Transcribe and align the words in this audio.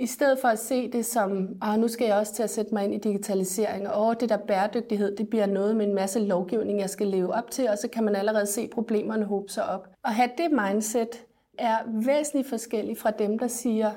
I 0.00 0.06
stedet 0.06 0.38
for 0.38 0.48
at 0.48 0.58
se 0.58 0.92
det 0.92 1.06
som, 1.06 1.48
ah, 1.62 1.80
nu 1.80 1.88
skal 1.88 2.06
jeg 2.06 2.16
også 2.16 2.34
til 2.34 2.42
at 2.42 2.50
sætte 2.50 2.74
mig 2.74 2.84
ind 2.84 2.94
i 2.94 2.98
digitalisering, 2.98 3.88
og 3.88 4.20
det 4.20 4.28
der 4.28 4.36
bæredygtighed, 4.36 5.16
det 5.16 5.28
bliver 5.28 5.46
noget 5.46 5.76
med 5.76 5.86
en 5.86 5.94
masse 5.94 6.20
lovgivning, 6.20 6.80
jeg 6.80 6.90
skal 6.90 7.06
leve 7.06 7.34
op 7.34 7.50
til, 7.50 7.68
og 7.68 7.78
så 7.78 7.88
kan 7.88 8.04
man 8.04 8.16
allerede 8.16 8.46
se 8.46 8.68
problemerne 8.68 9.24
hobe 9.24 9.52
sig 9.52 9.66
op. 9.66 9.88
At 10.04 10.14
have 10.14 10.30
det 10.38 10.50
mindset 10.50 11.24
er 11.58 11.76
væsentligt 11.86 12.48
forskelligt 12.48 12.98
fra 12.98 13.10
dem, 13.10 13.38
der 13.38 13.46
siger, 13.46 13.90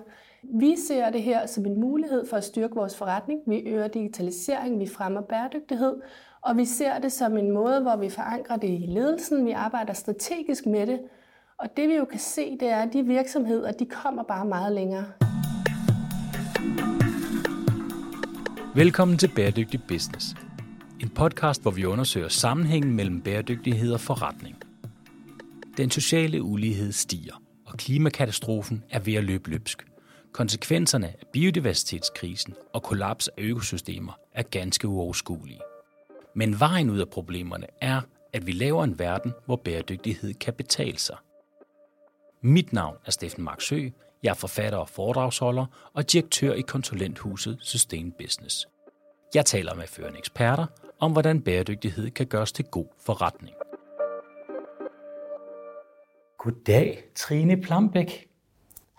vi 0.43 0.75
ser 0.87 1.09
det 1.09 1.21
her 1.21 1.45
som 1.45 1.65
en 1.65 1.79
mulighed 1.79 2.27
for 2.27 2.37
at 2.37 2.43
styrke 2.43 2.75
vores 2.75 2.97
forretning. 2.97 3.39
Vi 3.47 3.59
øger 3.59 3.87
digitalisering, 3.87 4.79
vi 4.79 4.87
fremmer 4.87 5.21
bæredygtighed, 5.21 5.93
og 6.41 6.57
vi 6.57 6.65
ser 6.65 6.99
det 6.99 7.11
som 7.11 7.37
en 7.37 7.51
måde, 7.51 7.81
hvor 7.81 7.95
vi 7.95 8.09
forankrer 8.09 8.57
det 8.57 8.67
i 8.67 8.85
ledelsen. 8.89 9.45
Vi 9.45 9.51
arbejder 9.51 9.93
strategisk 9.93 10.65
med 10.65 10.87
det. 10.87 10.99
Og 11.57 11.77
det 11.77 11.89
vi 11.89 11.95
jo 11.95 12.05
kan 12.05 12.19
se, 12.19 12.57
det 12.59 12.69
er, 12.69 12.77
at 12.77 12.93
de 12.93 13.03
virksomheder, 13.03 13.71
de 13.71 13.85
kommer 13.85 14.23
bare 14.23 14.45
meget 14.45 14.71
længere. 14.71 15.05
Velkommen 18.75 19.17
til 19.17 19.31
Bæredygtig 19.35 19.81
Business. 19.87 20.35
En 20.99 21.09
podcast, 21.09 21.61
hvor 21.61 21.71
vi 21.71 21.85
undersøger 21.85 22.27
sammenhængen 22.27 22.95
mellem 22.95 23.21
bæredygtighed 23.21 23.93
og 23.93 23.99
forretning. 23.99 24.55
Den 25.77 25.91
sociale 25.91 26.43
ulighed 26.43 26.91
stiger, 26.91 27.41
og 27.65 27.77
klimakatastrofen 27.77 28.83
er 28.89 28.99
ved 28.99 29.13
at 29.13 29.23
løbe 29.23 29.49
løbsk. 29.49 29.85
Konsekvenserne 30.31 31.07
af 31.07 31.27
biodiversitetskrisen 31.33 32.53
og 32.73 32.83
kollaps 32.83 33.27
af 33.27 33.41
økosystemer 33.41 34.19
er 34.31 34.43
ganske 34.43 34.87
uoverskuelige. 34.87 35.61
Men 36.35 36.59
vejen 36.59 36.89
ud 36.89 36.99
af 36.99 37.09
problemerne 37.09 37.67
er, 37.81 38.01
at 38.33 38.47
vi 38.47 38.51
laver 38.51 38.83
en 38.83 38.99
verden, 38.99 39.33
hvor 39.45 39.55
bæredygtighed 39.55 40.33
kan 40.33 40.53
betale 40.53 40.97
sig. 40.97 41.17
Mit 42.41 42.73
navn 42.73 42.95
er 43.05 43.11
Steffen 43.11 43.43
Marksø. 43.43 43.89
Jeg 44.23 44.29
er 44.29 44.33
forfatter 44.33 44.79
og 44.79 44.89
foredragsholder 44.89 45.65
og 45.93 46.11
direktør 46.11 46.53
i 46.53 46.61
konsulenthuset 46.61 47.57
Sustain 47.61 48.11
Business. 48.11 48.67
Jeg 49.35 49.45
taler 49.45 49.75
med 49.75 49.87
førende 49.87 50.17
eksperter 50.17 50.65
om, 50.99 51.11
hvordan 51.11 51.41
bæredygtighed 51.41 52.09
kan 52.09 52.25
gøres 52.25 52.51
til 52.51 52.65
god 52.65 52.85
forretning. 53.05 53.55
Goddag, 56.37 57.03
Trine 57.15 57.61
Plambæk. 57.61 58.27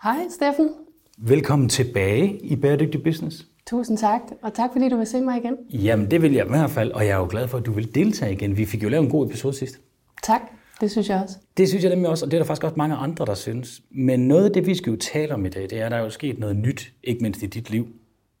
Hej, 0.03 0.17
Steffen. 0.29 0.69
Velkommen 1.17 1.69
tilbage 1.69 2.39
i 2.39 2.55
Bæredygtig 2.55 3.03
Business. 3.03 3.45
Tusind 3.67 3.97
tak, 3.97 4.21
og 4.43 4.53
tak 4.53 4.69
fordi 4.71 4.89
du 4.89 4.97
vil 4.97 5.07
se 5.07 5.21
mig 5.21 5.37
igen. 5.37 5.57
Jamen, 5.69 6.11
det 6.11 6.21
vil 6.21 6.33
jeg 6.33 6.45
i 6.45 6.49
hvert 6.49 6.69
fald, 6.69 6.91
og 6.91 7.05
jeg 7.05 7.11
er 7.11 7.17
jo 7.17 7.27
glad 7.29 7.47
for, 7.47 7.57
at 7.57 7.65
du 7.65 7.71
vil 7.71 7.95
deltage 7.95 8.33
igen. 8.33 8.57
Vi 8.57 8.65
fik 8.65 8.83
jo 8.83 8.89
lavet 8.89 9.03
en 9.03 9.11
god 9.11 9.27
episode 9.27 9.53
sidst. 9.53 9.79
Tak, 10.23 10.41
det 10.81 10.91
synes 10.91 11.09
jeg 11.09 11.21
også. 11.23 11.35
Det 11.57 11.69
synes 11.69 11.83
jeg 11.83 11.89
nemlig 11.89 12.09
også, 12.09 12.25
og 12.25 12.31
det 12.31 12.37
er 12.37 12.41
der 12.41 12.47
faktisk 12.47 12.63
også 12.63 12.75
mange 12.77 12.95
andre, 12.95 13.25
der 13.25 13.33
synes. 13.33 13.81
Men 13.91 14.27
noget 14.27 14.45
af 14.45 14.51
det, 14.51 14.65
vi 14.65 14.75
skal 14.75 14.91
jo 14.91 14.97
tale 14.97 15.33
om 15.33 15.45
i 15.45 15.49
dag, 15.49 15.63
det 15.63 15.73
er, 15.73 15.85
at 15.85 15.91
der 15.91 15.97
er 15.97 16.03
jo 16.03 16.09
sket 16.09 16.39
noget 16.39 16.55
nyt, 16.55 16.93
ikke 17.03 17.21
mindst 17.21 17.43
i 17.43 17.45
dit 17.45 17.69
liv. 17.69 17.87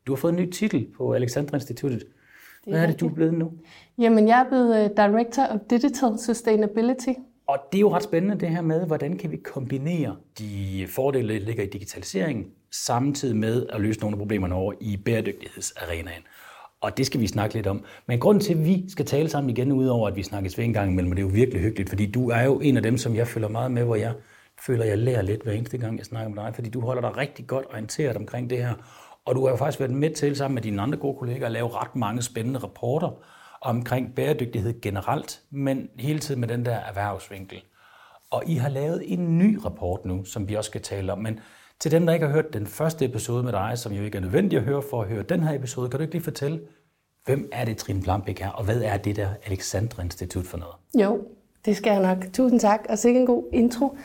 Du 0.07 0.11
har 0.11 0.17
fået 0.17 0.31
en 0.31 0.37
ny 0.37 0.51
titel 0.51 0.87
på 0.97 1.13
Alexandra 1.13 1.57
Instituttet. 1.57 2.03
Hvad 2.67 2.81
er 2.81 2.85
det, 2.85 2.99
du 2.99 3.07
er 3.07 3.13
blevet 3.13 3.33
nu? 3.33 3.51
Jamen, 3.97 4.27
jeg 4.27 4.39
er 4.39 4.49
blevet 4.49 4.83
øh, 4.83 4.89
Director 4.97 5.43
of 5.43 5.59
Digital 5.69 6.19
Sustainability. 6.25 7.09
Og 7.47 7.57
det 7.71 7.77
er 7.77 7.81
jo 7.81 7.95
ret 7.95 8.03
spændende 8.03 8.39
det 8.39 8.49
her 8.49 8.61
med, 8.61 8.85
hvordan 8.85 9.17
kan 9.17 9.31
vi 9.31 9.37
kombinere 9.37 10.15
de 10.39 10.85
fordele, 10.89 11.33
der 11.33 11.39
ligger 11.39 11.63
i 11.63 11.67
digitaliseringen, 11.67 12.45
samtidig 12.71 13.35
med 13.35 13.65
at 13.69 13.81
løse 13.81 13.99
nogle 13.99 14.13
af 14.13 14.19
problemerne 14.19 14.55
over 14.55 14.73
i 14.81 14.97
bæredygtighedsarenaen. 14.97 16.21
Og 16.85 16.97
det 16.97 17.05
skal 17.05 17.21
vi 17.21 17.27
snakke 17.27 17.55
lidt 17.55 17.67
om. 17.67 17.83
Men 18.07 18.19
grunden 18.19 18.43
til, 18.43 18.53
at 18.53 18.65
vi 18.65 18.89
skal 18.89 19.05
tale 19.05 19.29
sammen 19.29 19.49
igen, 19.49 19.71
udover 19.71 20.07
at 20.07 20.15
vi 20.15 20.23
snakkes 20.23 20.57
ved 20.57 20.65
en 20.65 20.73
gang 20.73 20.91
imellem, 20.91 21.11
og 21.11 21.17
det 21.17 21.23
er 21.23 21.27
jo 21.27 21.33
virkelig 21.33 21.61
hyggeligt, 21.61 21.89
fordi 21.89 22.11
du 22.11 22.29
er 22.29 22.41
jo 22.41 22.59
en 22.59 22.77
af 22.77 22.83
dem, 22.83 22.97
som 22.97 23.15
jeg 23.15 23.27
følger 23.27 23.49
meget 23.49 23.71
med, 23.71 23.83
hvor 23.83 23.95
jeg 23.95 24.13
føler, 24.65 24.83
at 24.83 24.89
jeg 24.89 24.97
lærer 24.97 25.21
lidt 25.21 25.43
hver 25.43 25.53
eneste 25.53 25.77
gang, 25.77 25.97
jeg 25.97 26.05
snakker 26.05 26.29
med 26.29 26.43
dig, 26.43 26.55
fordi 26.55 26.69
du 26.69 26.81
holder 26.81 27.01
dig 27.01 27.17
rigtig 27.17 27.47
godt 27.47 27.65
orienteret 27.69 28.17
omkring 28.17 28.49
det 28.49 28.57
her. 28.57 28.73
Og 29.25 29.35
du 29.35 29.45
har 29.45 29.51
jo 29.51 29.55
faktisk 29.55 29.79
været 29.79 29.91
med 29.91 30.09
til, 30.09 30.35
sammen 30.35 30.55
med 30.55 30.61
dine 30.61 30.81
andre 30.81 30.97
gode 30.97 31.17
kolleger, 31.17 31.45
at 31.45 31.51
lave 31.51 31.69
ret 31.69 31.95
mange 31.95 32.21
spændende 32.21 32.59
rapporter 32.59 33.23
omkring 33.61 34.15
bæredygtighed 34.15 34.81
generelt, 34.81 35.41
men 35.51 35.89
hele 35.99 36.19
tiden 36.19 36.39
med 36.39 36.47
den 36.47 36.65
der 36.65 36.75
erhvervsvinkel. 36.75 37.61
Og 38.31 38.43
I 38.45 38.55
har 38.55 38.69
lavet 38.69 39.03
en 39.05 39.37
ny 39.37 39.59
rapport 39.65 40.05
nu, 40.05 40.25
som 40.25 40.49
vi 40.49 40.53
også 40.55 40.69
skal 40.69 40.81
tale 40.81 41.11
om. 41.11 41.19
Men 41.19 41.39
til 41.79 41.91
dem, 41.91 42.05
der 42.05 42.13
ikke 42.13 42.25
har 42.25 42.33
hørt 42.33 42.53
den 42.53 42.67
første 42.67 43.05
episode 43.05 43.43
med 43.43 43.51
dig, 43.51 43.71
som 43.75 43.91
jo 43.93 44.03
ikke 44.03 44.17
er 44.17 44.21
nødvendig 44.21 44.57
at 44.57 44.65
høre 44.65 44.81
for 44.89 45.01
at 45.01 45.07
høre 45.07 45.23
den 45.23 45.43
her 45.43 45.55
episode, 45.55 45.89
kan 45.89 45.99
du 45.99 46.01
ikke 46.01 46.13
lige 46.13 46.23
fortælle, 46.23 46.59
hvem 47.25 47.49
er 47.51 47.65
det, 47.65 47.77
Trine 47.77 48.01
Blambæk 48.01 48.41
er, 48.41 48.49
og 48.49 48.65
hvad 48.65 48.81
er 48.81 48.97
det 48.97 49.15
der 49.15 49.29
Alexandra 49.45 50.03
Institut 50.03 50.45
for 50.45 50.57
noget? 50.57 50.75
Jo, 50.99 51.21
det 51.65 51.77
skal 51.77 51.91
jeg 51.91 52.01
nok. 52.15 52.33
Tusind 52.33 52.59
tak, 52.59 52.79
og 52.89 52.97
sikkert 52.97 53.21
en 53.21 53.27
god 53.27 53.43
intro. 53.53 53.97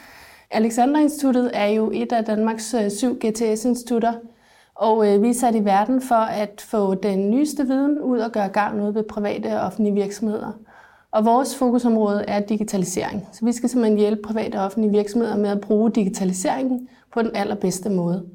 Alexandra 0.51 1.01
Instituttet 1.01 1.51
er 1.55 1.67
jo 1.67 1.91
et 1.95 2.13
af 2.13 2.25
Danmarks 2.25 2.75
øh, 2.75 2.91
syv 2.91 3.19
GTS-institutter, 3.19 4.15
og 4.75 5.09
øh, 5.09 5.23
vi 5.23 5.29
er 5.29 5.35
sat 5.35 5.55
i 5.55 5.65
verden 5.65 6.03
for 6.03 6.15
at 6.15 6.61
få 6.61 6.95
den 6.95 7.31
nyeste 7.31 7.67
viden 7.67 8.01
ud 8.01 8.19
og 8.19 8.33
gøre 8.33 8.49
gang 8.49 8.83
ud 8.83 8.93
ved 8.93 9.03
private 9.03 9.61
og 9.61 9.67
offentlige 9.67 9.95
virksomheder. 9.95 10.53
Og 11.13 11.25
vores 11.25 11.57
fokusområde 11.57 12.25
er 12.29 12.41
digitalisering. 12.41 13.29
Så 13.33 13.45
vi 13.45 13.53
skal 13.53 13.69
simpelthen 13.69 13.99
hjælpe 13.99 14.23
private 14.23 14.57
og 14.57 14.65
offentlige 14.65 14.93
virksomheder 14.93 15.37
med 15.37 15.51
at 15.51 15.61
bruge 15.61 15.91
digitaliseringen 15.91 16.89
på 17.13 17.23
den 17.23 17.31
allerbedste 17.35 17.91
måde. 17.91 18.27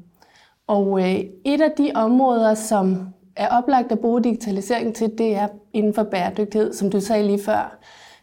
Og 0.66 1.00
øh, 1.00 1.20
et 1.44 1.60
af 1.60 1.70
de 1.78 1.92
områder, 1.94 2.54
som 2.54 3.08
er 3.36 3.48
oplagt 3.48 3.92
at 3.92 3.98
bruge 3.98 4.24
digitalisering 4.24 4.94
til, 4.94 5.18
det 5.18 5.34
er 5.34 5.48
inden 5.72 5.94
for 5.94 6.02
bæredygtighed, 6.02 6.72
som 6.72 6.90
du 6.90 7.00
sagde 7.00 7.26
lige 7.26 7.42
før. 7.42 7.78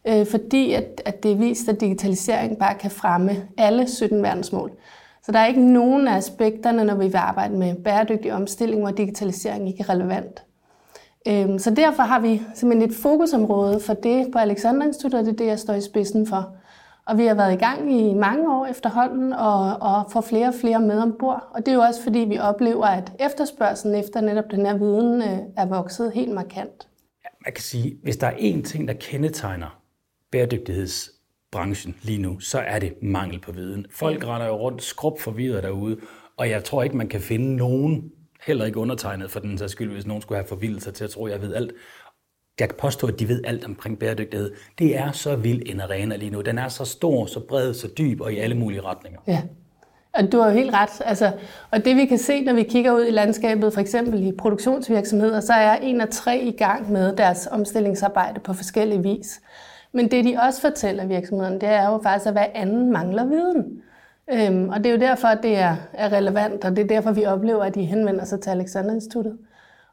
Øh, 0.07 0.25
fordi 0.25 0.73
at, 0.73 1.01
at 1.05 1.23
det 1.23 1.31
er 1.31 1.35
vist, 1.35 1.69
at 1.69 1.81
digitalisering 1.81 2.57
bare 2.57 2.75
kan 2.75 2.91
fremme 2.91 3.31
alle 3.57 3.87
17 3.87 4.23
verdensmål. 4.23 4.71
Så 5.23 5.31
der 5.31 5.39
er 5.39 5.45
ikke 5.45 5.73
nogen 5.73 6.07
af 6.07 6.15
aspekterne, 6.15 6.83
når 6.83 6.95
vi 6.95 7.07
vil 7.07 7.15
arbejde 7.15 7.57
med 7.57 7.75
bæredygtig 7.75 8.33
omstilling, 8.33 8.81
hvor 8.81 8.91
digitalisering 8.91 9.67
ikke 9.67 9.81
er 9.83 9.89
relevant. 9.89 10.43
Øhm, 11.27 11.59
så 11.59 11.71
derfor 11.71 12.03
har 12.03 12.19
vi 12.19 12.41
simpelthen 12.55 12.89
et 12.89 12.95
fokusområde 12.95 13.79
for 13.79 13.93
det 13.93 14.31
på 14.31 14.39
Alexander 14.39 14.85
Institut, 14.85 15.13
og 15.13 15.25
det 15.25 15.31
er 15.31 15.35
det, 15.35 15.47
jeg 15.47 15.59
står 15.59 15.73
i 15.73 15.81
spidsen 15.81 16.27
for. 16.27 16.55
Og 17.05 17.17
vi 17.17 17.25
har 17.25 17.35
været 17.35 17.53
i 17.53 17.57
gang 17.57 18.01
i 18.01 18.13
mange 18.13 18.55
år 18.55 18.65
efterhånden 18.65 19.33
og, 19.33 19.77
og 19.81 20.11
får 20.11 20.21
flere 20.21 20.47
og 20.47 20.53
flere 20.61 20.79
med 20.79 20.99
ombord. 20.99 21.47
Og 21.53 21.65
det 21.65 21.67
er 21.67 21.75
jo 21.75 21.81
også 21.81 22.03
fordi, 22.03 22.19
vi 22.19 22.37
oplever, 22.37 22.85
at 22.85 23.11
efterspørgselen 23.19 23.95
efter 23.95 24.21
netop 24.21 24.51
den 24.51 24.65
her 24.65 24.77
viden 24.77 25.21
øh, 25.21 25.39
er 25.57 25.65
vokset 25.65 26.11
helt 26.11 26.31
markant. 26.31 26.87
Ja, 27.23 27.29
man 27.45 27.53
kan 27.53 27.63
sige, 27.63 27.97
hvis 28.03 28.17
der 28.17 28.27
er 28.27 28.35
én 28.35 28.61
ting, 28.63 28.87
der 28.87 28.93
kendetegner 28.93 29.79
bæredygtighedsbranchen 30.31 31.95
lige 32.01 32.21
nu, 32.21 32.39
så 32.39 32.59
er 32.59 32.79
det 32.79 32.93
mangel 33.01 33.39
på 33.39 33.51
viden. 33.51 33.85
Folk 33.91 34.27
render 34.27 34.47
jo 34.47 34.55
rundt 34.55 34.83
skrub 34.83 35.19
forvirret 35.19 35.63
derude, 35.63 35.97
og 36.37 36.49
jeg 36.49 36.63
tror 36.63 36.83
ikke, 36.83 36.97
man 36.97 37.07
kan 37.07 37.21
finde 37.21 37.55
nogen, 37.55 38.11
heller 38.45 38.65
ikke 38.65 38.79
undertegnet 38.79 39.31
for 39.31 39.39
den 39.39 39.57
sags 39.57 39.71
skyld, 39.71 39.91
hvis 39.91 40.05
nogen 40.05 40.21
skulle 40.21 40.37
have 40.37 40.47
forvildet 40.47 40.83
sig 40.83 40.93
til 40.93 41.03
at 41.03 41.09
tro, 41.09 41.25
at 41.25 41.31
jeg 41.31 41.41
ved 41.41 41.55
alt, 41.55 41.71
jeg 42.59 42.69
kan 42.69 42.77
påstå, 42.77 43.07
at 43.07 43.19
de 43.19 43.27
ved 43.27 43.41
alt 43.45 43.65
omkring 43.65 43.99
bæredygtighed. 43.99 44.51
Det 44.79 44.97
er 44.97 45.11
så 45.11 45.35
vild 45.35 45.61
en 45.65 45.81
arena 45.81 46.15
lige 46.15 46.31
nu. 46.31 46.41
Den 46.41 46.57
er 46.57 46.67
så 46.67 46.85
stor, 46.85 47.25
så 47.25 47.39
bred, 47.39 47.73
så 47.73 47.87
dyb 47.97 48.21
og 48.21 48.33
i 48.33 48.37
alle 48.37 48.55
mulige 48.55 48.81
retninger. 48.81 49.19
Ja, 49.27 49.41
og 50.13 50.31
du 50.31 50.39
har 50.39 50.49
jo 50.49 50.53
helt 50.53 50.73
ret. 50.73 51.01
Altså, 51.05 51.31
og 51.71 51.85
det 51.85 51.95
vi 51.95 52.05
kan 52.05 52.17
se, 52.17 52.41
når 52.41 52.53
vi 52.53 52.63
kigger 52.63 52.93
ud 52.93 53.05
i 53.05 53.11
landskabet, 53.11 53.73
for 53.73 53.81
eksempel 53.81 54.27
i 54.27 54.31
produktionsvirksomheder, 54.31 55.39
så 55.39 55.53
er 55.53 55.75
en 55.75 56.01
af 56.01 56.07
tre 56.11 56.39
i 56.39 56.51
gang 56.51 56.91
med 56.91 57.15
deres 57.15 57.47
omstillingsarbejde 57.51 58.39
på 58.39 58.53
forskellige 58.53 59.03
vis. 59.03 59.41
Men 59.91 60.11
det 60.11 60.25
de 60.25 60.37
også 60.47 60.61
fortæller 60.61 61.05
virksomheden, 61.05 61.61
det 61.61 61.69
er 61.69 61.89
jo 61.89 61.99
faktisk, 62.03 62.27
at 62.27 62.33
hver 62.33 62.47
anden 62.53 62.91
mangler 62.91 63.25
viden. 63.25 63.81
Øhm, 64.31 64.69
og 64.69 64.77
det 64.77 64.85
er 64.85 64.91
jo 64.91 64.99
derfor, 64.99 65.27
at 65.27 65.39
det 65.43 65.57
er, 65.57 65.75
er 65.93 66.13
relevant, 66.13 66.65
og 66.65 66.75
det 66.75 66.83
er 66.83 66.87
derfor, 66.87 67.11
vi 67.11 67.25
oplever, 67.25 67.63
at 67.63 67.75
de 67.75 67.83
henvender 67.83 68.25
sig 68.25 68.41
til 68.41 68.49
Alexander 68.49 68.93
Instituttet. 68.93 69.37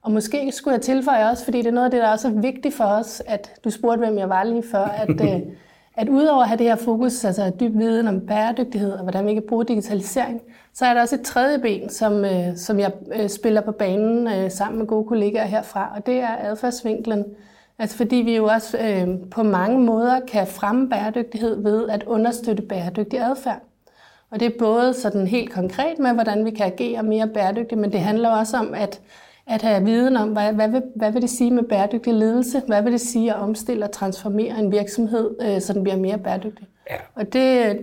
Og 0.03 0.11
måske 0.13 0.53
skulle 0.53 0.75
jeg 0.75 0.83
tilføje 0.83 1.31
også, 1.31 1.45
fordi 1.45 1.59
det 1.59 1.67
er 1.67 1.73
noget 1.73 1.85
af 1.85 1.91
det, 1.91 2.01
der 2.01 2.07
er 2.07 2.13
også 2.13 2.29
er 2.29 2.33
vigtigt 2.33 2.75
for 2.75 2.85
os, 2.85 3.23
at 3.27 3.51
du 3.65 3.71
spurgte, 3.71 3.99
hvem 3.99 4.19
jeg 4.19 4.29
var 4.29 4.45
lige 4.45 4.63
før, 4.71 4.85
at, 4.85 5.21
øh, 5.35 5.41
at 5.97 6.09
udover 6.09 6.43
at 6.43 6.49
have 6.49 6.59
det 6.59 6.67
her 6.67 6.77
fokus, 6.77 7.25
altså 7.25 7.53
dyb 7.61 7.75
viden 7.75 8.09
om 8.09 8.21
bæredygtighed 8.27 8.93
og 8.93 9.03
hvordan 9.03 9.27
vi 9.27 9.35
kan 9.35 9.43
bruge 9.49 9.65
digitalisering, 9.65 10.41
så 10.75 10.87
er 10.87 10.95
der 10.95 11.01
også 11.01 11.15
et 11.15 11.23
tredje 11.23 11.59
ben, 11.59 11.89
som, 11.89 12.25
øh, 12.25 12.57
som 12.57 12.81
jeg 12.81 12.93
øh, 13.15 13.29
spiller 13.29 13.61
på 13.61 13.73
banen 13.73 14.51
sammen 14.51 14.79
med 14.79 14.87
gode 14.87 15.09
kollegaer 15.09 15.47
herfra, 15.47 15.93
og 15.97 16.07
det 16.07 16.21
er 16.21 16.37
adfærdsvinklen. 16.41 17.25
Altså 17.79 17.97
fordi 17.97 18.17
vi 18.17 18.37
jo 18.37 18.45
også 18.45 18.79
øh, 18.79 19.09
på 19.31 19.43
mange 19.43 19.79
måder 19.79 20.21
kan 20.21 20.47
fremme 20.47 20.89
bæredygtighed 20.89 21.63
ved 21.63 21.89
at 21.89 22.03
understøtte 22.03 22.63
bæredygtig 22.63 23.21
adfærd. 23.21 23.70
Og 24.31 24.41
det 24.41 24.47
er 24.47 24.59
både 24.59 24.95
sådan 24.95 25.27
helt 25.27 25.53
konkret 25.53 25.99
med, 25.99 26.13
hvordan 26.13 26.45
vi 26.45 26.51
kan 26.51 26.67
agere 26.67 27.03
mere 27.03 27.29
bæredygtigt, 27.29 27.81
men 27.81 27.93
det 27.93 28.01
handler 28.01 28.31
også 28.31 28.57
om, 28.57 28.75
at 28.75 29.01
at 29.51 29.63
have 29.63 29.85
viden 29.85 30.17
om, 30.17 30.29
hvad, 30.29 30.53
hvad, 30.53 30.69
vil, 30.69 30.83
hvad 30.97 31.13
vil 31.13 31.23
det 31.23 31.31
sige 31.31 31.51
med 31.51 31.63
bæredygtig 31.63 32.15
ledelse? 32.15 32.63
Hvad 32.67 32.83
vil 32.83 32.93
det 32.93 33.01
sige 33.01 33.35
at 33.35 33.41
omstille 33.41 33.85
og 33.85 33.93
transformere 33.93 34.59
en 34.59 34.73
virksomhed, 34.73 35.31
øh, 35.43 35.61
så 35.61 35.73
den 35.73 35.83
bliver 35.83 35.97
mere 35.97 36.19
bæredygtig? 36.19 36.67
Ja. 36.91 36.97
Og 37.15 37.25
det, 37.25 37.35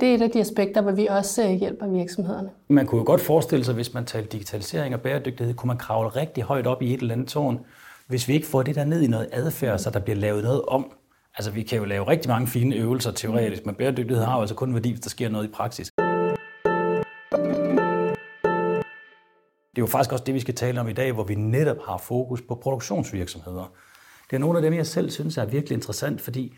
det 0.02 0.04
er 0.04 0.16
et 0.16 0.22
af 0.22 0.30
de 0.30 0.40
aspekter, 0.40 0.82
hvor 0.82 0.92
vi 0.92 1.08
også 1.08 1.44
øh, 1.44 1.50
hjælper 1.50 1.88
virksomhederne. 1.88 2.50
Man 2.68 2.86
kunne 2.86 3.00
jo 3.00 3.06
godt 3.06 3.22
forestille 3.22 3.66
sig, 3.66 3.74
hvis 3.76 3.94
man 3.94 4.06
talte 4.06 4.30
digitalisering 4.30 4.96
og 4.96 5.02
bæredygtighed, 5.02 5.54
kunne 5.54 5.68
man 5.68 5.78
kravle 5.78 6.10
rigtig 6.10 6.44
højt 6.44 6.68
op 6.68 6.82
i 6.82 6.94
et 6.94 7.02
eller 7.02 7.14
andet 7.14 7.28
tårn, 7.28 7.60
hvis 8.08 8.28
vi 8.28 8.34
ikke 8.34 8.48
får 8.48 8.64
det 8.64 8.76
der 8.76 8.86
ned 8.86 9.02
i 9.02 9.08
noget 9.08 9.28
adfærd, 9.32 9.80
så 9.80 9.90
der 9.90 10.00
bliver 10.00 10.18
lavet 10.18 10.44
noget 10.44 10.62
om. 10.68 10.92
Altså 11.38 11.52
vi 11.52 11.64
kan 11.64 11.78
jo 11.78 11.86
lave 11.86 12.08
rigtig 12.08 12.30
mange 12.30 12.48
fine 12.48 12.76
øvelser 12.76 13.12
teoretisk, 13.12 13.66
men 13.66 13.76
bæredygtighed 13.76 14.26
har 14.26 14.36
jo 14.36 14.42
altså 14.42 14.56
kun 14.56 14.74
værdi, 14.74 14.90
hvis 14.90 15.02
der 15.02 15.10
sker 15.10 15.30
noget 15.30 15.46
i 15.46 15.52
praksis. 15.52 15.92
Det 19.78 19.82
er 19.82 19.86
jo 19.86 19.92
faktisk 19.92 20.12
også 20.12 20.24
det, 20.24 20.34
vi 20.34 20.40
skal 20.40 20.56
tale 20.56 20.80
om 20.80 20.88
i 20.88 20.94
dag, 20.94 21.12
hvor 21.12 21.24
vi 21.24 21.36
netop 21.36 21.78
har 21.86 21.98
fokus 21.98 22.42
på 22.42 22.56
produktionsvirksomheder. 22.56 23.74
Det 24.30 24.36
er 24.36 24.40
nogle 24.40 24.58
af 24.58 24.62
dem, 24.62 24.74
jeg 24.74 24.88
selv 24.88 25.10
synes 25.10 25.38
er 25.38 25.46
virkelig 25.46 25.76
interessant, 25.76 26.22
fordi 26.22 26.56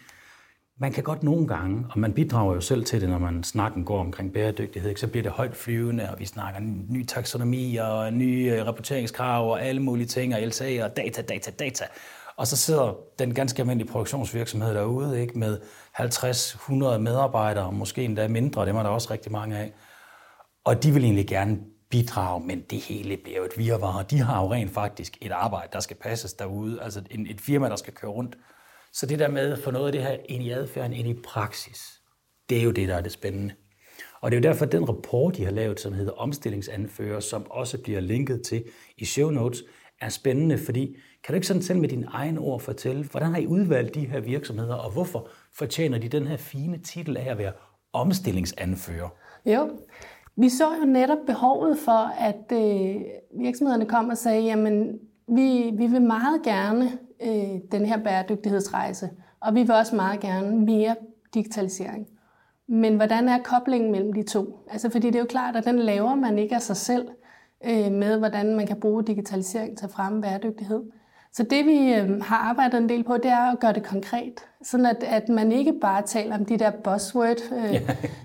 man 0.77 0.91
kan 0.91 1.03
godt 1.03 1.23
nogle 1.23 1.47
gange, 1.47 1.85
og 1.91 1.99
man 1.99 2.13
bidrager 2.13 2.53
jo 2.53 2.61
selv 2.61 2.85
til 2.85 3.01
det, 3.01 3.09
når 3.09 3.17
man 3.17 3.43
snakken 3.43 3.85
går 3.85 3.99
omkring 3.99 4.33
bæredygtighed, 4.33 4.95
så 4.95 5.07
bliver 5.07 5.23
det 5.23 5.31
højt 5.31 5.55
flyvende, 5.55 6.09
og 6.11 6.19
vi 6.19 6.25
snakker 6.25 6.59
ny 6.89 7.05
taksonomi 7.05 7.75
og 7.75 8.13
nye 8.13 8.53
øh, 8.55 8.67
rapporteringskrav 8.67 9.51
og 9.51 9.63
alle 9.63 9.81
mulige 9.81 10.07
ting, 10.07 10.35
og 10.35 10.41
LSA 10.41 10.83
og 10.83 10.97
data, 10.97 11.21
data, 11.21 11.51
data. 11.51 11.85
Og 12.37 12.47
så 12.47 12.57
sidder 12.57 12.97
den 13.19 13.33
ganske 13.33 13.61
almindelige 13.61 13.91
produktionsvirksomhed 13.91 14.73
derude 14.73 15.21
ikke, 15.21 15.39
med 15.39 15.59
50-100 15.99 16.97
medarbejdere, 16.97 17.71
måske 17.71 18.03
endda 18.03 18.27
mindre, 18.27 18.65
dem 18.65 18.75
er 18.75 18.83
der 18.83 18.89
også 18.89 19.13
rigtig 19.13 19.31
mange 19.31 19.57
af. 19.57 19.73
Og 20.63 20.83
de 20.83 20.91
vil 20.91 21.03
egentlig 21.03 21.27
gerne 21.27 21.59
bidrage, 21.89 22.45
men 22.45 22.61
det 22.61 22.79
hele 22.79 23.17
bliver 23.17 23.37
jo 23.37 23.43
et 23.45 23.57
virvar. 23.57 24.03
De 24.03 24.19
har 24.19 24.41
jo 24.41 24.51
rent 24.51 24.71
faktisk 24.71 25.17
et 25.21 25.31
arbejde, 25.31 25.69
der 25.73 25.79
skal 25.79 25.97
passes 25.97 26.33
derude, 26.33 26.81
altså 26.81 27.01
en, 27.11 27.27
et 27.27 27.41
firma, 27.41 27.69
der 27.69 27.75
skal 27.75 27.93
køre 27.93 28.11
rundt. 28.11 28.37
Så 28.93 29.05
det 29.05 29.19
der 29.19 29.27
med 29.27 29.51
at 29.53 29.59
få 29.59 29.71
noget 29.71 29.85
af 29.85 29.91
det 29.91 30.01
her 30.01 30.17
ind 30.29 30.43
i 30.43 30.51
adfærden, 30.51 30.93
ind 30.93 31.07
i 31.07 31.21
praksis, 31.23 32.01
det 32.49 32.57
er 32.59 32.63
jo 32.63 32.71
det, 32.71 32.87
der 32.87 32.95
er 32.95 33.01
det 33.01 33.11
spændende. 33.11 33.53
Og 34.21 34.31
det 34.31 34.37
er 34.37 34.41
jo 34.41 34.49
derfor, 34.49 34.65
at 34.65 34.71
den 34.71 34.89
rapport, 34.89 35.37
de 35.37 35.45
har 35.45 35.51
lavet, 35.51 35.79
som 35.79 35.93
hedder 35.93 36.11
Omstillingsanfører, 36.11 37.19
som 37.19 37.51
også 37.51 37.77
bliver 37.77 37.99
linket 37.99 38.41
til 38.41 38.63
i 38.97 39.05
show 39.05 39.29
notes, 39.29 39.63
er 40.01 40.09
spændende, 40.09 40.57
fordi 40.57 40.97
kan 41.23 41.33
du 41.33 41.35
ikke 41.35 41.47
sådan 41.47 41.63
selv 41.63 41.79
med 41.79 41.89
dine 41.89 42.07
egne 42.11 42.39
ord 42.39 42.59
fortælle, 42.59 43.03
hvordan 43.03 43.31
har 43.31 43.37
I 43.37 43.47
udvalgt 43.47 43.95
de 43.95 44.07
her 44.07 44.19
virksomheder, 44.19 44.75
og 44.75 44.91
hvorfor 44.91 45.29
fortjener 45.53 45.97
de 45.97 46.07
den 46.07 46.27
her 46.27 46.37
fine 46.37 46.77
titel 46.77 47.17
af 47.17 47.31
at 47.31 47.37
være 47.37 47.51
omstillingsanfører? 47.93 49.09
Jo, 49.45 49.69
vi 50.39 50.49
så 50.49 50.65
jo 50.81 50.85
netop 50.85 51.17
behovet 51.27 51.77
for, 51.77 52.11
at 52.19 52.51
øh, 52.51 53.01
virksomhederne 53.39 53.85
kom 53.85 54.09
og 54.09 54.17
sagde, 54.17 54.41
jamen 54.43 54.99
vi, 55.27 55.71
vi 55.77 55.87
vil 55.87 56.01
meget 56.01 56.41
gerne 56.43 56.91
øh, 57.21 57.61
den 57.71 57.85
her 57.85 58.03
bæredygtighedsrejse, 58.03 59.09
og 59.39 59.55
vi 59.55 59.59
vil 59.59 59.71
også 59.71 59.95
meget 59.95 60.19
gerne 60.19 60.59
mere 60.59 60.95
digitalisering. 61.33 62.07
Men 62.67 62.95
hvordan 62.95 63.29
er 63.29 63.37
koblingen 63.43 63.91
mellem 63.91 64.13
de 64.13 64.23
to? 64.23 64.65
Altså, 64.71 64.89
fordi 64.89 65.07
det 65.07 65.15
er 65.15 65.19
jo 65.19 65.25
klart, 65.25 65.55
at 65.55 65.65
den 65.65 65.79
laver 65.79 66.15
man 66.15 66.39
ikke 66.39 66.55
af 66.55 66.61
sig 66.61 66.77
selv 66.77 67.07
øh, 67.65 67.91
med, 67.91 68.17
hvordan 68.17 68.55
man 68.55 68.67
kan 68.67 68.79
bruge 68.79 69.03
digitalisering 69.03 69.77
til 69.77 69.85
at 69.85 69.91
fremme 69.91 70.21
bæredygtighed. 70.21 70.83
Så 71.33 71.43
det 71.43 71.65
vi 71.65 71.93
øh, 71.93 72.21
har 72.21 72.37
arbejdet 72.37 72.77
en 72.77 72.89
del 72.89 73.03
på, 73.03 73.17
det 73.17 73.25
er 73.31 73.51
at 73.51 73.59
gøre 73.59 73.73
det 73.73 73.83
konkret. 73.83 74.33
Sådan 74.63 74.85
at, 74.85 75.03
at 75.03 75.29
man 75.29 75.51
ikke 75.51 75.73
bare 75.81 76.01
taler 76.01 76.37
om 76.37 76.45
de 76.45 76.57
der 76.59 76.71
buzzword 76.71 77.37
øh, 77.51 77.81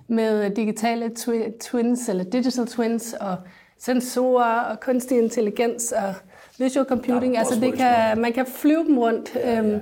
med 0.09 0.51
digitale 0.51 1.11
twi- 1.19 1.59
twins 1.61 2.09
eller 2.09 2.25
digital 2.25 2.67
twins 2.67 3.13
og 3.21 3.37
sensorer 3.79 4.61
og 4.61 4.81
kunstig 4.81 5.19
intelligens 5.19 5.93
og 5.93 6.15
visual 6.59 6.87
computing. 6.87 7.39
Altså 7.39 7.61
det 7.61 7.75
kan, 7.75 8.21
man 8.21 8.33
kan 8.33 8.47
flyve 8.47 8.85
dem 8.85 8.99
rundt. 8.99 9.35
Ja, 9.35 9.63
ja. 9.63 9.79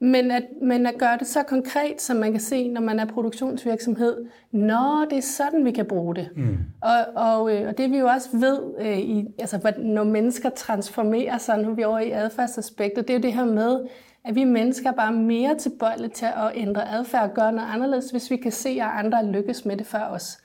Men 0.00 0.30
at, 0.30 0.42
men 0.62 0.86
at 0.86 0.94
gøre 0.98 1.18
det 1.18 1.26
så 1.26 1.42
konkret, 1.42 2.02
som 2.02 2.16
man 2.16 2.32
kan 2.32 2.40
se, 2.40 2.68
når 2.68 2.80
man 2.80 2.98
er 2.98 3.04
produktionsvirksomhed, 3.04 4.26
når 4.52 5.06
det 5.10 5.18
er 5.18 5.22
sådan, 5.22 5.64
vi 5.64 5.70
kan 5.70 5.86
bruge 5.86 6.14
det. 6.14 6.28
Mm. 6.36 6.58
Og, 6.80 6.98
og, 7.14 7.56
øh, 7.56 7.68
og 7.68 7.78
det 7.78 7.90
vi 7.90 7.98
jo 7.98 8.06
også 8.06 8.28
ved, 8.32 8.60
øh, 8.80 8.98
i, 8.98 9.26
altså, 9.38 9.72
når 9.78 10.04
mennesker 10.04 10.50
transformerer 10.50 11.38
sig, 11.38 11.58
nu 11.58 11.70
er 11.70 11.74
vi 11.74 11.84
over 11.84 11.98
i 11.98 12.10
adfærdsaspektet, 12.10 13.08
det 13.08 13.14
er 13.14 13.18
jo 13.18 13.22
det 13.22 13.32
her 13.32 13.44
med, 13.44 13.80
at 14.24 14.34
vi 14.34 14.44
mennesker 14.44 14.90
er 14.90 14.94
bare 14.94 15.12
mere 15.12 15.58
tilbøjelige 15.58 16.10
til 16.10 16.26
at 16.26 16.52
ændre 16.54 16.90
adfærd 16.90 17.28
og 17.28 17.34
gøre 17.34 17.52
noget 17.52 17.68
anderledes, 17.72 18.10
hvis 18.10 18.30
vi 18.30 18.36
kan 18.36 18.52
se, 18.52 18.68
at 18.68 19.04
andre 19.04 19.26
lykkes 19.26 19.64
med 19.64 19.76
det 19.76 19.86
før 19.86 20.04
os. 20.04 20.38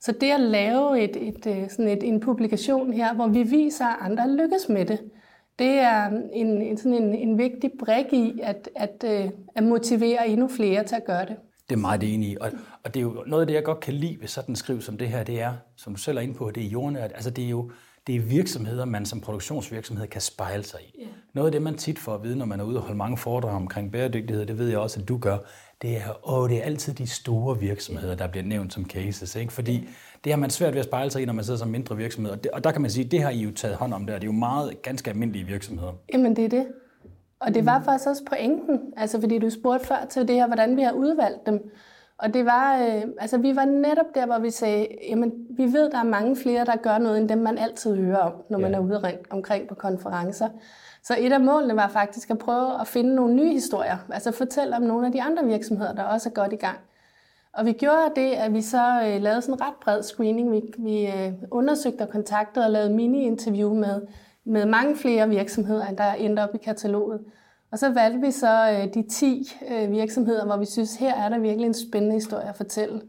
Så 0.00 0.12
det 0.12 0.30
at 0.30 0.40
lave 0.40 1.00
et, 1.00 1.28
et, 1.28 1.46
øh, 1.46 1.70
sådan 1.70 1.88
et, 1.88 2.02
en 2.02 2.20
publikation 2.20 2.92
her, 2.92 3.14
hvor 3.14 3.26
vi 3.26 3.42
viser, 3.42 3.84
at 3.84 3.96
andre 4.00 4.30
lykkes 4.30 4.68
med 4.68 4.84
det, 4.84 5.00
det 5.58 5.70
er 5.70 6.06
en, 6.32 6.62
en, 6.62 6.76
sådan 6.76 6.94
en, 6.94 7.14
en 7.14 7.38
vigtig 7.38 7.70
brik 7.78 8.12
i 8.12 8.40
at, 8.42 8.68
at, 8.76 9.04
øh, 9.04 9.30
at 9.54 9.62
motivere 9.62 10.28
endnu 10.28 10.48
flere 10.48 10.84
til 10.84 10.96
at 10.96 11.04
gøre 11.04 11.26
det. 11.26 11.36
Det 11.68 11.74
er 11.76 11.80
meget 11.80 12.14
enig 12.14 12.28
i. 12.28 12.36
Og, 12.40 12.50
og 12.84 12.94
det 12.94 13.00
er 13.00 13.04
jo 13.04 13.24
noget 13.26 13.42
af 13.42 13.46
det, 13.46 13.54
jeg 13.54 13.64
godt 13.64 13.80
kan 13.80 13.94
lide 13.94 14.16
ved 14.20 14.28
sådan 14.28 14.52
en 14.52 14.56
skriv 14.56 14.80
som 14.80 14.98
det 14.98 15.08
her, 15.08 15.22
det 15.24 15.40
er, 15.40 15.52
som 15.76 15.94
du 15.94 16.00
selv 16.00 16.18
er 16.18 16.22
inde 16.22 16.34
på, 16.34 16.50
det 16.50 16.64
er 16.64 16.68
jordnært. 16.68 17.12
Altså 17.14 17.30
det 17.30 17.44
er 17.44 17.48
jo 17.48 17.70
det 18.08 18.16
er 18.16 18.20
virksomheder, 18.20 18.84
man 18.84 19.06
som 19.06 19.20
produktionsvirksomhed 19.20 20.06
kan 20.06 20.20
spejle 20.20 20.62
sig 20.62 20.80
i. 20.80 21.00
Yeah. 21.00 21.10
Noget 21.34 21.48
af 21.48 21.52
det, 21.52 21.62
man 21.62 21.76
tit 21.76 21.98
får 21.98 22.14
at 22.14 22.22
vide, 22.22 22.36
når 22.36 22.46
man 22.46 22.60
er 22.60 22.64
ude 22.64 22.76
og 22.76 22.82
holde 22.82 22.98
mange 22.98 23.16
foredrag 23.16 23.54
omkring 23.54 23.92
bæredygtighed, 23.92 24.46
det 24.46 24.58
ved 24.58 24.68
jeg 24.68 24.78
også, 24.78 25.00
at 25.00 25.08
du 25.08 25.18
gør, 25.18 25.38
det 25.82 25.96
er, 25.96 26.30
åh, 26.32 26.48
det 26.48 26.58
er 26.58 26.62
altid 26.62 26.94
de 26.94 27.06
store 27.06 27.58
virksomheder, 27.58 28.14
der 28.14 28.26
bliver 28.26 28.44
nævnt 28.44 28.72
som 28.72 28.84
cases. 28.84 29.36
Ikke? 29.36 29.52
Fordi 29.52 29.88
det 30.24 30.32
har 30.32 30.38
man 30.38 30.50
svært 30.50 30.72
ved 30.72 30.80
at 30.80 30.86
spejle 30.86 31.10
sig 31.10 31.22
i, 31.22 31.24
når 31.24 31.32
man 31.32 31.44
sidder 31.44 31.58
som 31.58 31.68
mindre 31.68 31.96
virksomhed. 31.96 32.32
Og, 32.32 32.44
det, 32.44 32.50
og 32.50 32.64
der 32.64 32.72
kan 32.72 32.82
man 32.82 32.90
sige, 32.90 33.04
det 33.04 33.22
har 33.22 33.30
I 33.30 33.38
jo 33.42 33.50
taget 33.50 33.76
hånd 33.76 33.94
om 33.94 34.06
der. 34.06 34.14
Det 34.14 34.22
er 34.22 34.26
jo 34.26 34.32
meget 34.32 34.82
ganske 34.82 35.10
almindelige 35.10 35.44
virksomheder. 35.44 35.92
Jamen, 36.12 36.36
det 36.36 36.44
er 36.44 36.48
det. 36.48 36.66
Og 37.40 37.54
det 37.54 37.66
var 37.66 37.82
faktisk 37.84 38.08
også 38.08 38.22
pointen, 38.24 38.80
altså 38.96 39.20
fordi 39.20 39.38
du 39.38 39.50
spurgte 39.50 39.86
før 39.86 40.06
til 40.10 40.28
det 40.28 40.36
her, 40.36 40.46
hvordan 40.46 40.76
vi 40.76 40.82
har 40.82 40.92
udvalgt 40.92 41.46
dem. 41.46 41.70
Og 42.18 42.34
det 42.34 42.44
var, 42.44 42.78
øh, 42.82 43.02
altså 43.18 43.38
vi 43.38 43.56
var 43.56 43.64
netop 43.64 44.06
der, 44.14 44.26
hvor 44.26 44.38
vi 44.38 44.50
sagde, 44.50 44.86
jamen 45.08 45.32
vi 45.50 45.62
ved, 45.62 45.90
der 45.90 45.98
er 45.98 46.04
mange 46.04 46.36
flere, 46.36 46.64
der 46.64 46.76
gør 46.76 46.98
noget, 46.98 47.18
end 47.20 47.28
dem 47.28 47.38
man 47.38 47.58
altid 47.58 47.96
hører 47.96 48.18
om, 48.18 48.32
når 48.50 48.58
man 48.58 48.70
ja. 48.70 48.76
er 48.76 48.80
ude 48.80 49.18
omkring 49.30 49.68
på 49.68 49.74
konferencer. 49.74 50.48
Så 51.02 51.16
et 51.18 51.32
af 51.32 51.40
målene 51.40 51.76
var 51.76 51.88
faktisk 51.88 52.30
at 52.30 52.38
prøve 52.38 52.80
at 52.80 52.86
finde 52.86 53.14
nogle 53.14 53.34
nye 53.34 53.52
historier, 53.52 53.96
altså 54.12 54.32
fortælle 54.32 54.76
om 54.76 54.82
nogle 54.82 55.06
af 55.06 55.12
de 55.12 55.22
andre 55.22 55.44
virksomheder, 55.44 55.94
der 55.94 56.02
også 56.02 56.28
er 56.28 56.32
godt 56.32 56.52
i 56.52 56.56
gang. 56.56 56.78
Og 57.52 57.66
vi 57.66 57.72
gjorde 57.72 58.12
det, 58.16 58.32
at 58.32 58.54
vi 58.54 58.62
så 58.62 59.02
øh, 59.06 59.22
lavede 59.22 59.42
sådan 59.42 59.54
en 59.54 59.60
ret 59.60 59.74
bred 59.82 60.02
screening. 60.02 60.52
Vi, 60.52 60.62
vi 60.78 61.06
øh, 61.06 61.32
undersøgte 61.50 62.02
og 62.02 62.08
kontaktede 62.08 62.64
og 62.64 62.70
lavede 62.70 62.94
mini-interview 62.94 63.74
med, 63.74 64.02
med 64.44 64.66
mange 64.66 64.96
flere 64.96 65.28
virksomheder, 65.28 65.86
end 65.86 65.96
der 65.96 66.12
endte 66.12 66.40
op 66.40 66.54
i 66.54 66.58
kataloget. 66.58 67.20
Og 67.70 67.78
så 67.78 67.88
valgte 67.92 68.20
vi 68.20 68.30
så 68.30 68.70
øh, 68.70 68.94
de 68.94 69.08
10 69.08 69.56
øh, 69.70 69.90
virksomheder, 69.90 70.46
hvor 70.46 70.56
vi 70.56 70.64
synes, 70.64 70.96
her 70.96 71.14
er 71.14 71.28
der 71.28 71.38
virkelig 71.38 71.66
en 71.66 71.74
spændende 71.74 72.14
historie 72.14 72.48
at 72.48 72.56
fortælle. 72.56 73.02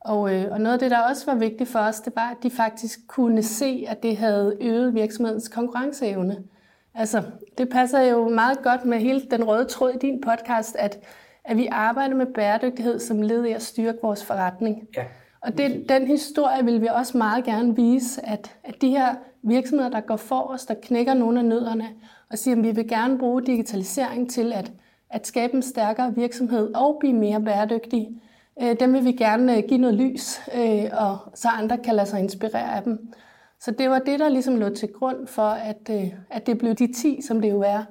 Og, 0.00 0.34
øh, 0.34 0.52
og 0.52 0.60
noget 0.60 0.72
af 0.72 0.78
det, 0.78 0.90
der 0.90 0.98
også 0.98 1.26
var 1.26 1.34
vigtigt 1.34 1.70
for 1.70 1.78
os, 1.78 2.00
det 2.00 2.16
var, 2.16 2.30
at 2.30 2.36
de 2.42 2.50
faktisk 2.50 2.98
kunne 3.08 3.42
se, 3.42 3.84
at 3.88 4.02
det 4.02 4.16
havde 4.16 4.56
øget 4.60 4.94
virksomhedens 4.94 5.48
konkurrenceevne. 5.48 6.36
Altså, 6.94 7.22
det 7.58 7.68
passer 7.68 8.00
jo 8.00 8.28
meget 8.28 8.62
godt 8.62 8.84
med 8.84 8.98
hele 8.98 9.22
den 9.30 9.44
røde 9.44 9.64
tråd 9.64 9.90
i 9.90 9.98
din 9.98 10.20
podcast, 10.20 10.76
at, 10.76 10.98
at 11.44 11.56
vi 11.56 11.68
arbejder 11.72 12.14
med 12.14 12.26
bæredygtighed 12.26 12.98
som 12.98 13.22
led 13.22 13.44
i 13.44 13.52
at 13.52 13.62
styrke 13.62 13.98
vores 14.02 14.24
forretning. 14.24 14.88
Ja. 14.96 15.04
Og 15.40 15.58
det, 15.58 15.88
den 15.88 16.06
historie 16.06 16.64
vil 16.64 16.80
vi 16.80 16.86
også 16.86 17.18
meget 17.18 17.44
gerne 17.44 17.76
vise, 17.76 18.26
at, 18.26 18.56
at 18.64 18.74
de 18.80 18.90
her 18.90 19.14
virksomheder, 19.42 19.90
der 19.90 20.00
går 20.00 20.16
for 20.16 20.40
os, 20.40 20.66
der 20.66 20.74
knækker 20.82 21.14
nogle 21.14 21.38
af 21.38 21.44
nødderne, 21.44 21.88
og 22.30 22.38
siger, 22.38 22.56
at 22.56 22.62
vi 22.62 22.70
vil 22.70 22.88
gerne 22.88 23.18
bruge 23.18 23.42
digitalisering 23.42 24.30
til 24.30 24.52
at, 24.52 24.72
at 25.10 25.26
skabe 25.26 25.54
en 25.54 25.62
stærkere 25.62 26.14
virksomhed 26.14 26.74
og 26.74 26.96
blive 27.00 27.14
mere 27.14 27.40
bæredygtige, 27.40 28.20
øh, 28.62 28.80
dem 28.80 28.92
vil 28.92 29.04
vi 29.04 29.12
gerne 29.12 29.56
øh, 29.56 29.62
give 29.68 29.80
noget 29.80 29.96
lys, 29.96 30.40
øh, 30.54 30.84
og 30.92 31.18
så 31.34 31.48
andre 31.48 31.78
kan 31.78 31.94
lade 31.94 32.06
sig 32.06 32.20
inspirere 32.20 32.76
af 32.76 32.82
dem. 32.82 33.12
Så 33.64 33.70
det 33.78 33.90
var 33.90 33.98
det, 33.98 34.20
der 34.20 34.28
ligesom 34.28 34.56
lå 34.56 34.68
til 34.68 34.88
grund 34.88 35.26
for, 35.26 35.48
at, 35.48 35.90
øh, 35.90 36.06
at 36.30 36.46
det 36.46 36.58
blev 36.58 36.74
de 36.74 36.92
10, 36.92 37.20
som 37.26 37.40
det 37.40 37.50
jo 37.50 37.60
er, 37.60 37.84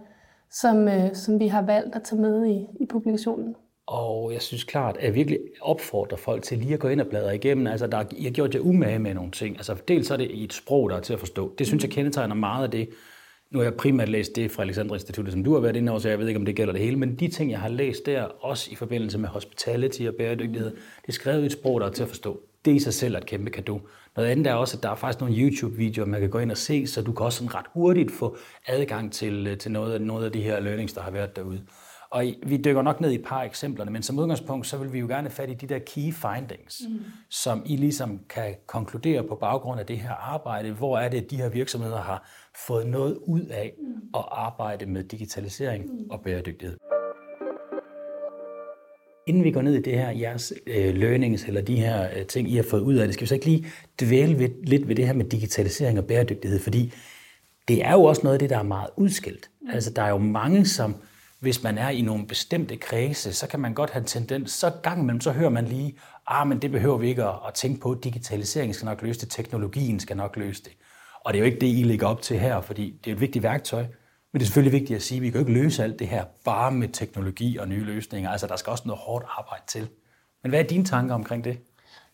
som, 0.52 0.88
øh, 0.88 1.16
som 1.16 1.40
vi 1.40 1.48
har 1.48 1.62
valgt 1.62 1.96
at 1.96 2.04
tage 2.04 2.22
med 2.22 2.46
i, 2.46 2.84
i 2.84 2.86
publikationen. 2.90 3.56
Og 3.88 4.34
jeg 4.34 4.42
synes 4.42 4.64
klart, 4.64 4.98
at 4.98 5.04
jeg 5.04 5.14
virkelig 5.14 5.40
opfordrer 5.62 6.18
folk 6.18 6.44
til 6.44 6.58
lige 6.58 6.74
at 6.74 6.80
gå 6.80 6.88
ind 6.88 7.02
og 7.02 7.08
bladre 7.08 7.36
igennem. 7.36 7.68
Altså, 7.68 7.88
der, 7.88 7.98
jeg 7.98 8.24
har 8.24 8.32
gjort 8.32 8.56
jer 8.56 8.60
umage 8.60 9.00
med 9.00 9.14
nogle 9.14 9.32
ting. 9.32 9.58
Altså, 9.58 9.76
dels 9.88 10.12
er 10.12 10.18
det 10.18 10.32
i 10.32 10.44
et 10.44 10.54
sprog, 10.54 10.90
der 10.90 10.96
er 10.96 11.02
til 11.02 11.14
at 11.14 11.20
forstå. 11.20 11.54
Det 11.58 11.68
synes 11.68 11.84
jeg 11.84 11.92
kendetegner 11.92 12.36
meget 12.36 12.64
af 12.64 12.72
det. 12.72 12.90
Nu 13.52 13.60
har 13.60 13.64
jeg 13.64 13.74
primært 13.74 14.10
læst 14.10 14.36
det 14.36 14.52
fra 14.52 14.64
Alexandra 14.64 14.96
Instituttet, 14.96 15.34
som 15.34 15.44
du 15.44 15.54
har 15.54 15.60
været 15.60 15.76
inde 15.76 15.92
over, 15.92 16.00
så 16.00 16.10
jeg 16.10 16.20
ved 16.20 16.28
ikke, 16.28 16.40
om 16.40 16.46
det 16.46 16.56
gælder 16.56 16.74
det 16.74 16.82
hele. 16.82 16.98
Men 16.98 17.16
de 17.16 17.28
ting, 17.28 17.52
jeg 17.52 17.60
har 17.60 17.70
læst 17.70 18.06
der, 18.06 18.24
også 18.24 18.70
i 18.72 18.76
forbindelse 18.76 19.18
med 19.18 19.30
hospitality 19.30 20.02
og 20.02 20.14
bæredygtighed, 20.16 20.72
det 21.02 21.08
er 21.08 21.12
skrevet 21.12 21.44
i 21.44 21.46
et 21.46 21.52
sprog, 21.52 21.82
der 21.82 21.88
er 21.88 21.92
til 21.92 22.04
at 22.04 22.10
forstå. 22.10 22.40
Det 22.66 22.76
i 22.76 22.80
sig 22.80 22.94
selv 22.94 23.16
er 23.16 23.20
et 23.20 23.26
kæmpe 23.26 23.52
kado. 23.52 23.82
Noget 24.16 24.30
andet 24.30 24.48
er 24.48 24.54
også, 24.54 24.78
at 24.78 24.84
der 24.84 24.90
er 24.90 24.96
faktisk 24.96 25.22
nogle 25.22 25.36
YouTube-videoer, 25.36 26.08
man 26.08 26.22
kan 26.22 26.30
gå 26.30 26.40
ind 26.40 26.52
og 26.52 26.58
se, 26.58 26.88
så 26.88 27.02
du 27.02 27.12
kan 27.12 27.26
også 27.26 27.38
sådan 27.38 27.56
ret 27.56 27.66
hurtigt 27.74 28.12
få 28.12 28.38
adgang 28.68 29.12
til, 29.12 29.48
øh, 29.48 29.58
til 29.58 29.72
noget, 29.72 30.02
noget 30.02 30.26
af 30.26 30.32
de 30.32 30.42
her 30.42 30.60
learnings, 30.60 30.94
der 30.94 31.02
har 31.02 31.12
været 31.12 31.36
derude. 31.36 31.62
Og 32.14 32.26
vi 32.44 32.58
dykker 32.58 32.82
nok 32.82 33.02
ned 33.02 33.12
i 33.12 33.16
et 33.16 33.26
par 33.26 33.44
eksemplerne, 33.44 33.92
men 33.92 34.04
som 34.04 34.20
udgangspunkt, 34.20 34.68
så 34.68 34.78
vil 34.78 34.94
vi 34.94 35.00
jo 35.00 35.08
gerne 35.08 35.28
have 35.28 35.32
fat 35.32 35.50
i 35.50 35.54
de 35.54 35.68
der 35.68 35.80
key 35.80 36.14
findings, 36.14 36.82
mm. 36.90 37.00
som 37.30 37.64
I 37.66 37.76
ligesom 37.76 38.20
kan 38.30 38.56
konkludere 38.68 39.24
på 39.24 39.36
baggrund 39.36 39.80
af 39.80 39.86
det 39.86 39.98
her 39.98 40.12
arbejde. 40.12 40.72
Hvor 40.72 40.98
er 40.98 41.10
det, 41.10 41.24
at 41.24 41.32
de 41.32 41.38
her 41.38 41.50
virksomheder 41.50 42.02
har 42.02 42.30
fået 42.68 42.88
noget 42.88 43.18
ud 43.28 43.42
af 43.42 43.74
mm. 43.78 44.10
at 44.16 44.26
arbejde 44.32 44.86
med 44.86 45.04
digitalisering 45.04 45.86
mm. 45.86 46.10
og 46.10 46.22
bæredygtighed. 46.22 46.78
Inden 49.28 49.44
vi 49.44 49.52
går 49.52 49.62
ned 49.62 49.74
i 49.74 49.82
det 49.82 49.94
her, 49.94 50.10
jeres 50.10 50.54
øh, 50.68 50.96
learnings, 50.96 51.44
eller 51.44 51.62
de 51.62 51.76
her 51.76 52.08
øh, 52.18 52.26
ting, 52.26 52.52
I 52.52 52.56
har 52.56 52.64
fået 52.64 52.82
ud 52.82 52.96
af 52.96 53.08
det, 53.08 53.14
skal 53.14 53.22
vi 53.22 53.28
så 53.28 53.34
ikke 53.34 53.46
lige 53.46 53.66
dvæle 54.02 54.40
ved, 54.40 54.50
lidt 54.64 54.88
ved 54.88 54.96
det 54.96 55.06
her 55.06 55.14
med 55.14 55.26
digitalisering 55.26 56.00
og 56.00 56.06
bæredygtighed, 56.06 56.60
fordi 56.60 56.94
det 57.68 57.86
er 57.86 57.92
jo 57.92 58.04
også 58.04 58.22
noget 58.24 58.36
af 58.36 58.40
det, 58.40 58.50
der 58.50 58.58
er 58.58 58.64
meget 58.64 58.90
udskilt. 58.98 59.50
Mm. 59.62 59.70
Altså, 59.74 59.90
der 59.90 60.02
er 60.02 60.10
jo 60.10 60.18
mange, 60.18 60.66
som 60.66 60.96
hvis 61.40 61.64
man 61.64 61.78
er 61.78 61.90
i 61.90 62.02
nogle 62.02 62.28
bestemte 62.28 62.78
kredse, 62.78 63.34
så 63.34 63.48
kan 63.48 63.60
man 63.60 63.74
godt 63.74 63.90
have 63.90 64.02
en 64.02 64.08
tendens, 64.08 64.52
så 64.52 64.72
gang 64.84 65.02
imellem, 65.02 65.22
så 65.22 65.32
hører 65.32 65.50
man 65.50 65.66
lige, 65.66 65.98
ah, 66.28 66.48
men 66.48 66.62
det 66.62 66.72
behøver 66.72 66.98
vi 66.98 67.08
ikke 67.08 67.24
at, 67.24 67.36
at 67.48 67.54
tænke 67.54 67.80
på, 67.80 68.00
digitaliseringen 68.04 68.74
skal 68.74 68.86
nok 68.86 69.02
løse 69.02 69.20
det, 69.20 69.30
teknologien 69.30 70.00
skal 70.00 70.18
nok 70.18 70.38
løse 70.38 70.64
det. 70.64 70.72
Og 71.26 71.34
det 71.34 71.40
er 71.40 71.42
jo 71.42 71.46
ikke 71.46 71.60
det, 71.60 71.68
I 71.68 71.84
lægger 71.84 72.08
op 72.08 72.22
til 72.22 72.40
her, 72.40 72.62
fordi 72.62 73.00
det 73.06 73.12
er 73.12 73.16
et 73.16 73.22
vigtigt 73.22 73.44
værktøj, 73.44 73.86
men 74.34 74.40
det 74.40 74.46
er 74.46 74.48
selvfølgelig 74.48 74.80
vigtigt 74.80 74.98
at 74.98 75.04
sige, 75.04 75.18
at 75.18 75.22
vi 75.22 75.30
kan 75.30 75.42
jo 75.42 75.48
ikke 75.48 75.62
løse 75.62 75.84
alt 75.84 76.00
det 76.00 76.08
her 76.08 76.24
bare 76.46 76.72
med 76.72 76.88
teknologi 76.88 77.58
og 77.58 77.68
nye 77.68 77.84
løsninger. 77.84 78.30
Altså, 78.30 78.48
der 78.48 78.56
skal 78.56 78.72
også 78.72 78.84
noget 78.86 79.02
hårdt 79.02 79.26
arbejde 79.38 79.64
til. 79.68 79.88
Men 80.44 80.50
hvad 80.50 80.60
er 80.60 80.64
dine 80.64 80.86
tanker 80.86 81.16
omkring 81.16 81.44
det? 81.44 81.58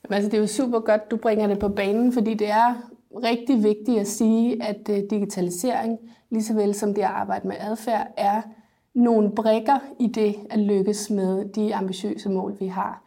Jamen, 0.03 0.15
altså, 0.15 0.29
det 0.29 0.37
er 0.37 0.41
jo 0.41 0.47
super 0.47 0.79
godt, 0.79 1.11
du 1.11 1.17
bringer 1.17 1.47
det 1.47 1.59
på 1.59 1.69
banen, 1.69 2.13
fordi 2.13 2.33
det 2.33 2.49
er 2.49 2.75
rigtig 3.23 3.63
vigtigt 3.63 3.99
at 3.99 4.07
sige, 4.07 4.63
at 4.63 4.89
øh, 4.89 4.97
digitalisering, 5.09 5.97
lige 6.29 6.43
så 6.43 6.53
vel 6.53 6.75
som 6.75 6.93
det 6.93 7.01
at 7.01 7.07
arbejde 7.07 7.47
med 7.47 7.55
adfærd, 7.59 8.07
er 8.17 8.41
nogle 8.93 9.31
brikker 9.35 9.79
i 9.99 10.07
det 10.07 10.35
at 10.49 10.59
lykkes 10.59 11.09
med 11.09 11.53
de 11.53 11.75
ambitiøse 11.75 12.29
mål, 12.29 12.57
vi 12.59 12.67
har. 12.67 13.03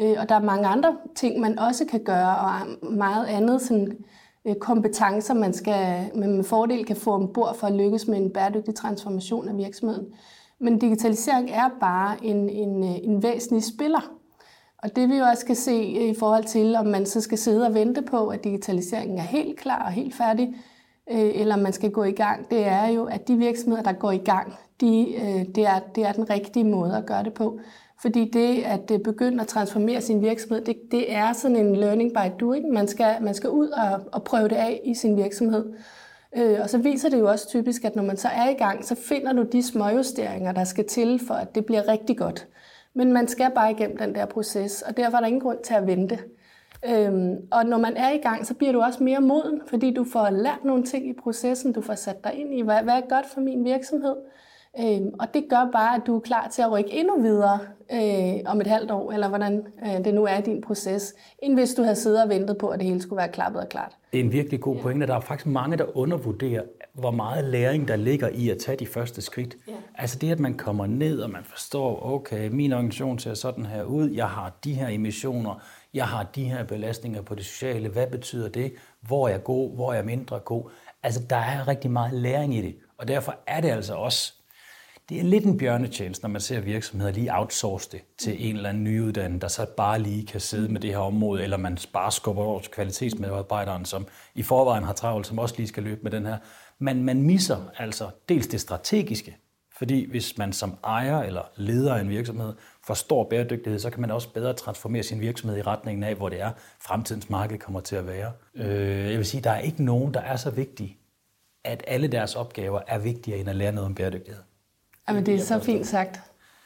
Øh, 0.00 0.14
og 0.18 0.28
der 0.28 0.34
er 0.34 0.42
mange 0.42 0.66
andre 0.66 0.96
ting, 1.14 1.40
man 1.40 1.58
også 1.58 1.84
kan 1.90 2.04
gøre, 2.04 2.36
og 2.36 2.52
meget 2.92 3.26
andet 3.26 3.62
sådan, 3.62 4.04
Øh, 4.46 4.54
kompetencer, 4.54 5.34
man 5.34 5.52
skal 5.52 6.10
med 6.14 6.44
fordel 6.44 6.84
kan 6.84 6.96
få 6.96 7.12
ombord 7.12 7.56
for 7.56 7.66
at 7.66 7.72
lykkes 7.72 8.08
med 8.08 8.18
en 8.18 8.30
bæredygtig 8.30 8.74
transformation 8.74 9.48
af 9.48 9.56
virksomheden. 9.56 10.06
Men 10.58 10.78
digitalisering 10.78 11.50
er 11.50 11.68
bare 11.80 12.24
en, 12.24 12.48
en, 12.48 12.84
øh, 12.84 12.96
en 13.02 13.22
væsentlig 13.22 13.64
spiller. 13.64 14.10
Og 14.78 14.96
det 14.96 15.08
vi 15.08 15.16
jo 15.16 15.24
også 15.24 15.40
skal 15.40 15.56
se 15.56 15.96
øh, 16.00 16.08
i 16.08 16.14
forhold 16.18 16.44
til, 16.44 16.76
om 16.76 16.86
man 16.86 17.06
så 17.06 17.20
skal 17.20 17.38
sidde 17.38 17.66
og 17.66 17.74
vente 17.74 18.02
på, 18.02 18.28
at 18.28 18.44
digitaliseringen 18.44 19.18
er 19.18 19.22
helt 19.22 19.58
klar 19.58 19.84
og 19.84 19.92
helt 19.92 20.14
færdig, 20.14 20.54
eller 21.06 21.40
eller 21.40 21.56
man 21.56 21.72
skal 21.72 21.90
gå 21.90 22.04
i 22.04 22.12
gang, 22.12 22.50
det 22.50 22.66
er 22.66 22.86
jo, 22.86 23.04
at 23.04 23.28
de 23.28 23.36
virksomheder, 23.36 23.82
der 23.82 23.92
går 23.92 24.12
i 24.12 24.18
gang, 24.18 24.54
de, 24.80 25.14
det, 25.54 25.66
er, 25.66 25.78
det 25.94 26.04
er 26.04 26.12
den 26.12 26.30
rigtige 26.30 26.64
måde 26.64 26.96
at 26.96 27.06
gøre 27.06 27.24
det 27.24 27.34
på. 27.34 27.58
Fordi 28.04 28.30
det 28.30 28.62
at 28.62 29.02
begynde 29.04 29.40
at 29.40 29.46
transformere 29.46 30.00
sin 30.00 30.22
virksomhed, 30.22 30.64
det, 30.64 30.76
det 30.90 31.12
er 31.12 31.32
sådan 31.32 31.56
en 31.56 31.76
learning 31.76 32.12
by 32.12 32.40
doing. 32.40 32.72
Man 32.72 32.88
skal, 32.88 33.16
man 33.20 33.34
skal 33.34 33.50
ud 33.50 33.68
og, 33.68 34.00
og 34.12 34.24
prøve 34.24 34.48
det 34.48 34.56
af 34.56 34.80
i 34.84 34.94
sin 34.94 35.16
virksomhed. 35.16 35.72
Øh, 36.36 36.58
og 36.62 36.70
så 36.70 36.78
viser 36.78 37.10
det 37.10 37.18
jo 37.18 37.28
også 37.28 37.48
typisk, 37.48 37.84
at 37.84 37.96
når 37.96 38.02
man 38.02 38.16
så 38.16 38.28
er 38.28 38.48
i 38.48 38.54
gang, 38.54 38.84
så 38.84 38.94
finder 38.94 39.32
du 39.32 39.42
de 39.42 39.62
småjusteringer, 39.62 40.52
der 40.52 40.64
skal 40.64 40.86
til, 40.88 41.20
for 41.26 41.34
at 41.34 41.54
det 41.54 41.66
bliver 41.66 41.88
rigtig 41.88 42.18
godt. 42.18 42.46
Men 42.94 43.12
man 43.12 43.28
skal 43.28 43.50
bare 43.54 43.70
igennem 43.70 43.96
den 43.96 44.14
der 44.14 44.26
proces, 44.26 44.82
og 44.82 44.96
derfor 44.96 45.16
er 45.16 45.20
der 45.20 45.26
ingen 45.26 45.42
grund 45.42 45.58
til 45.64 45.74
at 45.74 45.86
vente. 45.86 46.18
Øhm, 46.88 47.36
og 47.50 47.66
når 47.66 47.78
man 47.78 47.96
er 47.96 48.10
i 48.10 48.18
gang, 48.18 48.46
så 48.46 48.54
bliver 48.54 48.72
du 48.72 48.80
også 48.80 49.04
mere 49.04 49.20
moden, 49.20 49.60
fordi 49.66 49.94
du 49.94 50.04
får 50.12 50.30
lært 50.30 50.64
nogle 50.64 50.82
ting 50.82 51.08
i 51.08 51.12
processen, 51.12 51.72
du 51.72 51.80
får 51.80 51.94
sat 51.94 52.24
dig 52.24 52.34
ind 52.34 52.54
i, 52.54 52.62
hvad, 52.62 52.82
hvad 52.82 52.94
er 52.94 53.08
godt 53.08 53.26
for 53.26 53.40
min 53.40 53.64
virksomhed, 53.64 54.16
Øhm, 54.80 55.14
og 55.20 55.26
det 55.34 55.44
gør 55.50 55.68
bare, 55.72 55.96
at 55.96 56.02
du 56.06 56.16
er 56.16 56.20
klar 56.20 56.48
til 56.48 56.62
at 56.62 56.72
rykke 56.72 56.92
endnu 56.92 57.20
videre 57.20 57.58
øh, 57.92 58.40
om 58.46 58.60
et 58.60 58.66
halvt 58.66 58.90
år, 58.90 59.12
eller 59.12 59.28
hvordan 59.28 59.66
øh, 59.86 60.04
det 60.04 60.14
nu 60.14 60.24
er 60.24 60.38
i 60.38 60.42
din 60.42 60.60
proces, 60.60 61.14
end 61.38 61.54
hvis 61.54 61.74
du 61.74 61.82
havde 61.82 61.96
siddet 61.96 62.22
og 62.22 62.28
ventet 62.28 62.58
på, 62.58 62.68
at 62.68 62.78
det 62.78 62.88
hele 62.88 63.02
skulle 63.02 63.16
være 63.16 63.28
klappet 63.28 63.62
og 63.62 63.68
klart. 63.68 63.96
Det 64.12 64.20
er 64.20 64.24
en 64.24 64.32
virkelig 64.32 64.60
god 64.60 64.76
ja. 64.76 64.82
pointe. 64.82 65.06
Der 65.06 65.14
er 65.14 65.20
faktisk 65.20 65.46
mange, 65.46 65.76
der 65.76 65.96
undervurderer, 65.96 66.62
hvor 66.92 67.10
meget 67.10 67.44
læring 67.44 67.88
der 67.88 67.96
ligger 67.96 68.28
i 68.28 68.48
at 68.48 68.58
tage 68.58 68.76
de 68.76 68.86
første 68.86 69.22
skridt. 69.22 69.56
Ja. 69.68 69.72
Altså 69.94 70.18
det, 70.18 70.30
at 70.30 70.40
man 70.40 70.54
kommer 70.54 70.86
ned, 70.86 71.20
og 71.20 71.30
man 71.30 71.44
forstår, 71.44 72.06
okay, 72.06 72.48
min 72.48 72.72
organisation 72.72 73.18
ser 73.18 73.34
sådan 73.34 73.66
her 73.66 73.82
ud, 73.82 74.10
jeg 74.10 74.28
har 74.28 74.52
de 74.64 74.74
her 74.74 74.88
emissioner, 74.88 75.62
jeg 75.94 76.04
har 76.04 76.22
de 76.34 76.44
her 76.44 76.64
belastninger 76.64 77.22
på 77.22 77.34
det 77.34 77.44
sociale, 77.44 77.88
hvad 77.88 78.06
betyder 78.06 78.48
det, 78.48 78.72
hvor 79.00 79.28
er 79.28 79.32
jeg 79.32 79.44
god, 79.44 79.74
hvor 79.74 79.90
er 79.90 79.94
jeg 79.94 80.04
mindre 80.04 80.38
god. 80.38 80.70
Altså 81.02 81.20
der 81.30 81.36
er 81.36 81.68
rigtig 81.68 81.90
meget 81.90 82.14
læring 82.14 82.54
i 82.54 82.62
det, 82.62 82.74
og 82.98 83.08
derfor 83.08 83.34
er 83.46 83.60
det 83.60 83.68
altså 83.68 83.94
også 83.94 84.34
det 85.08 85.18
er 85.18 85.22
lidt 85.22 85.44
en 85.44 85.58
bjørnetjeneste, 85.58 86.24
når 86.24 86.30
man 86.30 86.40
ser 86.40 86.60
virksomheder 86.60 87.12
lige 87.12 87.38
outsource 87.38 87.90
det 87.92 88.00
til 88.18 88.48
en 88.48 88.56
eller 88.56 88.68
anden 88.68 88.84
nyuddannet, 88.84 89.42
der 89.42 89.48
så 89.48 89.66
bare 89.76 89.98
lige 89.98 90.26
kan 90.26 90.40
sidde 90.40 90.72
med 90.72 90.80
det 90.80 90.90
her 90.90 90.98
område, 90.98 91.42
eller 91.42 91.56
man 91.56 91.78
bare 91.92 92.12
skubber 92.12 92.42
over 92.42 92.60
til 92.60 92.72
kvalitetsmedarbejderen, 92.72 93.84
som 93.84 94.06
i 94.34 94.42
forvejen 94.42 94.84
har 94.84 94.92
travlt, 94.92 95.26
som 95.26 95.38
også 95.38 95.54
lige 95.56 95.68
skal 95.68 95.82
løbe 95.82 96.00
med 96.02 96.10
den 96.10 96.26
her. 96.26 96.38
Men 96.78 97.04
man 97.04 97.22
misser 97.22 97.70
altså 97.76 98.10
dels 98.28 98.46
det 98.46 98.60
strategiske, 98.60 99.36
fordi 99.78 100.10
hvis 100.10 100.38
man 100.38 100.52
som 100.52 100.78
ejer 100.84 101.22
eller 101.22 101.42
leder 101.56 101.94
af 101.94 102.00
en 102.00 102.08
virksomhed 102.08 102.52
forstår 102.86 103.28
bæredygtighed, 103.30 103.78
så 103.78 103.90
kan 103.90 104.00
man 104.00 104.10
også 104.10 104.32
bedre 104.32 104.52
transformere 104.52 105.02
sin 105.02 105.20
virksomhed 105.20 105.58
i 105.58 105.62
retningen 105.62 106.02
af, 106.02 106.14
hvor 106.14 106.28
det 106.28 106.40
er, 106.40 106.50
fremtidens 106.80 107.30
marked 107.30 107.58
kommer 107.58 107.80
til 107.80 107.96
at 107.96 108.06
være. 108.06 108.32
Øh, 108.54 109.10
jeg 109.10 109.18
vil 109.18 109.26
sige, 109.26 109.40
der 109.40 109.50
er 109.50 109.60
ikke 109.60 109.84
nogen, 109.84 110.14
der 110.14 110.20
er 110.20 110.36
så 110.36 110.50
vigtige, 110.50 110.98
at 111.64 111.84
alle 111.86 112.08
deres 112.08 112.34
opgaver 112.34 112.80
er 112.86 112.98
vigtigere 112.98 113.40
end 113.40 113.48
at 113.48 113.56
lære 113.56 113.72
noget 113.72 113.86
om 113.86 113.94
bæredygtighed. 113.94 114.42
Jamen, 115.08 115.26
det 115.26 115.34
er 115.34 115.38
så 115.38 115.58
fint 115.58 115.86
sagt. 115.86 116.20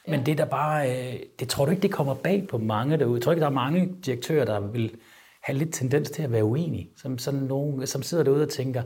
Men 0.08 0.26
det 0.26 0.38
der 0.38 0.44
bare, 0.44 0.90
øh, 0.90 1.20
det 1.40 1.48
tror 1.48 1.64
du 1.64 1.70
ikke, 1.70 1.82
det 1.82 1.92
kommer 1.92 2.14
bag 2.14 2.46
på 2.50 2.58
mange 2.58 2.96
derude? 2.96 3.14
Jeg 3.14 3.22
tror 3.22 3.32
ikke, 3.32 3.40
der 3.40 3.46
er 3.46 3.52
mange 3.52 3.94
direktører, 4.06 4.44
der 4.44 4.60
vil 4.60 4.94
have 5.42 5.58
lidt 5.58 5.74
tendens 5.74 6.10
til 6.10 6.22
at 6.22 6.32
være 6.32 6.44
uenige, 6.44 6.90
som, 6.96 7.18
sådan 7.18 7.40
nogen, 7.40 7.86
som 7.86 8.02
sidder 8.02 8.24
derude 8.24 8.42
og 8.42 8.48
tænker, 8.48 8.82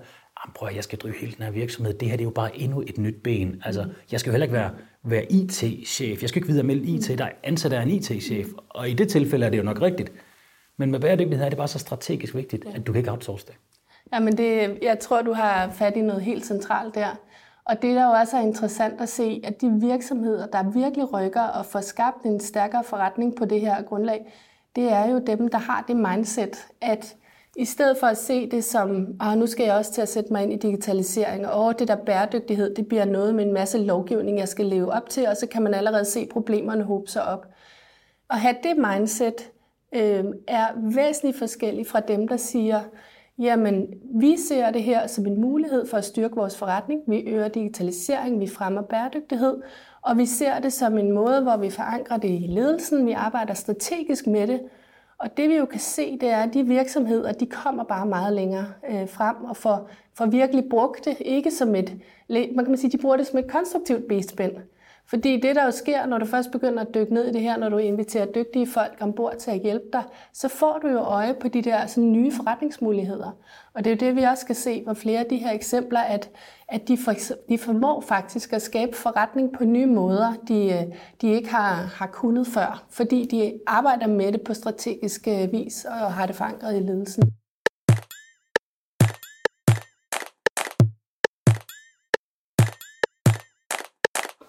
prøv 0.55 0.69
at 0.69 0.77
jeg 0.77 0.85
skal 0.85 0.99
drive 0.99 1.15
hele 1.21 1.33
den 1.33 1.45
her 1.45 1.51
virksomhed, 1.51 1.95
det 1.95 2.09
her 2.09 2.17
det 2.17 2.23
er 2.23 2.27
jo 2.27 2.31
bare 2.31 2.57
endnu 2.59 2.81
et 2.81 2.99
nyt 2.99 3.23
ben. 3.25 3.63
Altså, 3.65 3.89
jeg 4.13 4.21
skal 4.21 4.31
jo 4.31 4.33
heller 4.33 4.45
ikke 4.45 4.55
være, 4.55 4.71
være 5.03 5.33
IT-chef, 5.33 6.21
jeg 6.21 6.29
skal 6.29 6.39
ikke 6.39 6.49
videre 6.49 6.67
mellem 6.67 6.85
IT, 6.89 7.19
der 7.19 7.25
er 7.25 7.31
ansat 7.45 7.73
af 7.73 7.83
en 7.83 7.91
IT-chef, 7.91 8.47
og 8.69 8.91
i 8.91 8.95
det 8.95 9.09
tilfælde 9.09 9.47
er 9.47 9.51
det 9.51 9.59
jo 9.59 9.63
nok 9.63 9.83
rigtigt. 9.83 10.13
Men 10.77 10.91
med 10.91 11.01
bæredygtighed 11.01 11.45
er 11.45 11.49
det 11.49 11.59
bare 11.59 11.69
så 11.69 11.79
strategisk 11.79 12.35
vigtigt, 12.35 12.65
at 12.75 12.87
du 12.87 12.93
kan 12.93 12.99
ikke 12.99 13.11
outsource 13.11 13.47
det. 13.47 13.55
Ja, 14.13 14.21
men 14.21 14.37
det, 14.37 14.79
jeg 14.83 14.99
tror, 14.99 15.23
du 15.23 15.33
har 15.33 15.71
fat 15.71 15.97
i 15.97 16.01
noget 16.01 16.23
helt 16.23 16.47
centralt 16.47 16.95
der. 16.95 17.17
Og 17.65 17.83
det, 17.83 17.97
der 17.97 18.05
jo 18.05 18.11
også 18.11 18.37
er 18.37 18.41
interessant 18.41 19.01
at 19.01 19.09
se, 19.09 19.41
at 19.45 19.61
de 19.61 19.71
virksomheder, 19.71 20.47
der 20.47 20.71
virkelig 20.71 21.13
rykker 21.13 21.43
og 21.43 21.67
får 21.67 21.81
skabt 21.81 22.25
en 22.25 22.41
stærkere 22.41 22.85
forretning 22.85 23.37
på 23.37 23.45
det 23.45 23.61
her 23.61 23.83
grundlag, 23.83 24.33
det 24.77 24.93
er 24.93 25.11
jo 25.11 25.19
dem, 25.19 25.49
der 25.49 25.59
har 25.59 25.85
det 25.89 25.97
mindset, 25.97 26.67
at 26.81 27.17
i 27.57 27.65
stedet 27.65 27.97
for 27.99 28.07
at 28.07 28.19
se 28.19 28.51
det 28.51 28.65
som, 28.65 29.07
ah, 29.21 29.39
nu 29.39 29.47
skal 29.47 29.65
jeg 29.67 29.75
også 29.75 29.93
til 29.93 30.03
at 30.03 30.09
sætte 30.09 30.33
mig 30.33 30.43
ind 30.43 30.53
i 30.53 30.57
digitalisering, 30.57 31.49
og 31.49 31.79
det 31.79 31.89
der 31.89 31.97
bæredygtighed, 31.97 32.75
det 32.75 32.89
bliver 32.89 33.05
noget 33.05 33.35
med 33.35 33.45
en 33.45 33.53
masse 33.53 33.79
lovgivning, 33.79 34.39
jeg 34.39 34.49
skal 34.49 34.67
leve 34.67 34.93
op 34.93 35.09
til, 35.09 35.29
og 35.29 35.37
så 35.37 35.47
kan 35.47 35.63
man 35.63 35.75
allerede 35.75 36.05
se 36.05 36.29
problemerne 36.33 36.85
hobe 36.85 37.11
sig 37.11 37.25
op. 37.25 37.47
At 38.31 38.41
have 38.41 38.57
det 38.63 38.77
mindset 38.77 39.51
øh, 39.95 40.25
er 40.49 40.67
væsentligt 40.95 41.39
forskelligt 41.39 41.89
fra 41.89 42.01
dem, 42.01 42.29
der 42.29 42.37
siger, 42.37 42.81
Jamen, 43.39 43.87
vi 44.21 44.37
ser 44.37 44.71
det 44.71 44.83
her 44.83 45.07
som 45.07 45.27
en 45.27 45.41
mulighed 45.41 45.87
for 45.87 45.97
at 45.97 46.05
styrke 46.05 46.37
vores 46.37 46.59
forretning. 46.59 47.01
Vi 47.09 47.21
øger 47.21 47.49
digitalisering, 47.49 48.41
vi 48.41 48.47
fremmer 48.47 48.83
bæredygtighed, 48.83 49.63
og 50.03 50.19
vi 50.19 50.27
ser 50.27 50.59
det 50.59 50.73
som 50.73 50.99
en 50.99 51.13
måde, 51.13 51.43
hvor 51.43 51.57
vi 51.57 51.71
forankrer 51.71 52.17
det 52.17 52.29
i 52.29 52.47
ledelsen. 52.49 53.07
Vi 53.07 53.13
arbejder 53.13 53.55
strategisk 53.55 54.27
med 54.27 54.47
det, 54.47 54.61
og 55.19 55.37
det 55.37 55.49
vi 55.49 55.57
jo 55.57 55.65
kan 55.65 55.81
se, 55.81 56.19
det 56.19 56.29
er, 56.29 56.43
at 56.43 56.55
de 56.55 56.67
virksomheder, 56.67 57.33
de 57.33 57.47
kommer 57.47 57.85
bare 57.85 58.07
meget 58.07 58.33
længere 58.33 58.67
øh, 58.91 59.09
frem 59.09 59.37
og 59.45 59.57
får, 59.57 59.89
får 60.15 60.27
virkelig 60.27 60.65
brugt 60.71 61.05
det, 61.05 61.17
ikke 61.21 61.51
som 61.51 61.75
et, 61.75 62.01
man 62.29 62.65
kan 62.65 62.77
sige, 62.77 62.91
de 62.91 62.99
bruger 62.99 63.17
det 63.17 63.27
som 63.27 63.39
et 63.39 63.51
konstruktivt 63.51 64.09
benspænd. 64.09 64.53
Fordi 65.13 65.41
det, 65.41 65.57
der 65.57 65.65
jo 65.65 65.71
sker, 65.71 66.07
når 66.07 66.19
du 66.19 66.27
først 66.27 66.51
begynder 66.51 66.83
at 66.83 66.95
dykke 66.95 67.15
ned 67.15 67.25
i 67.25 67.33
det 67.33 67.41
her, 67.41 67.57
når 67.57 67.69
du 67.69 67.79
inviterer 67.79 68.27
dygtige 68.27 68.67
folk 68.67 68.97
ombord 69.01 69.37
til 69.37 69.51
at 69.51 69.61
hjælpe 69.61 69.85
dig, 69.93 70.03
så 70.33 70.49
får 70.49 70.79
du 70.83 70.89
jo 70.89 70.99
øje 70.99 71.35
på 71.35 71.49
de 71.49 71.63
der 71.63 71.87
sådan, 71.87 72.13
nye 72.13 72.33
forretningsmuligheder. 72.33 73.31
Og 73.75 73.85
det 73.85 73.91
er 73.91 73.95
jo 73.95 74.09
det, 74.09 74.17
vi 74.17 74.23
også 74.23 74.41
skal 74.41 74.57
se 74.57 74.85
på 74.87 74.95
flere 74.95 75.21
af 75.21 75.27
de 75.27 75.37
her 75.37 75.53
eksempler, 75.53 76.01
at, 76.01 76.31
at 76.69 76.89
de, 76.89 76.99
for, 76.99 77.13
de 77.49 77.59
formår 77.59 78.01
faktisk 78.01 78.53
at 78.53 78.63
skabe 78.63 78.97
forretning 78.97 79.53
på 79.53 79.65
nye 79.65 79.87
måder, 79.87 80.33
de, 80.49 80.93
de 81.21 81.29
ikke 81.33 81.51
har, 81.51 81.75
har 81.75 82.07
kunnet 82.07 82.47
før, 82.47 82.85
fordi 82.91 83.29
de 83.31 83.53
arbejder 83.67 84.07
med 84.07 84.33
det 84.33 84.43
på 84.43 84.55
strategisk 84.55 85.29
øh, 85.29 85.53
vis 85.53 85.85
og 85.85 86.13
har 86.13 86.27
det 86.27 86.37
forankret 86.37 86.77
i 86.77 86.81
ledelsen. 86.81 87.42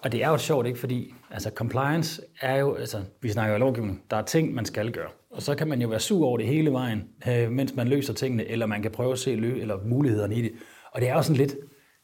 Og 0.04 0.12
det 0.12 0.22
er 0.22 0.28
jo 0.28 0.38
sjovt, 0.38 0.66
ikke? 0.66 0.78
Fordi 0.78 1.14
altså, 1.30 1.50
compliance 1.54 2.22
er 2.40 2.56
jo, 2.56 2.74
altså, 2.74 3.02
vi 3.20 3.28
snakker 3.28 3.52
jo 3.52 3.58
lovgivning, 3.58 4.02
der 4.10 4.16
er 4.16 4.22
ting, 4.22 4.54
man 4.54 4.64
skal 4.64 4.92
gøre. 4.92 5.08
Og 5.30 5.42
så 5.42 5.54
kan 5.54 5.68
man 5.68 5.82
jo 5.82 5.88
være 5.88 6.00
sur 6.00 6.26
over 6.26 6.38
det 6.38 6.46
hele 6.46 6.72
vejen, 6.72 7.04
øh, 7.28 7.50
mens 7.50 7.74
man 7.74 7.88
løser 7.88 8.14
tingene, 8.14 8.44
eller 8.44 8.66
man 8.66 8.82
kan 8.82 8.90
prøve 8.90 9.12
at 9.12 9.18
se 9.18 9.34
lø 9.34 9.60
eller 9.60 9.78
mulighederne 9.84 10.34
i 10.34 10.42
det. 10.42 10.52
Og 10.92 11.00
det 11.00 11.08
er 11.08 11.14
jo 11.14 11.22
sådan 11.22 11.36
lidt 11.36 11.56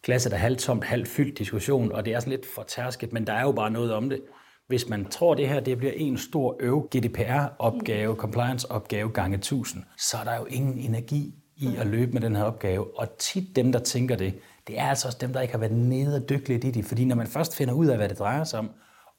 klasse, 0.03 0.31
der 0.31 0.37
er 0.37 0.41
halvtomt, 0.41 0.85
halvfyldt 0.85 1.39
diskussion, 1.39 1.93
og 1.93 2.05
det 2.05 2.15
er 2.15 2.21
sådan 2.21 2.31
lidt 2.31 2.47
for 2.55 2.63
tærsket, 2.63 3.13
men 3.13 3.27
der 3.27 3.33
er 3.33 3.43
jo 3.43 3.53
bare 3.53 3.71
noget 3.71 3.93
om 3.93 4.11
det. 4.11 4.21
Hvis 4.67 4.89
man 4.89 5.05
tror, 5.05 5.35
det 5.35 5.49
her 5.49 5.61
det 5.61 5.79
bliver 5.79 5.93
en 5.97 6.19
stor 6.19 6.57
øv 6.61 6.89
GDPR-opgave, 6.97 8.15
compliance-opgave 8.15 9.11
gange 9.11 9.37
1000, 9.37 9.85
så 9.99 10.17
er 10.17 10.25
der 10.25 10.37
jo 10.37 10.45
ingen 10.45 10.79
energi 10.79 11.35
i 11.57 11.69
at 11.79 11.87
løbe 11.87 12.13
med 12.13 12.21
den 12.21 12.37
her 12.37 12.45
opgave. 12.45 12.99
Og 12.99 13.09
tit 13.19 13.57
dem, 13.57 13.73
der 13.73 13.79
tænker 13.79 14.17
det, 14.17 14.35
det 14.71 14.79
er 14.79 14.89
altså 14.89 15.09
også 15.09 15.19
dem, 15.21 15.33
der 15.33 15.41
ikke 15.41 15.55
har 15.55 15.59
været 15.59 15.73
nede 15.73 16.17
og 16.17 16.29
dykke 16.29 16.49
lidt 16.49 16.65
i 16.65 16.71
det. 16.71 16.85
Fordi 16.85 17.05
når 17.05 17.17
man 17.17 17.27
først 17.27 17.57
finder 17.57 17.75
ud 17.75 17.87
af, 17.87 17.97
hvad 17.97 18.09
det 18.09 18.19
drejer 18.19 18.45
sig 18.45 18.59
om, 18.59 18.71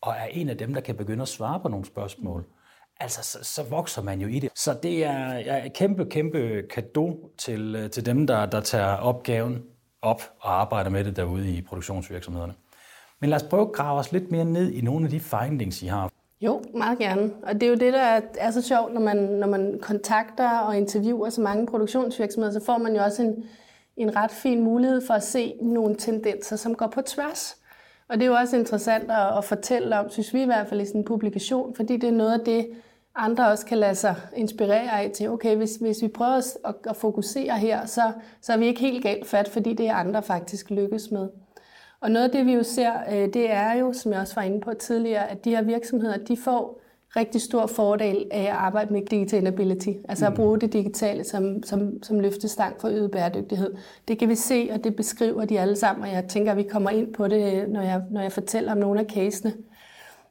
og 0.01 0.13
er 0.13 0.25
en 0.31 0.49
af 0.49 0.57
dem, 0.57 0.73
der 0.73 0.81
kan 0.81 0.95
begynde 0.95 1.21
at 1.21 1.27
svare 1.27 1.59
på 1.59 1.67
nogle 1.67 1.85
spørgsmål, 1.85 2.45
altså 2.99 3.23
så, 3.23 3.53
så 3.53 3.63
vokser 3.63 4.01
man 4.01 4.21
jo 4.21 4.27
i 4.27 4.39
det. 4.39 4.49
Så 4.55 4.73
det 4.83 5.05
er, 5.05 5.33
ja, 5.33 5.65
et 5.65 5.73
kæmpe, 5.73 6.05
kæmpe 6.05 6.63
kado 6.69 7.31
til, 7.37 7.75
øh, 7.75 7.89
til 7.89 8.05
dem, 8.05 8.27
der, 8.27 8.45
der 8.45 8.61
tager 8.61 8.95
opgaven 8.95 9.63
op 10.01 10.21
og 10.39 10.61
arbejder 10.61 10.89
med 10.89 11.03
det 11.03 11.15
derude 11.15 11.49
i 11.49 11.61
produktionsvirksomhederne. 11.61 12.53
Men 13.19 13.29
lad 13.29 13.41
os 13.41 13.47
prøve 13.49 13.61
at 13.61 13.71
grave 13.71 13.99
os 13.99 14.11
lidt 14.11 14.31
mere 14.31 14.45
ned 14.45 14.71
i 14.71 14.81
nogle 14.81 15.05
af 15.05 15.11
de 15.11 15.19
findings, 15.19 15.81
I 15.81 15.85
har. 15.85 16.11
Jo, 16.41 16.61
meget 16.75 16.99
gerne. 16.99 17.31
Og 17.43 17.53
det 17.53 17.63
er 17.63 17.67
jo 17.67 17.75
det, 17.75 17.93
der 17.93 18.21
er 18.37 18.51
så 18.51 18.61
sjovt, 18.61 18.93
når 18.93 19.01
man, 19.01 19.17
når 19.17 19.47
man 19.47 19.79
kontakter 19.81 20.59
og 20.59 20.77
interviewer 20.77 21.29
så 21.29 21.41
mange 21.41 21.67
produktionsvirksomheder, 21.67 22.59
så 22.59 22.65
får 22.65 22.77
man 22.77 22.95
jo 22.95 23.03
også 23.03 23.21
en, 23.21 23.43
en 23.97 24.15
ret 24.15 24.31
fin 24.31 24.61
mulighed 24.61 25.01
for 25.07 25.13
at 25.13 25.23
se 25.23 25.53
nogle 25.61 25.95
tendenser, 25.95 26.55
som 26.55 26.75
går 26.75 26.87
på 26.87 27.01
tværs. 27.01 27.57
Og 28.07 28.17
det 28.17 28.23
er 28.23 28.27
jo 28.27 28.35
også 28.35 28.57
interessant 28.57 29.11
at, 29.11 29.37
at 29.37 29.45
fortælle 29.45 29.99
om, 29.99 30.09
synes 30.09 30.33
vi 30.33 30.41
i 30.41 30.45
hvert 30.45 30.67
fald 30.67 30.81
i 30.81 30.85
sådan 30.85 31.01
en 31.01 31.05
publikation, 31.05 31.75
fordi 31.75 31.97
det 31.97 32.09
er 32.09 32.13
noget 32.13 32.39
af 32.39 32.45
det, 32.45 32.67
andre 33.15 33.47
også 33.47 33.65
kan 33.65 33.77
lade 33.77 33.95
sig 33.95 34.15
inspirere 34.35 35.01
af 35.01 35.11
til, 35.11 35.29
okay, 35.29 35.55
hvis, 35.55 35.75
hvis 35.75 36.01
vi 36.01 36.07
prøver 36.07 36.57
at, 36.65 36.75
at 36.89 36.95
fokusere 36.95 37.57
her, 37.57 37.85
så, 37.85 38.01
så 38.41 38.53
er 38.53 38.57
vi 38.57 38.65
ikke 38.65 38.81
helt 38.81 39.03
galt 39.03 39.27
fat, 39.27 39.47
fordi 39.47 39.73
det 39.73 39.87
er 39.87 39.93
andre 39.93 40.23
faktisk 40.23 40.69
lykkes 40.69 41.11
med. 41.11 41.29
Og 41.99 42.11
noget 42.11 42.25
af 42.25 42.31
det, 42.31 42.45
vi 42.45 42.53
jo 42.53 42.63
ser, 42.63 42.93
øh, 43.11 43.33
det 43.33 43.51
er 43.51 43.73
jo, 43.73 43.93
som 43.93 44.11
jeg 44.11 44.21
også 44.21 44.35
var 44.35 44.41
inde 44.41 44.61
på 44.61 44.73
tidligere, 44.73 45.29
at 45.29 45.45
de 45.45 45.49
her 45.49 45.61
virksomheder, 45.61 46.17
de 46.17 46.37
får 46.37 46.80
rigtig 47.15 47.41
stor 47.41 47.67
fordel 47.67 48.25
af 48.31 48.41
at 48.41 48.49
arbejde 48.49 48.93
med 48.93 49.01
digital 49.05 49.47
ability, 49.47 49.89
altså 50.09 50.25
at 50.25 50.31
mm. 50.31 50.35
bruge 50.35 50.59
det 50.59 50.73
digitale 50.73 51.23
som, 51.23 51.63
som, 51.63 52.03
som 52.03 52.19
løftestang 52.19 52.81
for 52.81 52.87
øget 52.87 53.11
bæredygtighed. 53.11 53.73
Det 54.07 54.19
kan 54.19 54.29
vi 54.29 54.35
se, 54.35 54.69
og 54.73 54.83
det 54.83 54.95
beskriver 54.95 55.45
de 55.45 55.59
alle 55.59 55.75
sammen, 55.75 56.03
og 56.03 56.11
jeg 56.11 56.25
tænker, 56.25 56.51
at 56.51 56.57
vi 56.57 56.63
kommer 56.63 56.89
ind 56.89 57.13
på 57.13 57.27
det, 57.27 57.69
når 57.69 57.81
jeg, 57.81 58.01
når 58.11 58.21
jeg 58.21 58.31
fortæller 58.31 58.71
om 58.71 58.77
nogle 58.77 58.99
af 58.99 59.05
casene. 59.05 59.53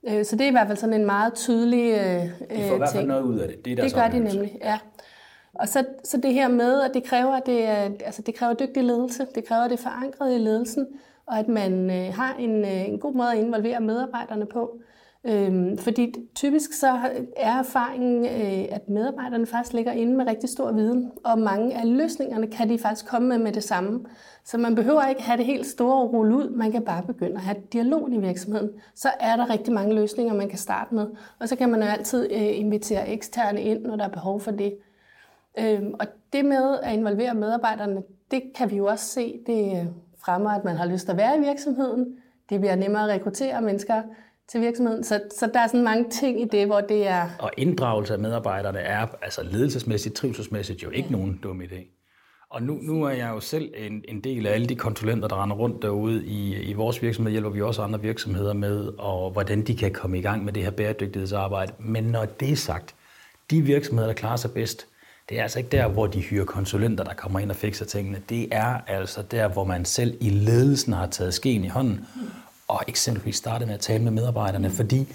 Øh, 0.08 0.24
så 0.24 0.36
det 0.36 0.44
er 0.44 0.48
i 0.48 0.50
hvert 0.50 0.66
fald 0.66 0.78
sådan 0.78 1.00
en 1.00 1.06
meget 1.06 1.34
tydelig 1.34 1.94
ting. 1.94 2.62
De 2.62 2.68
får 2.68 2.74
i 2.74 2.78
hvert 2.78 2.92
fald 2.92 3.06
noget 3.06 3.22
ud 3.22 3.38
af 3.38 3.48
det. 3.48 3.64
Det, 3.64 3.78
er 3.78 3.82
det 3.82 3.94
gør 3.94 4.08
de 4.08 4.18
nemlig, 4.18 4.58
ja. 4.62 4.78
Og 5.54 5.68
så, 5.68 5.84
så 6.04 6.16
det 6.16 6.34
her 6.34 6.48
med, 6.48 6.80
at 6.80 6.90
det 6.94 7.04
kræver, 7.04 7.32
at 7.32 7.46
det, 7.46 7.62
altså 8.04 8.22
det 8.22 8.34
kræver 8.34 8.54
dygtig 8.54 8.84
ledelse, 8.84 9.26
det 9.34 9.44
kræver, 9.44 9.62
at 9.62 9.70
det 9.70 9.78
er 9.78 9.82
forankret 9.82 10.34
i 10.34 10.38
ledelsen, 10.38 10.86
og 11.26 11.38
at 11.38 11.48
man 11.48 11.90
øh, 11.90 12.14
har 12.14 12.36
en, 12.38 12.64
øh, 12.64 12.88
en 12.88 12.98
god 12.98 13.14
måde 13.14 13.32
at 13.32 13.38
involvere 13.38 13.80
medarbejderne 13.80 14.46
på. 14.46 14.80
Øhm, 15.24 15.78
fordi 15.78 16.14
typisk 16.34 16.72
så 16.72 16.88
er 17.36 17.58
erfaringen, 17.58 18.24
øh, 18.24 18.74
at 18.74 18.88
medarbejderne 18.88 19.46
faktisk 19.46 19.72
ligger 19.72 19.92
inde 19.92 20.16
med 20.16 20.26
rigtig 20.26 20.48
stor 20.48 20.72
viden, 20.72 21.12
og 21.24 21.38
mange 21.38 21.74
af 21.74 21.96
løsningerne 21.96 22.46
kan 22.46 22.68
de 22.68 22.78
faktisk 22.78 23.06
komme 23.06 23.28
med 23.28 23.38
med 23.38 23.52
det 23.52 23.64
samme. 23.64 24.06
Så 24.44 24.58
man 24.58 24.74
behøver 24.74 25.06
ikke 25.06 25.22
have 25.22 25.36
det 25.36 25.46
helt 25.46 25.66
store 25.66 26.02
at 26.02 26.12
rulle 26.12 26.36
ud, 26.36 26.50
man 26.50 26.72
kan 26.72 26.84
bare 26.84 27.02
begynde 27.02 27.34
at 27.34 27.40
have 27.40 27.56
dialog 27.72 28.12
i 28.12 28.18
virksomheden. 28.18 28.70
Så 28.94 29.08
er 29.20 29.36
der 29.36 29.50
rigtig 29.50 29.74
mange 29.74 29.94
løsninger, 29.94 30.34
man 30.34 30.48
kan 30.48 30.58
starte 30.58 30.94
med, 30.94 31.06
og 31.38 31.48
så 31.48 31.56
kan 31.56 31.70
man 31.70 31.80
jo 31.80 31.86
altid 31.86 32.32
øh, 32.32 32.58
invitere 32.58 33.08
eksterne 33.08 33.62
ind, 33.62 33.82
når 33.82 33.96
der 33.96 34.04
er 34.04 34.08
behov 34.12 34.40
for 34.40 34.50
det. 34.50 34.76
Øhm, 35.58 35.94
og 36.00 36.06
det 36.32 36.44
med 36.44 36.78
at 36.82 36.94
involvere 36.94 37.34
medarbejderne, 37.34 38.02
det 38.30 38.42
kan 38.54 38.70
vi 38.70 38.76
jo 38.76 38.86
også 38.86 39.04
se, 39.04 39.40
det 39.46 39.88
fremmer, 40.18 40.50
at 40.50 40.64
man 40.64 40.76
har 40.76 40.86
lyst 40.86 41.04
til 41.04 41.12
at 41.12 41.18
være 41.18 41.36
i 41.36 41.40
virksomheden. 41.40 42.16
Det 42.50 42.60
bliver 42.60 42.76
nemmere 42.76 43.02
at 43.02 43.08
rekruttere 43.08 43.62
mennesker 43.62 44.02
til 44.50 44.60
virksomheden. 44.60 45.04
Så, 45.04 45.20
så 45.38 45.50
der 45.54 45.60
er 45.60 45.66
sådan 45.66 45.84
mange 45.84 46.10
ting 46.10 46.40
i 46.40 46.44
det, 46.44 46.66
hvor 46.66 46.80
det 46.80 47.06
er... 47.06 47.28
Og 47.38 47.50
inddragelse 47.56 48.12
af 48.12 48.18
medarbejderne 48.18 48.78
er 48.78 49.06
altså 49.22 49.42
ledelsesmæssigt, 49.42 50.14
trivselsmæssigt 50.14 50.82
jo 50.82 50.90
ikke 50.90 51.08
ja. 51.10 51.16
nogen 51.16 51.40
dum 51.42 51.60
idé. 51.60 51.96
Og 52.50 52.62
nu, 52.62 52.78
nu 52.82 53.04
er 53.04 53.10
jeg 53.10 53.28
jo 53.28 53.40
selv 53.40 53.72
en, 53.76 54.04
en 54.08 54.20
del 54.20 54.46
af 54.46 54.52
alle 54.52 54.66
de 54.66 54.76
konsulenter, 54.76 55.28
der 55.28 55.42
render 55.42 55.56
rundt 55.56 55.82
derude 55.82 56.24
i, 56.24 56.62
i 56.62 56.72
vores 56.72 57.02
virksomhed, 57.02 57.32
hjælper 57.32 57.50
vi 57.50 57.62
også 57.62 57.82
andre 57.82 58.00
virksomheder 58.00 58.52
med, 58.52 58.92
og 58.98 59.30
hvordan 59.30 59.62
de 59.62 59.76
kan 59.76 59.92
komme 59.92 60.18
i 60.18 60.22
gang 60.22 60.44
med 60.44 60.52
det 60.52 60.62
her 60.62 60.70
bæredygtighedsarbejde. 60.70 61.72
Men 61.78 62.04
når 62.04 62.24
det 62.24 62.52
er 62.52 62.56
sagt, 62.56 62.94
de 63.50 63.62
virksomheder, 63.62 64.08
der 64.08 64.14
klarer 64.14 64.36
sig 64.36 64.52
bedst, 64.52 64.86
det 65.28 65.38
er 65.38 65.42
altså 65.42 65.58
ikke 65.58 65.70
der, 65.70 65.88
hvor 65.88 66.06
de 66.06 66.20
hyrer 66.20 66.44
konsulenter, 66.44 67.04
der 67.04 67.14
kommer 67.14 67.38
ind 67.38 67.50
og 67.50 67.56
fikser 67.56 67.84
tingene. 67.84 68.22
Det 68.28 68.48
er 68.52 68.80
altså 68.86 69.22
der, 69.22 69.48
hvor 69.48 69.64
man 69.64 69.84
selv 69.84 70.16
i 70.20 70.30
ledelsen 70.30 70.92
har 70.92 71.06
taget 71.06 71.34
skeen 71.34 71.64
i 71.64 71.68
hånden 71.68 72.06
og 72.70 72.80
eksempelvis 72.88 73.36
starte 73.36 73.66
med 73.66 73.74
at 73.74 73.80
tale 73.80 74.04
med 74.04 74.12
medarbejderne, 74.12 74.70
fordi 74.70 75.08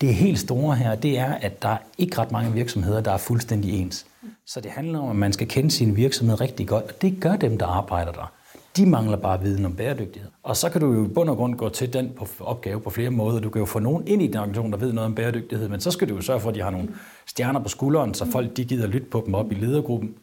det 0.00 0.14
helt 0.14 0.38
store 0.38 0.76
her, 0.76 0.94
det 0.94 1.18
er, 1.18 1.32
at 1.32 1.62
der 1.62 1.68
er 1.68 1.78
ikke 1.98 2.18
ret 2.18 2.32
mange 2.32 2.52
virksomheder, 2.52 3.00
der 3.00 3.12
er 3.12 3.16
fuldstændig 3.16 3.80
ens. 3.80 4.06
Så 4.46 4.60
det 4.60 4.70
handler 4.70 4.98
om, 4.98 5.10
at 5.10 5.16
man 5.16 5.32
skal 5.32 5.48
kende 5.48 5.70
sin 5.70 5.96
virksomhed 5.96 6.40
rigtig 6.40 6.68
godt, 6.68 6.84
og 6.84 7.02
det 7.02 7.20
gør 7.20 7.36
dem, 7.36 7.58
der 7.58 7.66
arbejder 7.66 8.12
der. 8.12 8.32
De 8.76 8.86
mangler 8.86 9.16
bare 9.16 9.42
viden 9.42 9.64
om 9.64 9.76
bæredygtighed. 9.76 10.30
Og 10.42 10.56
så 10.56 10.68
kan 10.68 10.80
du 10.80 10.92
jo 10.92 11.04
i 11.04 11.08
bund 11.08 11.30
og 11.30 11.36
grund 11.36 11.54
gå 11.54 11.68
til 11.68 11.92
den 11.92 12.12
på 12.16 12.26
opgave 12.40 12.80
på 12.80 12.90
flere 12.90 13.10
måder. 13.10 13.40
Du 13.40 13.50
kan 13.50 13.58
jo 13.58 13.66
få 13.66 13.78
nogen 13.78 14.06
ind 14.06 14.22
i 14.22 14.26
den 14.26 14.36
organisation, 14.36 14.72
der 14.72 14.78
ved 14.78 14.92
noget 14.92 15.06
om 15.06 15.14
bæredygtighed, 15.14 15.68
men 15.68 15.80
så 15.80 15.90
skal 15.90 16.08
du 16.08 16.14
jo 16.14 16.20
sørge 16.20 16.40
for, 16.40 16.48
at 16.48 16.54
de 16.54 16.60
har 16.60 16.70
nogle 16.70 16.88
stjerner 17.26 17.60
på 17.60 17.68
skulderen, 17.68 18.14
så 18.14 18.26
folk 18.32 18.56
de 18.56 18.64
gider 18.64 18.86
lytte 18.86 19.06
på 19.06 19.22
dem 19.26 19.34
op 19.34 19.52
i 19.52 19.54
ledergruppen. 19.54 20.14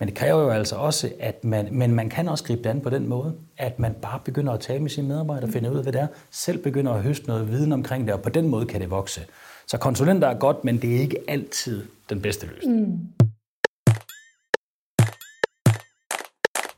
Men 0.00 0.08
det 0.08 0.16
kræver 0.16 0.42
jo 0.42 0.50
altså 0.50 0.76
også, 0.76 1.12
at 1.20 1.44
man, 1.44 1.68
men 1.72 1.94
man 1.94 2.08
kan 2.08 2.28
også 2.28 2.44
gribe 2.44 2.62
det 2.62 2.70
an 2.70 2.80
på 2.80 2.90
den 2.90 3.08
måde, 3.08 3.34
at 3.58 3.78
man 3.78 3.94
bare 4.02 4.20
begynder 4.24 4.52
at 4.52 4.60
tale 4.60 4.80
med 4.82 4.90
sine 4.90 5.08
medarbejdere, 5.08 5.50
finde 5.50 5.70
ud 5.70 5.76
af, 5.76 5.82
hvad 5.82 5.92
det 5.92 6.00
er, 6.00 6.06
selv 6.30 6.58
begynder 6.58 6.92
at 6.92 7.02
høste 7.02 7.26
noget 7.26 7.50
viden 7.50 7.72
omkring 7.72 8.06
det, 8.06 8.14
og 8.14 8.22
på 8.22 8.28
den 8.28 8.48
måde 8.48 8.66
kan 8.66 8.80
det 8.80 8.90
vokse. 8.90 9.20
Så 9.66 9.78
konsulenter 9.78 10.28
er 10.28 10.38
godt, 10.38 10.64
men 10.64 10.82
det 10.82 10.96
er 10.96 11.00
ikke 11.00 11.16
altid 11.28 11.82
den 12.10 12.22
bedste 12.22 12.46
løsning. 12.46 12.80
Mm. 12.80 12.98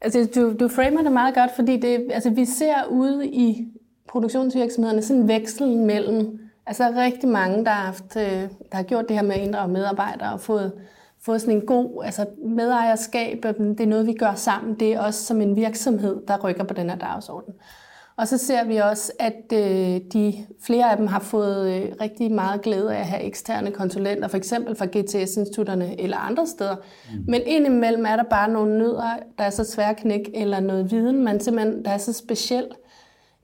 Altså, 0.01 0.29
du, 0.35 0.55
du 0.61 0.69
framer 0.69 1.03
det 1.03 1.13
meget 1.13 1.35
godt, 1.35 1.51
fordi 1.57 1.77
det, 1.77 2.09
altså, 2.11 2.31
vi 2.31 2.45
ser 2.45 2.85
ude 2.91 3.29
i 3.29 3.69
produktionsvirksomhederne 4.09 5.03
sådan 5.03 5.23
en 5.23 5.29
veksel 5.29 5.77
mellem 5.77 6.41
altså 6.67 6.93
rigtig 6.97 7.29
mange, 7.29 7.65
der 7.65 7.71
har, 7.71 7.85
haft, 7.85 8.17
øh, 8.17 8.43
der 8.43 8.77
har 8.77 8.83
gjort 8.83 9.09
det 9.09 9.17
her 9.17 9.23
med 9.23 9.35
at 9.35 9.41
inddrage 9.41 9.73
medarbejdere 9.73 10.33
og 10.33 10.41
fået 10.41 10.73
fået 11.29 11.41
sådan 11.41 11.55
en 11.55 11.67
god 11.67 12.05
altså 12.05 12.27
medejerskab. 12.45 13.43
Det 13.59 13.81
er 13.81 13.87
noget, 13.87 14.07
vi 14.07 14.13
gør 14.13 14.35
sammen. 14.35 14.75
Det 14.75 14.93
er 14.93 15.01
også 15.01 15.25
som 15.25 15.41
en 15.41 15.57
virksomhed, 15.57 16.17
der 16.29 16.39
rykker 16.45 16.65
på 16.65 16.75
den 16.75 16.91
her 16.91 16.97
dagsorden. 16.97 17.55
Og 18.17 18.29
så 18.29 18.39
ser 18.39 18.65
vi 18.65 18.77
også, 18.77 19.13
at 19.19 19.53
øh, 19.53 20.01
de, 20.13 20.35
flere 20.61 20.91
af 20.91 20.97
dem 20.97 21.07
har 21.07 21.21
fået 21.21 21.73
øh, 21.73 21.93
rigtig 22.01 22.33
meget 22.33 22.63
glæde 22.63 22.97
af 22.97 23.01
at 23.01 23.07
have 23.07 23.23
eksterne 23.23 23.71
konsulenter, 23.71 24.29
for 24.29 24.37
eksempel 24.37 24.75
fra 24.75 24.87
GTS-institutterne 24.87 26.01
eller 26.01 26.17
andre 26.17 26.47
steder. 26.47 26.77
Mm. 26.77 27.25
Men 27.29 27.41
indimellem 27.47 28.07
er 28.07 28.17
der 28.17 28.23
bare 28.23 28.51
nogle 28.51 28.79
nødder, 28.79 29.17
der 29.39 29.45
er 29.45 29.51
så 29.51 29.65
svære 29.65 29.95
knæk, 29.95 30.31
eller 30.35 30.61
noget 30.61 30.91
viden, 30.91 31.25
man 31.25 31.41
simpelthen, 31.41 31.85
der 31.85 31.91
er 31.91 31.99
så 31.99 32.13
specielt, 32.13 32.73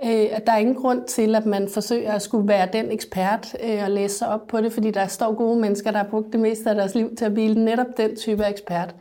øh, 0.02 0.26
at 0.30 0.46
der 0.46 0.52
er 0.52 0.58
ingen 0.58 0.74
grund 0.74 1.04
til, 1.04 1.34
at 1.34 1.46
man 1.46 1.68
forsøger 1.68 2.12
at 2.12 2.22
skulle 2.22 2.48
være 2.48 2.68
den 2.72 2.90
ekspert 2.90 3.56
øh, 3.64 3.82
og 3.84 3.90
læse 3.90 4.18
sig 4.18 4.28
op 4.28 4.46
på 4.46 4.60
det, 4.60 4.72
fordi 4.72 4.90
der 4.90 5.06
står 5.06 5.34
gode 5.34 5.60
mennesker, 5.60 5.90
der 5.90 5.98
har 5.98 6.08
brugt 6.10 6.32
det 6.32 6.40
meste 6.40 6.70
af 6.70 6.76
deres 6.76 6.94
liv 6.94 7.16
til 7.16 7.24
at 7.24 7.34
blive 7.34 7.54
netop 7.54 7.96
den 7.96 8.16
type 8.16 8.44
ekspert. 8.44 8.94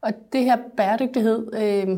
Og 0.00 0.12
det 0.32 0.44
her 0.44 0.56
bæredygtighed, 0.76 1.54
øh, 1.54 1.88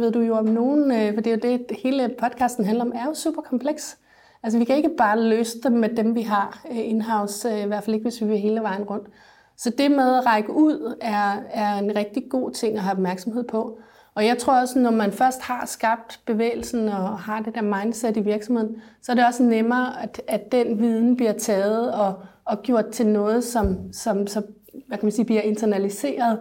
ved 0.00 0.12
du 0.12 0.20
jo 0.20 0.36
om 0.36 0.44
nogen, 0.44 0.92
øh, 0.92 1.14
for 1.14 1.20
det 1.20 1.26
er 1.26 1.50
jo 1.50 1.56
det, 1.68 1.76
hele 1.82 2.14
podcasten 2.18 2.64
handler 2.64 2.84
om, 2.84 2.92
er 2.94 3.04
jo 3.04 3.14
super 3.14 3.42
kompleks. 3.42 3.98
Altså 4.42 4.58
vi 4.58 4.64
kan 4.64 4.76
ikke 4.76 4.96
bare 4.98 5.20
løse 5.20 5.60
det 5.60 5.72
med 5.72 5.88
dem, 5.88 6.14
vi 6.14 6.22
har 6.22 6.62
øh, 6.70 6.90
in-house, 6.90 7.48
øh, 7.48 7.62
i 7.62 7.66
hvert 7.66 7.84
fald 7.84 7.94
ikke, 7.94 8.04
hvis 8.04 8.20
vi 8.20 8.26
vil 8.26 8.38
hele 8.38 8.60
vejen 8.60 8.82
rundt. 8.82 9.08
Så 9.56 9.70
det 9.70 9.90
med 9.90 10.14
at 10.16 10.26
række 10.26 10.52
ud 10.52 10.96
er, 11.00 11.36
er 11.50 11.78
en 11.78 11.96
rigtig 11.96 12.28
god 12.30 12.50
ting 12.50 12.76
at 12.76 12.82
have 12.82 12.92
opmærksomhed 12.92 13.44
på. 13.44 13.78
Og 14.16 14.26
jeg 14.26 14.38
tror 14.38 14.60
også, 14.60 14.78
når 14.78 14.90
man 14.90 15.12
først 15.12 15.42
har 15.42 15.66
skabt 15.66 16.20
bevægelsen 16.26 16.88
og 16.88 17.18
har 17.18 17.42
det 17.42 17.54
der 17.54 17.82
mindset 17.82 18.16
i 18.16 18.20
virksomheden, 18.20 18.76
så 19.02 19.12
er 19.12 19.16
det 19.16 19.26
også 19.26 19.42
nemmere, 19.42 20.02
at, 20.02 20.22
at 20.28 20.52
den 20.52 20.78
viden 20.78 21.16
bliver 21.16 21.32
taget 21.32 21.94
og, 21.94 22.14
og 22.44 22.62
gjort 22.62 22.86
til 22.86 23.06
noget, 23.06 23.44
som, 23.44 23.92
som 23.92 24.26
så, 24.26 24.42
hvad 24.86 24.98
kan 24.98 25.06
man 25.06 25.12
sige, 25.12 25.24
bliver 25.24 25.42
internaliseret 25.42 26.38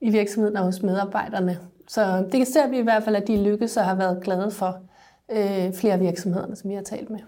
i 0.00 0.10
virksomheden 0.10 0.56
og 0.56 0.64
hos 0.64 0.82
medarbejderne. 0.82 1.58
Så 1.88 2.26
det 2.32 2.46
ser 2.46 2.68
vi 2.68 2.78
i 2.78 2.82
hvert 2.82 3.02
fald, 3.02 3.16
at 3.16 3.28
de 3.28 3.44
lykkes 3.44 3.76
og 3.76 3.84
har 3.84 3.94
været 3.94 4.22
glade 4.22 4.50
for 4.50 4.78
øh, 5.32 5.72
flere 5.72 5.98
virksomheder, 5.98 6.54
som 6.54 6.70
vi 6.70 6.74
har 6.74 6.82
talt 6.82 7.10
med. 7.10 7.18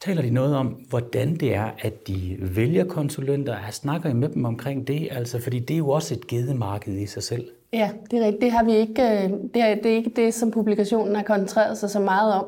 Taler 0.00 0.22
de 0.22 0.30
noget 0.30 0.56
om, 0.56 0.66
hvordan 0.66 1.36
det 1.36 1.54
er, 1.54 1.70
at 1.78 2.08
de 2.08 2.36
vælger 2.40 2.84
konsulenter? 2.84 3.52
Jeg 3.52 3.74
snakker 3.74 4.10
I 4.10 4.14
med 4.14 4.28
dem 4.28 4.44
omkring 4.44 4.86
det? 4.86 5.08
Altså, 5.10 5.40
fordi 5.40 5.58
det 5.58 5.74
er 5.74 5.78
jo 5.78 5.88
også 5.88 6.14
et 6.14 6.26
gedemarked 6.26 6.94
i 6.94 7.06
sig 7.06 7.22
selv. 7.22 7.44
Ja, 7.72 7.90
det 8.10 8.18
er 8.18 8.24
rigtigt. 8.24 8.42
Det, 8.42 8.52
har 8.52 8.64
vi 8.64 8.72
ikke, 8.72 9.02
øh, 9.02 9.30
det, 9.54 9.62
er, 9.62 9.74
det 9.74 9.86
er 9.86 9.96
ikke 9.96 10.12
det, 10.16 10.34
som 10.34 10.50
publikationen 10.50 11.16
har 11.16 11.22
koncentreret 11.22 11.78
sig 11.78 11.90
så 11.90 12.00
meget 12.00 12.34
om. 12.34 12.46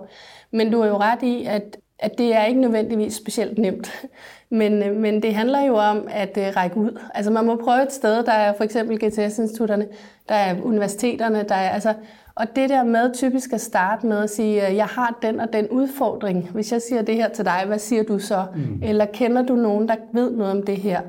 Men 0.51 0.73
du 0.73 0.81
er 0.81 0.87
jo 0.87 0.97
ret 0.97 1.23
i, 1.23 1.45
at, 1.45 1.77
at 1.99 2.19
det 2.19 2.35
er 2.35 2.45
ikke 2.45 2.61
nødvendigvis 2.61 3.15
specielt 3.15 3.59
nemt. 3.59 3.93
Men, 4.51 4.83
øh, 4.83 4.97
men 4.97 5.23
det 5.23 5.35
handler 5.35 5.63
jo 5.63 5.77
om 5.77 6.09
at 6.11 6.37
uh, 6.37 6.57
række 6.57 6.77
ud. 6.77 6.99
Altså 7.15 7.31
man 7.31 7.47
må 7.47 7.57
prøve 7.57 7.83
et 7.83 7.93
sted, 7.93 8.25
der 8.25 8.33
er 8.33 8.53
for 8.57 8.65
eksempel 8.65 8.99
GTS-institutterne, 9.05 9.87
der 10.29 10.35
er 10.35 10.63
universiteterne, 10.63 11.45
der 11.49 11.55
er, 11.55 11.71
altså, 11.71 11.95
og 12.35 12.57
det 12.57 12.71
der 12.71 12.85
med 12.85 13.15
typisk 13.15 13.53
at 13.53 13.61
starte 13.61 14.07
med 14.07 14.19
at 14.19 14.31
sige, 14.31 14.77
jeg 14.77 14.87
har 14.87 15.19
den 15.23 15.41
og 15.41 15.53
den 15.53 15.69
udfordring. 15.69 16.51
Hvis 16.51 16.73
jeg 16.73 16.83
siger 16.83 17.03
det 17.03 17.15
her 17.15 17.29
til 17.29 17.45
dig, 17.45 17.63
hvad 17.67 17.79
siger 17.79 18.03
du 18.03 18.19
så? 18.19 18.45
Mm. 18.55 18.83
Eller 18.83 19.05
kender 19.05 19.43
du 19.43 19.57
nogen, 19.57 19.89
der 19.89 19.95
ved 20.13 20.31
noget 20.31 20.53
om 20.53 20.63
det 20.63 20.77
her? 20.77 21.01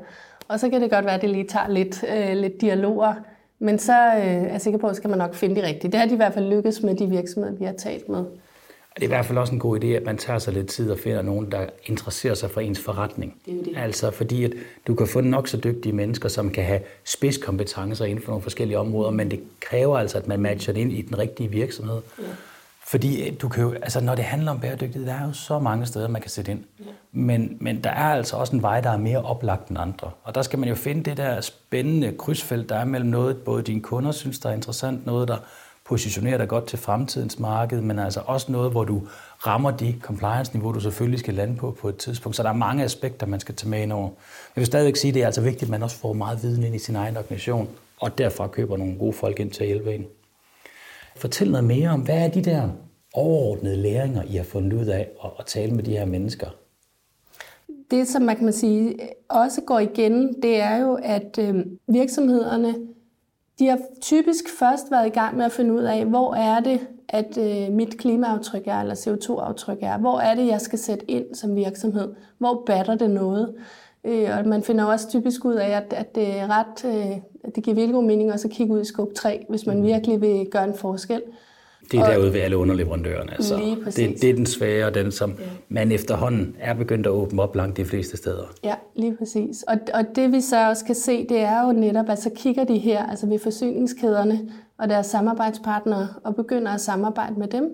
Og 0.48 0.60
så 0.60 0.70
kan 0.70 0.82
det 0.82 0.92
godt 0.92 1.06
være, 1.06 1.16
at 1.16 1.22
det 1.22 1.30
lige 1.30 1.48
tager 1.48 1.68
lidt, 1.70 2.04
øh, 2.18 2.38
lidt 2.38 2.62
dialoger 2.62 3.14
men 3.64 3.80
så 3.80 3.94
øh, 3.94 4.26
er 4.26 4.52
jeg 4.52 4.62
sikker 4.62 4.80
på, 4.80 4.88
at 4.88 4.96
skal 4.96 5.10
man 5.10 5.20
nok 5.20 5.36
finde 5.36 5.62
de 5.62 5.68
rigtige. 5.68 5.92
Det 5.92 6.00
har 6.00 6.08
de 6.08 6.14
i 6.14 6.18
hvert 6.18 6.34
fald 6.34 6.50
lykkes 6.50 6.82
med 6.82 6.96
de 6.96 7.10
virksomheder, 7.10 7.56
vi 7.56 7.66
har 7.66 7.74
talt 7.74 8.10
med. 8.10 8.20
Det 8.96 9.02
er 9.02 9.04
i 9.04 9.08
hvert 9.08 9.26
fald 9.26 9.38
også 9.38 9.54
en 9.54 9.60
god 9.60 9.84
idé, 9.84 9.88
at 9.88 10.04
man 10.06 10.18
tager 10.18 10.40
sig 10.40 10.54
lidt 10.54 10.68
tid 10.68 10.92
og 10.92 11.00
finder 11.00 11.22
nogen, 11.22 11.52
der 11.52 11.66
interesserer 11.86 12.34
sig 12.34 12.52
for 12.52 12.62
ens 12.62 12.80
forretning. 12.80 13.36
Det 13.46 13.60
er 13.60 13.64
det. 13.64 13.74
Altså 13.78 14.12
fordi, 14.12 14.44
at 14.44 14.52
du 14.88 14.96
kan 14.96 15.08
få 15.08 15.22
nok 15.22 15.48
så 15.48 15.58
dygtige 15.58 15.94
mennesker, 15.94 16.30
som 16.30 16.50
kan 16.50 16.64
have 16.64 16.80
spidskompetencer 17.04 18.06
inden 18.06 18.24
for 18.24 18.32
nogle 18.32 18.44
forskellige 18.44 18.80
områder, 18.80 19.12
men 19.12 19.32
det 19.32 19.40
kræver 19.60 19.98
altså, 19.98 20.18
at 20.18 20.28
man 20.28 20.40
matcher 20.40 20.74
det 20.74 20.82
ind 20.82 20.92
i 20.92 21.02
den 21.02 21.20
rigtige 21.20 21.50
virksomhed. 21.50 22.02
Ja. 22.20 22.24
Fordi 22.86 23.28
øh, 23.28 23.34
du 23.42 23.50
kan 23.50 23.64
jo, 23.64 23.72
altså 23.72 24.00
når 24.00 24.16
det 24.16 24.26
handler 24.26 24.52
om 24.52 24.60
bæredygtighed, 24.60 25.08
der 25.08 25.14
er 25.14 25.28
jo 25.28 25.34
så 25.34 25.60
mange 25.60 25.86
steder, 25.86 26.08
man 26.08 26.22
kan 26.22 26.32
sætte 26.32 26.52
ind. 26.52 26.64
Ja. 26.80 26.86
Men, 27.12 27.58
men 27.60 27.84
der 27.84 27.90
er 27.90 28.14
altså 28.14 28.36
også 28.36 28.56
en 28.56 28.62
vej, 28.62 28.82
der 28.82 28.90
er 28.90 28.98
mere 28.98 29.22
oplagt 29.22 29.70
end 29.70 29.80
andre. 29.80 30.12
Og 30.24 30.36
der 30.36 30.42
skal 30.42 30.60
man 30.60 30.70
jo 30.70 30.76
finde 30.76 31.04
det 31.04 31.18
der 31.18 31.42
spændende 31.42 32.14
krydsfelt, 32.18 32.70
der 32.70 32.76
er 32.76 32.86
mellem 32.86 33.10
noget, 33.10 33.38
både 33.38 33.64
dine 33.64 33.82
kunder 33.82 34.12
synes, 34.12 34.40
der 34.40 34.50
er 34.50 34.54
interessant, 34.54 35.06
noget, 35.06 35.28
der 35.28 35.38
positionerer 35.86 36.38
dig 36.38 36.48
godt 36.48 36.68
til 36.68 36.80
fremtidens 36.80 37.40
marked, 37.40 37.82
men 37.82 38.00
altså 38.00 38.22
også 38.26 38.52
noget, 38.52 38.72
hvor 38.72 38.84
du 38.84 39.02
rammer 39.48 39.72
de 39.72 39.96
compliance-niveau, 40.02 40.72
du 40.72 40.80
selvfølgelig 40.80 41.20
skal 41.20 41.34
lande 41.34 41.56
på 41.56 41.78
på 41.82 41.90
et 41.90 41.98
tidspunkt. 41.98 42.36
Så 42.36 42.44
der 42.44 42.50
er 42.50 42.54
mange 42.54 42.84
aspekter, 42.84 43.28
man 43.28 43.40
skal 43.40 43.56
tage 43.56 43.70
med 43.70 43.82
ind 43.82 43.94
over. 43.94 44.10
Jeg 44.56 44.62
vil 44.62 44.66
stadigvæk 44.66 44.96
sige, 44.96 45.10
at 45.10 45.16
det 45.16 45.22
er 45.22 45.26
altså 45.26 45.42
vigtigt, 45.42 45.64
at 45.64 45.70
man 45.70 45.84
også 45.84 45.98
får 45.98 46.14
meget 46.14 46.44
viden 46.44 46.64
ind 46.64 46.76
i 46.76 46.80
sin 46.80 46.96
egen 46.96 47.18
organisation, 47.18 47.70
og 48.00 48.18
derfra 48.18 48.48
køber 48.48 48.78
nogle 48.78 48.96
gode 48.98 49.14
folk 49.14 49.40
ind 49.40 49.52
til 49.52 49.64
at 49.64 49.68
hjælpe 49.68 49.96
en. 49.96 50.06
Fortæl 51.16 51.52
noget 51.52 51.64
mere 51.64 51.90
om, 51.90 52.02
hvad 52.02 52.26
er 52.26 52.28
de 52.28 52.42
der 52.42 52.70
overordnede 53.14 53.78
læringer, 53.78 54.24
I 54.24 54.36
har 54.36 54.44
fundet 54.44 54.74
ud 54.74 54.86
af 54.86 55.10
at, 55.24 55.30
at 55.40 55.46
tale 55.46 55.72
med 55.72 55.84
de 55.84 55.92
her 55.92 56.06
mennesker? 56.06 56.48
Det, 57.92 58.08
som 58.08 58.22
man 58.22 58.36
kan 58.36 58.54
sige 58.54 58.96
også 59.30 59.62
går 59.62 59.80
igen, 59.80 60.42
det 60.42 60.62
er 60.62 60.78
jo, 60.78 61.00
at 61.04 61.40
øh, 61.40 61.66
virksomhederne 61.88 62.76
de 63.60 63.68
har 63.68 63.80
typisk 64.02 64.44
først 64.60 64.92
været 64.92 65.08
i 65.08 65.10
gang 65.10 65.38
med 65.38 65.46
at 65.46 65.52
finde 65.52 65.74
ud 65.74 65.84
af, 65.84 66.06
hvor 66.06 66.36
er 66.36 66.60
det, 66.60 66.88
at 67.10 67.38
øh, 67.38 67.74
mit 67.74 67.98
klimaaftryk 67.98 68.68
er, 68.68 68.80
eller 68.80 68.96
CO2-aftryk 68.96 69.78
er. 69.82 69.98
Hvor 69.98 70.20
er 70.20 70.36
det, 70.36 70.48
jeg 70.48 70.62
skal 70.62 70.80
sætte 70.80 71.12
ind 71.12 71.36
som 71.36 71.56
virksomhed? 71.56 72.14
Hvor 72.38 72.64
batter 72.66 72.96
det 72.96 73.10
noget? 73.10 73.56
Øh, 74.06 74.38
og 74.38 74.48
man 74.48 74.64
finder 74.64 74.84
også 74.84 75.10
typisk 75.10 75.46
ud 75.46 75.54
af, 75.54 75.70
at, 75.70 75.94
at 75.94 76.16
det 76.16 76.40
er 76.40 76.48
ret, 76.50 76.86
øh, 76.86 77.18
at 77.44 77.56
det 77.56 77.64
giver 77.64 77.76
virkelig 77.76 77.94
god 77.94 78.04
mening 78.04 78.34
også 78.34 78.48
at 78.48 78.54
kigge 78.54 78.74
ud 78.74 78.82
i 78.82 78.86
skub 78.86 79.14
3, 79.14 79.46
hvis 79.50 79.66
man 79.66 79.78
mm. 79.78 79.84
virkelig 79.84 80.22
vil 80.22 80.48
gøre 80.52 80.64
en 80.64 80.74
forskel. 80.76 81.22
Det 81.92 82.00
er 82.00 82.04
og, 82.04 82.12
derude 82.12 82.34
ved 82.34 82.40
alle 82.40 82.58
underleverandørerne. 82.58 83.32
Altså. 83.32 83.56
Det, 83.86 84.22
det 84.22 84.30
er 84.30 84.34
den 84.34 84.46
svære, 84.46 84.92
den 84.92 85.12
som 85.12 85.30
ja. 85.40 85.44
man 85.70 85.92
efterhånden 85.92 86.56
er 86.60 86.74
begyndt 86.74 87.08
at 87.08 87.12
åbne 87.12 87.42
op 87.42 87.56
langt 87.56 87.78
de 87.78 87.86
fleste 87.86 88.18
steder. 88.18 88.54
Ja, 88.64 88.76
lige 88.96 89.16
præcis. 89.18 89.64
Og, 89.64 89.78
og 89.94 90.04
det 90.16 90.32
vi 90.32 90.42
så 90.42 90.70
også 90.70 90.86
kan 90.86 90.96
se, 90.96 91.28
det 91.30 91.40
er 91.40 91.66
jo 91.66 91.72
netop, 91.72 92.10
at 92.10 92.20
så 92.20 92.30
kigger 92.36 92.64
de 92.64 92.78
her, 92.78 93.08
altså 93.08 93.28
ved 93.28 93.40
forsyningskæderne 93.40 94.40
og 94.78 94.90
deres 94.90 95.06
samarbejdspartnere, 95.06 96.08
og 96.24 96.36
begynder 96.36 96.72
at 96.72 96.82
samarbejde 96.82 97.40
med 97.40 97.48
dem. 97.48 97.70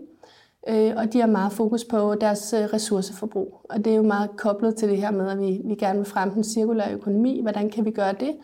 Øh, 0.68 0.94
og 0.98 1.14
de 1.14 1.20
har 1.20 1.28
meget 1.28 1.52
fokus 1.52 1.86
på 1.86 2.16
deres 2.22 2.54
øh, 2.54 2.66
ressourceforbrug. 2.74 3.62
Og 3.70 3.86
det 3.86 3.94
er 3.94 3.98
jo 3.98 4.04
meget 4.04 4.30
koblet 4.38 4.76
til 4.76 4.90
det 4.90 4.98
her 4.98 5.12
med, 5.12 5.30
at 5.32 5.40
vi, 5.40 5.62
vi 5.66 5.76
gerne 5.76 6.00
vil 6.00 6.06
fremme 6.06 6.34
den 6.34 6.44
cirkulære 6.44 6.94
økonomi. 6.94 7.42
Hvordan 7.42 7.70
kan 7.70 7.86
vi 7.86 7.92
gøre 7.92 8.14
det? 8.14 8.36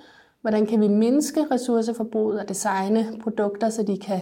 Hvordan 0.42 0.66
kan 0.66 0.82
vi 0.82 0.88
mindske 0.88 1.46
ressourceforbruget 1.52 2.40
og 2.40 2.50
designe 2.50 3.20
produkter, 3.24 3.70
så 3.70 3.84
de 3.84 3.98
kan 3.98 4.22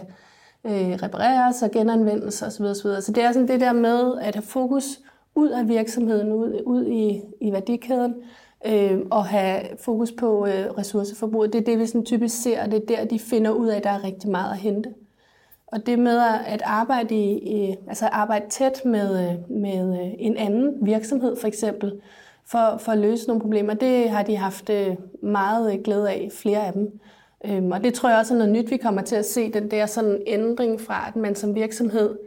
øh, 0.64 0.92
repareres 1.02 1.62
og 1.62 1.70
genanvendes 1.70 2.42
osv. 2.42 2.64
osv. 2.64 3.00
Så 3.00 3.12
det 3.14 3.24
er 3.24 3.32
sådan 3.32 3.48
det 3.48 3.60
der 3.60 3.72
med 3.72 4.18
at 4.20 4.34
have 4.34 4.42
fokus 4.42 5.00
ud 5.34 5.48
af 5.48 5.68
virksomheden, 5.68 6.32
ud, 6.32 6.62
ud 6.66 6.86
i, 6.86 7.22
i 7.40 7.52
værdikæden, 7.52 8.14
øh, 8.66 8.98
og 9.10 9.24
have 9.24 9.62
fokus 9.78 10.12
på 10.12 10.46
øh, 10.46 10.70
ressourceforbruget. 10.78 11.52
Det 11.52 11.60
er 11.60 11.64
det, 11.64 11.78
vi 11.78 11.86
sådan 11.86 12.04
typisk 12.04 12.42
ser, 12.42 12.64
og 12.64 12.70
det 12.70 12.82
er 12.82 12.86
der, 12.86 13.04
de 13.04 13.18
finder 13.18 13.50
ud 13.50 13.68
af, 13.68 13.76
at 13.76 13.84
der 13.84 13.90
er 13.90 14.04
rigtig 14.04 14.30
meget 14.30 14.50
at 14.50 14.58
hente. 14.58 14.90
Og 15.74 15.86
det 15.86 15.98
med 15.98 16.20
at 16.46 16.62
arbejde, 16.64 17.14
i, 17.14 17.76
altså 17.88 18.06
arbejde 18.06 18.44
tæt 18.50 18.84
med, 18.84 19.38
med 19.48 20.00
øh, 20.00 20.12
en 20.18 20.36
anden 20.36 20.74
virksomhed 20.82 21.36
for 21.40 21.48
eksempel, 21.48 21.92
for, 22.46 22.76
for 22.80 22.92
at 22.92 22.98
løse 22.98 23.26
nogle 23.26 23.40
problemer, 23.40 23.74
det 23.74 24.10
har 24.10 24.22
de 24.22 24.36
haft 24.36 24.70
øh, 24.70 24.96
meget 25.22 25.82
glæde 25.84 26.10
af, 26.10 26.28
flere 26.32 26.66
af 26.66 26.72
dem. 26.72 27.00
Øhm, 27.44 27.72
og 27.72 27.84
det 27.84 27.94
tror 27.94 28.08
jeg 28.08 28.18
også 28.18 28.34
er 28.34 28.38
noget 28.38 28.52
nyt, 28.52 28.70
vi 28.70 28.76
kommer 28.76 29.02
til 29.02 29.16
at 29.16 29.26
se, 29.26 29.52
den 29.52 29.70
der 29.70 29.86
sådan 29.86 30.22
ændring 30.26 30.80
fra, 30.80 31.08
at 31.08 31.16
man 31.16 31.34
som 31.34 31.54
virksomhed 31.54 32.18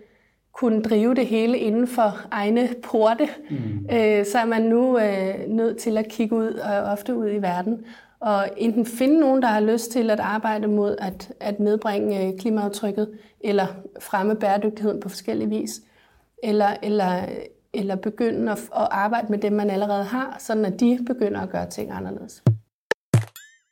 kunne 0.53 0.81
drive 0.81 1.15
det 1.15 1.25
hele 1.25 1.57
inden 1.57 1.87
for 1.87 2.19
egne 2.31 2.69
porte, 2.83 3.29
mm. 3.49 3.95
øh, 3.95 4.25
så 4.25 4.39
er 4.39 4.45
man 4.45 4.61
nu 4.61 4.99
øh, 4.99 5.35
nødt 5.47 5.77
til 5.77 5.97
at 5.97 6.07
kigge 6.07 6.35
ud 6.35 6.53
og 6.53 6.83
ofte 6.83 7.15
ud 7.15 7.29
i 7.31 7.41
verden 7.41 7.85
og 8.19 8.49
enten 8.57 8.85
finde 8.85 9.19
nogen, 9.19 9.41
der 9.41 9.47
har 9.47 9.59
lyst 9.59 9.91
til 9.91 10.09
at 10.09 10.19
arbejde 10.19 10.67
mod 10.67 10.95
at, 10.99 11.31
at 11.39 11.59
nedbringe 11.59 12.27
øh, 12.27 12.39
klimaaftrykket, 12.39 13.17
eller 13.41 13.67
fremme 13.99 14.35
bæredygtigheden 14.35 14.99
på 14.99 15.09
forskellige 15.09 15.49
vis, 15.49 15.81
eller, 16.43 16.75
eller, 16.83 17.25
eller 17.73 17.95
begynde 17.95 18.51
at, 18.51 18.57
at 18.57 18.87
arbejde 18.91 19.27
med 19.29 19.37
dem, 19.37 19.53
man 19.53 19.69
allerede 19.69 20.03
har, 20.03 20.35
sådan 20.39 20.65
at 20.65 20.79
de 20.79 20.99
begynder 21.07 21.41
at 21.41 21.49
gøre 21.49 21.69
ting 21.69 21.91
anderledes. 21.91 22.43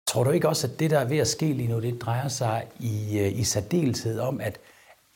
Tror 0.08 0.24
du 0.24 0.32
ikke 0.32 0.50
også, 0.50 0.68
at 0.68 0.80
det, 0.80 0.92
der 0.92 1.00
er 1.00 1.06
ved 1.06 1.18
at 1.18 1.28
ske 1.28 1.54
lige 1.54 1.70
nu, 1.70 1.82
det 1.82 2.02
drejer 2.02 2.28
sig 2.28 2.64
i, 2.80 3.20
øh, 3.20 3.40
i 3.40 3.44
særdeleshed 3.44 4.20
om, 4.20 4.42
at, 4.42 4.60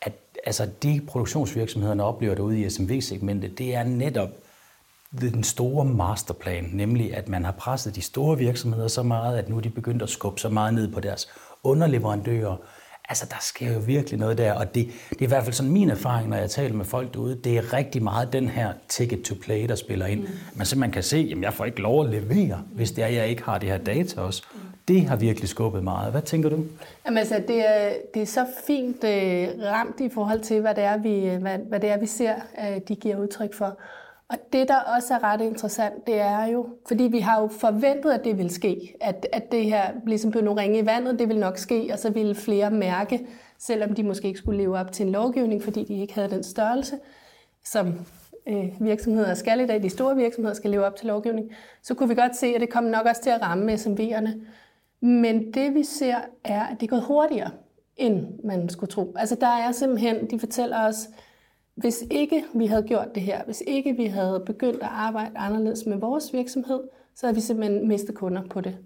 at 0.01 0.13
altså, 0.45 0.69
de 0.83 1.01
produktionsvirksomhederne 1.07 2.03
oplever 2.03 2.35
derude 2.35 2.59
i 2.59 2.69
SMV-segmentet, 2.69 3.57
det 3.57 3.75
er 3.75 3.83
netop 3.83 4.29
den 5.21 5.43
store 5.43 5.85
masterplan, 5.85 6.69
nemlig 6.73 7.15
at 7.17 7.29
man 7.29 7.45
har 7.45 7.51
presset 7.51 7.95
de 7.95 8.01
store 8.01 8.37
virksomheder 8.37 8.87
så 8.87 9.03
meget, 9.03 9.37
at 9.37 9.49
nu 9.49 9.57
er 9.57 9.61
de 9.61 9.69
begyndt 9.69 10.01
at 10.01 10.09
skubbe 10.09 10.39
så 10.39 10.49
meget 10.49 10.73
ned 10.73 10.91
på 10.91 10.99
deres 10.99 11.27
underleverandører. 11.63 12.55
Altså, 13.09 13.25
der 13.29 13.35
sker 13.41 13.73
jo 13.73 13.79
virkelig 13.79 14.19
noget 14.19 14.37
der, 14.37 14.53
og 14.53 14.75
det, 14.75 14.87
det 15.09 15.21
er 15.21 15.25
i 15.25 15.27
hvert 15.27 15.43
fald 15.43 15.53
sådan 15.53 15.71
min 15.71 15.89
erfaring, 15.89 16.29
når 16.29 16.37
jeg 16.37 16.49
taler 16.49 16.75
med 16.75 16.85
folk 16.85 17.13
derude, 17.13 17.35
det 17.35 17.57
er 17.57 17.73
rigtig 17.73 18.03
meget 18.03 18.33
den 18.33 18.47
her 18.47 18.73
ticket 18.89 19.21
to 19.21 19.35
play, 19.41 19.67
der 19.67 19.75
spiller 19.75 20.05
ind. 20.05 20.19
Mm. 20.19 20.27
Man 20.55 20.65
simpelthen 20.65 20.91
kan 20.91 21.03
se, 21.03 21.29
at 21.31 21.41
jeg 21.41 21.53
får 21.53 21.65
ikke 21.65 21.81
lov 21.81 22.03
at 22.05 22.09
levere, 22.09 22.63
hvis 22.71 22.91
det 22.91 23.03
er, 23.03 23.07
at 23.07 23.13
jeg 23.13 23.27
ikke 23.27 23.43
har 23.43 23.57
det 23.57 23.69
her 23.69 23.77
data 23.77 24.21
også. 24.21 24.43
Mm. 24.53 24.59
Det 24.87 25.05
har 25.05 25.15
virkelig 25.15 25.49
skubbet 25.49 25.83
meget. 25.83 26.11
Hvad 26.11 26.21
tænker 26.21 26.49
du? 26.49 26.65
Jamen, 27.05 27.17
altså, 27.17 27.43
det, 27.47 27.69
er, 27.69 27.93
det 28.13 28.21
er 28.21 28.25
så 28.25 28.45
fint 28.67 29.03
øh, 29.03 29.47
ramt 29.63 29.99
i 29.99 30.09
forhold 30.09 30.39
til, 30.39 30.61
hvad 30.61 30.75
det 30.75 30.83
er, 30.83 30.97
vi, 30.97 31.35
hvad, 31.41 31.57
hvad 31.57 31.79
det 31.79 31.89
er, 31.89 31.97
vi 31.97 32.05
ser, 32.05 32.33
øh, 32.59 32.81
de 32.87 32.95
giver 32.95 33.17
udtryk 33.17 33.53
for. 33.53 33.77
Og 34.29 34.37
det, 34.53 34.67
der 34.67 34.79
også 34.79 35.13
er 35.13 35.23
ret 35.23 35.41
interessant, 35.41 36.07
det 36.07 36.19
er 36.19 36.45
jo, 36.45 36.67
fordi 36.87 37.03
vi 37.03 37.19
har 37.19 37.41
jo 37.41 37.47
forventet, 37.47 38.11
at 38.11 38.23
det 38.23 38.37
vil 38.37 38.49
ske, 38.49 38.95
at, 39.01 39.27
at 39.33 39.51
det 39.51 39.65
her 39.65 39.91
ligesom 40.05 40.31
blev 40.31 40.43
nogle 40.43 40.61
ringe 40.61 40.79
i 40.79 40.85
vandet, 40.85 41.19
det 41.19 41.29
vil 41.29 41.39
nok 41.39 41.57
ske, 41.57 41.89
og 41.93 41.99
så 41.99 42.09
ville 42.09 42.35
flere 42.35 42.71
mærke, 42.71 43.27
selvom 43.57 43.95
de 43.95 44.03
måske 44.03 44.27
ikke 44.27 44.39
skulle 44.39 44.57
leve 44.57 44.77
op 44.77 44.91
til 44.91 45.05
en 45.05 45.11
lovgivning, 45.11 45.63
fordi 45.63 45.83
de 45.83 46.01
ikke 46.01 46.13
havde 46.13 46.29
den 46.29 46.43
størrelse, 46.43 46.99
som 47.65 47.93
øh, 48.47 48.69
virksomheder 48.79 49.33
skal 49.33 49.59
i 49.59 49.67
dag, 49.67 49.83
de 49.83 49.89
store 49.89 50.15
virksomheder 50.15 50.55
skal 50.55 50.71
leve 50.71 50.85
op 50.85 50.95
til 50.95 51.07
lovgivning, 51.07 51.51
så 51.83 51.93
kunne 51.93 52.09
vi 52.09 52.15
godt 52.15 52.35
se, 52.35 52.47
at 52.47 52.61
det 52.61 52.69
kom 52.69 52.83
nok 52.83 53.05
også 53.05 53.21
til 53.21 53.29
at 53.29 53.41
ramme 53.41 53.73
SMV'erne. 53.73 54.29
Men 55.01 55.53
det 55.53 55.73
vi 55.73 55.83
ser 55.83 56.17
er, 56.43 56.65
at 56.65 56.79
det 56.79 56.85
er 56.85 56.89
gået 56.89 57.03
hurtigere, 57.03 57.51
end 57.97 58.25
man 58.43 58.69
skulle 58.69 58.89
tro. 58.91 59.15
Altså 59.15 59.35
der 59.35 59.47
er 59.47 59.71
simpelthen, 59.71 60.29
de 60.29 60.39
fortæller 60.39 60.87
os, 60.87 61.09
hvis 61.79 62.03
ikke 62.11 62.43
vi 62.53 62.65
havde 62.65 62.83
gjort 62.83 63.15
det 63.15 63.23
her, 63.23 63.43
hvis 63.45 63.63
ikke 63.67 63.93
vi 63.93 64.05
havde 64.05 64.43
begyndt 64.45 64.83
at 64.83 64.89
arbejde 64.91 65.37
anderledes 65.37 65.85
med 65.85 65.97
vores 65.97 66.33
virksomhed, 66.33 66.79
så 67.15 67.25
havde 67.25 67.35
vi 67.35 67.41
simpelthen 67.41 67.87
mistet 67.87 68.15
kunder 68.15 68.47
på 68.49 68.61
det. 68.61 68.77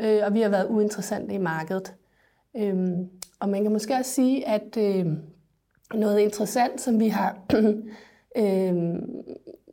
Øh, 0.00 0.20
og 0.26 0.34
vi 0.34 0.40
har 0.40 0.48
været 0.48 0.66
uinteressante 0.70 1.34
i 1.34 1.38
markedet. 1.38 1.94
Øh, 2.56 2.88
og 3.40 3.48
man 3.48 3.62
kan 3.62 3.72
måske 3.72 3.94
også 3.94 4.10
sige, 4.10 4.48
at 4.48 4.76
øh, 4.78 5.06
noget 5.94 6.20
interessant, 6.20 6.80
som 6.80 7.00
vi 7.00 7.08
har 7.08 7.38
øh, 8.40 8.74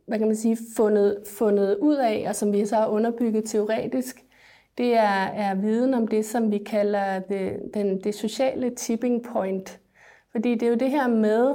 hvad 0.06 0.18
kan 0.18 0.26
man 0.26 0.36
sige, 0.36 0.58
fundet, 0.76 1.18
fundet 1.26 1.76
ud 1.76 1.96
af, 1.96 2.24
og 2.28 2.36
som 2.36 2.52
vi 2.52 2.66
så 2.66 2.76
har 2.76 2.86
underbygget 2.86 3.44
teoretisk, 3.44 4.24
det 4.78 4.94
er, 4.94 5.24
er 5.24 5.54
viden 5.54 5.94
om 5.94 6.08
det, 6.08 6.26
som 6.26 6.50
vi 6.50 6.58
kalder 6.58 7.18
det, 7.18 7.60
den, 7.74 8.00
det 8.04 8.14
sociale 8.14 8.70
tipping 8.70 9.24
point. 9.24 9.80
Fordi 10.32 10.54
det 10.54 10.62
er 10.62 10.70
jo 10.70 10.76
det 10.76 10.90
her 10.90 11.08
med, 11.08 11.54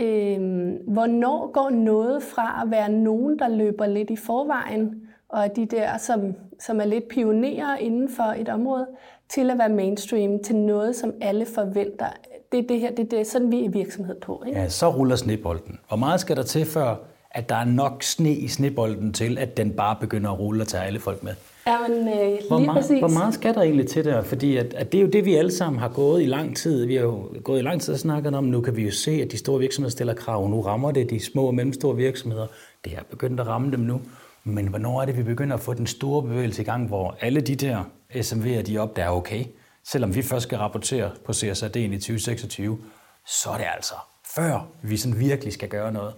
øh, 0.00 0.40
hvornår 0.86 1.52
går 1.52 1.70
noget 1.70 2.22
fra 2.22 2.62
at 2.64 2.70
være 2.70 2.88
nogen, 2.88 3.38
der 3.38 3.48
løber 3.48 3.86
lidt 3.86 4.10
i 4.10 4.16
forvejen, 4.16 5.02
og 5.28 5.56
de 5.56 5.66
der, 5.66 5.98
som, 5.98 6.34
som 6.60 6.80
er 6.80 6.84
lidt 6.84 7.08
pionerer 7.08 7.76
inden 7.76 8.08
for 8.08 8.34
et 8.38 8.48
område, 8.48 8.86
til 9.28 9.50
at 9.50 9.58
være 9.58 9.68
mainstream, 9.68 10.42
til 10.42 10.56
noget, 10.56 10.96
som 10.96 11.12
alle 11.20 11.46
forventer. 11.54 12.06
Det 12.52 12.58
er 12.58 12.66
det 12.68 12.80
her, 12.80 12.90
det 12.90 13.12
er 13.12 13.16
det, 13.16 13.26
sådan 13.26 13.50
vi 13.50 13.64
er 13.64 13.70
virksomhed 13.70 14.20
på. 14.20 14.42
Ikke? 14.46 14.60
Ja, 14.60 14.68
så 14.68 14.88
ruller 14.88 15.16
snebolden. 15.16 15.78
Hvor 15.88 15.96
meget 15.96 16.20
skal 16.20 16.36
der 16.36 16.42
til, 16.42 16.66
før 16.66 16.96
at 17.30 17.48
der 17.48 17.54
er 17.54 17.64
nok 17.64 18.02
sne 18.02 18.32
i 18.32 18.48
snebolden 18.48 19.12
til, 19.12 19.38
at 19.38 19.56
den 19.56 19.72
bare 19.72 19.96
begynder 20.00 20.30
at 20.30 20.38
rulle 20.38 20.62
og 20.62 20.68
tage 20.68 20.84
alle 20.84 21.00
folk 21.00 21.22
med? 21.22 21.32
Ja, 21.66 21.88
men 21.88 22.08
øh, 22.08 22.14
lige 22.14 22.38
hvor, 22.48 22.58
meget, 22.58 22.76
præcis. 22.76 22.98
hvor 22.98 23.08
meget 23.08 23.34
skal 23.34 23.54
der 23.54 23.62
egentlig 23.62 23.86
til 23.86 24.04
der? 24.04 24.22
Fordi 24.22 24.56
at, 24.56 24.74
at 24.74 24.92
det 24.92 24.98
er 24.98 25.02
jo 25.02 25.08
det, 25.08 25.24
vi 25.24 25.34
alle 25.34 25.52
sammen 25.52 25.80
har 25.80 25.88
gået 25.88 26.22
i 26.22 26.26
lang 26.26 26.56
tid. 26.56 26.86
Vi 26.86 26.94
har 26.94 27.02
jo 27.02 27.28
gået 27.44 27.58
i 27.58 27.62
lang 27.62 27.80
tid 27.80 27.94
og 27.94 28.00
snakket 28.00 28.34
om, 28.34 28.44
nu 28.44 28.60
kan 28.60 28.76
vi 28.76 28.84
jo 28.84 28.90
se, 28.92 29.10
at 29.10 29.32
de 29.32 29.38
store 29.38 29.58
virksomheder 29.60 29.90
stiller 29.90 30.14
krav. 30.14 30.48
Nu 30.48 30.60
rammer 30.60 30.90
det 30.90 31.10
de 31.10 31.20
små 31.20 31.46
og 31.46 31.54
mellemstore 31.54 31.96
virksomheder. 31.96 32.46
Det 32.84 32.92
er 32.92 33.02
begyndt 33.10 33.40
at 33.40 33.46
ramme 33.46 33.72
dem 33.72 33.80
nu. 33.80 34.00
Men 34.44 34.66
hvornår 34.66 35.00
er 35.02 35.06
det, 35.06 35.16
vi 35.16 35.22
begynder 35.22 35.56
at 35.56 35.60
få 35.60 35.74
den 35.74 35.86
store 35.86 36.22
bevægelse 36.22 36.62
i 36.62 36.64
gang, 36.64 36.88
hvor 36.88 37.16
alle 37.20 37.40
de 37.40 37.56
der 37.56 37.84
SMV'er, 38.14 38.62
de 38.62 38.78
opdager, 38.78 39.10
okay, 39.10 39.44
selvom 39.84 40.14
vi 40.14 40.22
først 40.22 40.42
skal 40.42 40.58
rapportere 40.58 41.10
på 41.24 41.32
CSRD'en 41.32 41.78
i 41.78 41.98
2026, 41.98 42.78
så 43.26 43.50
er 43.50 43.56
det 43.56 43.66
altså 43.76 43.94
før 44.34 44.68
vi 44.82 44.96
sådan 44.96 45.20
virkelig 45.20 45.52
skal 45.52 45.68
gøre 45.68 45.92
noget. 45.92 46.14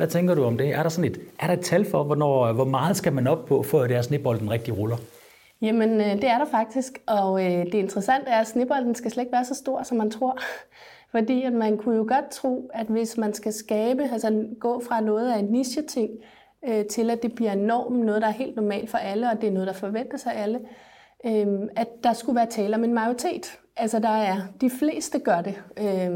Hvad 0.00 0.08
tænker 0.08 0.34
du 0.34 0.44
om 0.44 0.58
det? 0.58 0.68
Er 0.68 0.82
der, 0.82 0.90
sådan 0.90 1.10
et, 1.10 1.20
er 1.40 1.46
der 1.46 1.54
et 1.54 1.60
tal 1.60 1.84
for, 1.84 2.02
hvornår, 2.02 2.46
øh, 2.46 2.54
hvor 2.54 2.64
meget 2.64 2.96
skal 2.96 3.12
man 3.12 3.26
op 3.26 3.44
på, 3.46 3.62
for 3.62 3.80
at 3.80 3.90
deres 3.90 4.06
snibbolden 4.06 4.50
rigtig 4.50 4.78
ruller? 4.78 4.96
Jamen, 5.62 6.00
øh, 6.00 6.06
det 6.06 6.24
er 6.24 6.38
der 6.38 6.44
faktisk, 6.50 6.92
og 7.06 7.44
øh, 7.44 7.66
det 7.66 7.74
interessante 7.74 8.30
er, 8.30 8.40
at 8.40 8.46
snibbolden 8.46 8.94
skal 8.94 9.10
slet 9.10 9.22
ikke 9.22 9.32
være 9.32 9.44
så 9.44 9.54
stor, 9.54 9.82
som 9.82 9.96
man 9.96 10.10
tror. 10.10 10.38
Fordi 11.14 11.42
at 11.42 11.52
man 11.52 11.78
kunne 11.78 11.96
jo 11.96 12.04
godt 12.08 12.30
tro, 12.30 12.70
at 12.74 12.86
hvis 12.86 13.16
man 13.16 13.34
skal 13.34 13.52
skabe, 13.52 14.02
altså 14.12 14.46
gå 14.60 14.82
fra 14.88 15.00
noget 15.00 15.32
af 15.32 15.38
en 15.38 15.44
niche-ting, 15.44 16.10
øh, 16.68 16.84
til 16.84 17.10
at 17.10 17.22
det 17.22 17.34
bliver 17.34 17.54
normen, 17.54 18.00
noget 18.00 18.22
der 18.22 18.28
er 18.28 18.32
helt 18.32 18.56
normalt 18.56 18.90
for 18.90 18.98
alle, 18.98 19.30
og 19.30 19.40
det 19.40 19.48
er 19.48 19.52
noget, 19.52 19.66
der 19.66 19.74
forventes 19.74 20.26
af 20.26 20.42
alle, 20.42 20.60
øhm, 21.26 21.68
at 21.76 21.88
der 22.04 22.12
skulle 22.12 22.36
være 22.36 22.46
tale 22.46 22.76
om 22.76 22.84
en 22.84 22.94
majoritet 22.94 23.58
Altså 23.80 23.98
der 23.98 24.08
er, 24.08 24.36
de 24.60 24.70
fleste 24.70 25.18
gør 25.18 25.40
det. 25.40 25.62
Øh, 25.76 26.10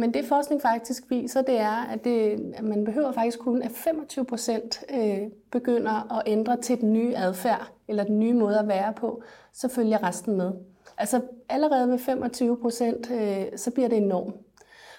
men 0.00 0.14
det 0.14 0.24
forskning 0.24 0.62
faktisk 0.62 1.02
viser, 1.08 1.42
det 1.42 1.58
er, 1.58 1.86
at, 1.92 2.04
det, 2.04 2.40
at 2.54 2.64
man 2.64 2.84
behøver 2.84 3.12
faktisk 3.12 3.38
kun, 3.38 3.62
at 3.62 3.70
25 3.70 4.24
procent 4.24 4.84
øh, 4.94 5.18
begynder 5.50 6.18
at 6.18 6.22
ændre 6.26 6.56
til 6.56 6.80
den 6.80 6.92
nye 6.92 7.16
adfærd, 7.16 7.70
eller 7.88 8.04
den 8.04 8.18
nye 8.18 8.34
måde 8.34 8.58
at 8.58 8.68
være 8.68 8.92
på, 8.92 9.22
så 9.52 9.68
følger 9.68 10.02
resten 10.02 10.36
med. 10.36 10.52
Altså 10.98 11.20
allerede 11.48 11.86
med 11.86 11.98
25 11.98 12.56
procent, 12.56 13.10
øh, 13.10 13.44
så 13.56 13.70
bliver 13.70 13.88
det 13.88 13.98
enormt. 13.98 14.34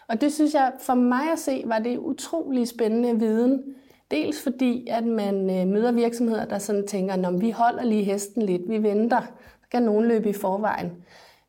Og 0.07 0.21
det 0.21 0.33
synes 0.33 0.53
jeg, 0.53 0.71
for 0.79 0.93
mig 0.93 1.31
at 1.31 1.39
se, 1.39 1.63
var 1.65 1.79
det 1.79 1.97
utrolig 1.97 2.67
spændende 2.67 3.19
viden. 3.19 3.63
Dels 4.11 4.43
fordi, 4.43 4.87
at 4.87 5.03
man 5.03 5.35
øh, 5.49 5.67
møder 5.67 5.91
virksomheder, 5.91 6.45
der 6.45 6.57
sådan 6.57 6.87
tænker, 6.87 7.27
at 7.27 7.41
vi 7.41 7.51
holder 7.51 7.83
lige 7.83 8.03
hesten 8.03 8.41
lidt, 8.41 8.69
vi 8.69 8.83
venter, 8.83 9.19
der 9.19 9.67
kan 9.71 9.83
nogen 9.83 10.07
løbe 10.07 10.29
i 10.29 10.33
forvejen. 10.33 10.91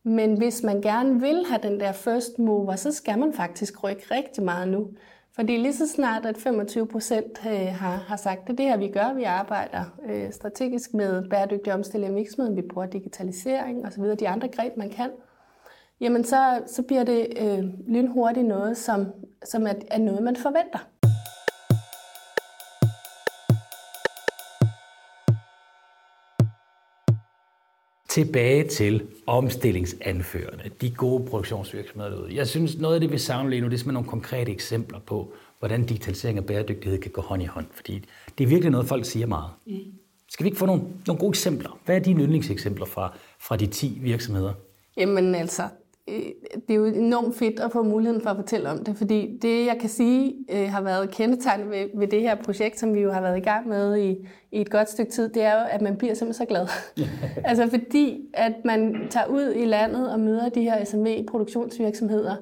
Men 0.05 0.39
hvis 0.39 0.63
man 0.63 0.81
gerne 0.81 1.21
vil 1.21 1.45
have 1.49 1.61
den 1.63 1.81
der 1.81 1.93
first 1.93 2.39
mover, 2.39 2.77
så 2.77 2.93
skal 2.93 3.19
man 3.19 3.33
faktisk 3.33 3.85
rykke 3.85 4.03
rigtig 4.11 4.43
meget 4.43 4.69
nu. 4.69 4.91
Fordi 5.35 5.57
lige 5.57 5.75
så 5.75 5.89
snart, 5.89 6.27
at 6.27 6.39
25 6.39 6.87
procent 6.87 7.39
øh, 7.47 7.53
har, 7.53 7.97
har 7.97 8.17
sagt, 8.17 8.51
at 8.51 8.59
det 8.59 8.67
her 8.67 8.77
vi 8.77 8.89
gør, 8.89 9.15
vi 9.15 9.23
arbejder 9.23 9.85
øh, 10.07 10.33
strategisk 10.33 10.95
med 10.95 11.29
bæredygtig 11.31 11.75
omstilling 11.75 12.13
af 12.13 12.17
virksomheden, 12.17 12.57
vi 12.57 12.63
bruger 12.63 12.87
digitalisering 12.87 13.87
osv., 13.87 14.05
de 14.05 14.29
andre 14.29 14.49
greb, 14.49 14.77
man 14.77 14.91
kan, 14.91 15.11
jamen 16.01 16.25
så, 16.25 16.63
så 16.67 16.83
bliver 16.83 17.05
det 17.05 17.27
øh, 17.41 17.65
lynhurtigt 17.89 18.47
noget, 18.47 18.77
som, 18.77 19.07
som 19.45 19.67
er, 19.67 19.75
er 19.91 19.99
noget, 19.99 20.23
man 20.23 20.37
forventer. 20.37 20.89
Tilbage 28.13 28.69
til 28.69 29.07
omstillingsanførende, 29.27 30.71
de 30.81 30.91
gode 30.91 31.25
produktionsvirksomheder 31.25 32.11
derude. 32.11 32.37
Jeg 32.37 32.49
synes, 32.49 32.79
noget 32.79 32.95
af 32.95 33.01
det, 33.01 33.13
vi 33.13 33.19
savner 33.19 33.51
lige 33.51 33.61
nu, 33.61 33.67
det 33.67 33.75
er 33.75 33.79
simpelthen 33.79 33.95
nogle 33.95 34.09
konkrete 34.09 34.53
eksempler 34.53 34.99
på, 34.99 35.33
hvordan 35.59 35.87
digitalisering 35.87 36.39
og 36.39 36.45
bæredygtighed 36.45 36.99
kan 36.99 37.11
gå 37.11 37.21
hånd 37.21 37.43
i 37.43 37.47
hånd. 37.47 37.67
Fordi 37.71 38.05
det 38.39 38.45
er 38.45 38.49
virkelig 38.49 38.71
noget, 38.71 38.89
folk 38.89 39.05
siger 39.05 39.27
meget. 39.27 39.51
Mm. 39.67 39.79
Skal 40.29 40.45
vi 40.45 40.49
ikke 40.49 40.59
få 40.59 40.67
nogle, 40.67 40.83
nogle 41.07 41.21
gode 41.21 41.29
eksempler? 41.29 41.79
Hvad 41.85 41.97
er 41.97 42.01
dine 42.01 42.23
yndlingseksempler 42.23 42.87
fra, 42.87 43.17
fra 43.41 43.57
de 43.57 43.67
10 43.67 43.99
virksomheder? 44.03 44.53
Jamen 44.97 45.35
altså, 45.35 45.69
det 46.09 46.71
er 46.71 46.75
jo 46.75 46.85
enormt 46.85 47.37
fedt 47.37 47.61
at 47.61 47.73
få 47.73 47.83
muligheden 47.83 48.23
for 48.23 48.31
at 48.31 48.37
fortælle 48.37 48.71
om 48.71 48.85
det, 48.85 48.97
fordi 48.97 49.39
det, 49.43 49.67
jeg 49.67 49.77
kan 49.81 49.89
sige, 49.89 50.35
øh, 50.51 50.71
har 50.71 50.83
været 50.83 51.11
kendetegn 51.11 51.71
ved, 51.71 51.89
ved 51.95 52.09
det 52.09 52.21
her 52.21 52.35
projekt, 52.35 52.79
som 52.79 52.95
vi 52.95 53.01
jo 53.01 53.13
har 53.13 53.21
været 53.21 53.37
i 53.37 53.41
gang 53.41 53.69
med 53.69 53.99
i, 53.99 54.29
i 54.53 54.61
et 54.61 54.71
godt 54.71 54.91
stykke 54.91 55.13
tid, 55.13 55.29
det 55.29 55.43
er 55.43 55.53
jo, 55.53 55.67
at 55.71 55.83
man 55.83 55.97
bliver 55.97 56.15
simpelthen 56.15 56.47
så 56.47 56.49
glad. 56.49 56.67
altså 57.51 57.69
fordi, 57.71 58.31
at 58.35 58.53
man 58.65 59.07
tager 59.11 59.27
ud 59.27 59.55
i 59.55 59.65
landet 59.65 60.13
og 60.13 60.21
møder 60.21 60.49
de 60.49 60.63
her 60.63 60.85
SME-produktionsvirksomheder, 60.85 62.37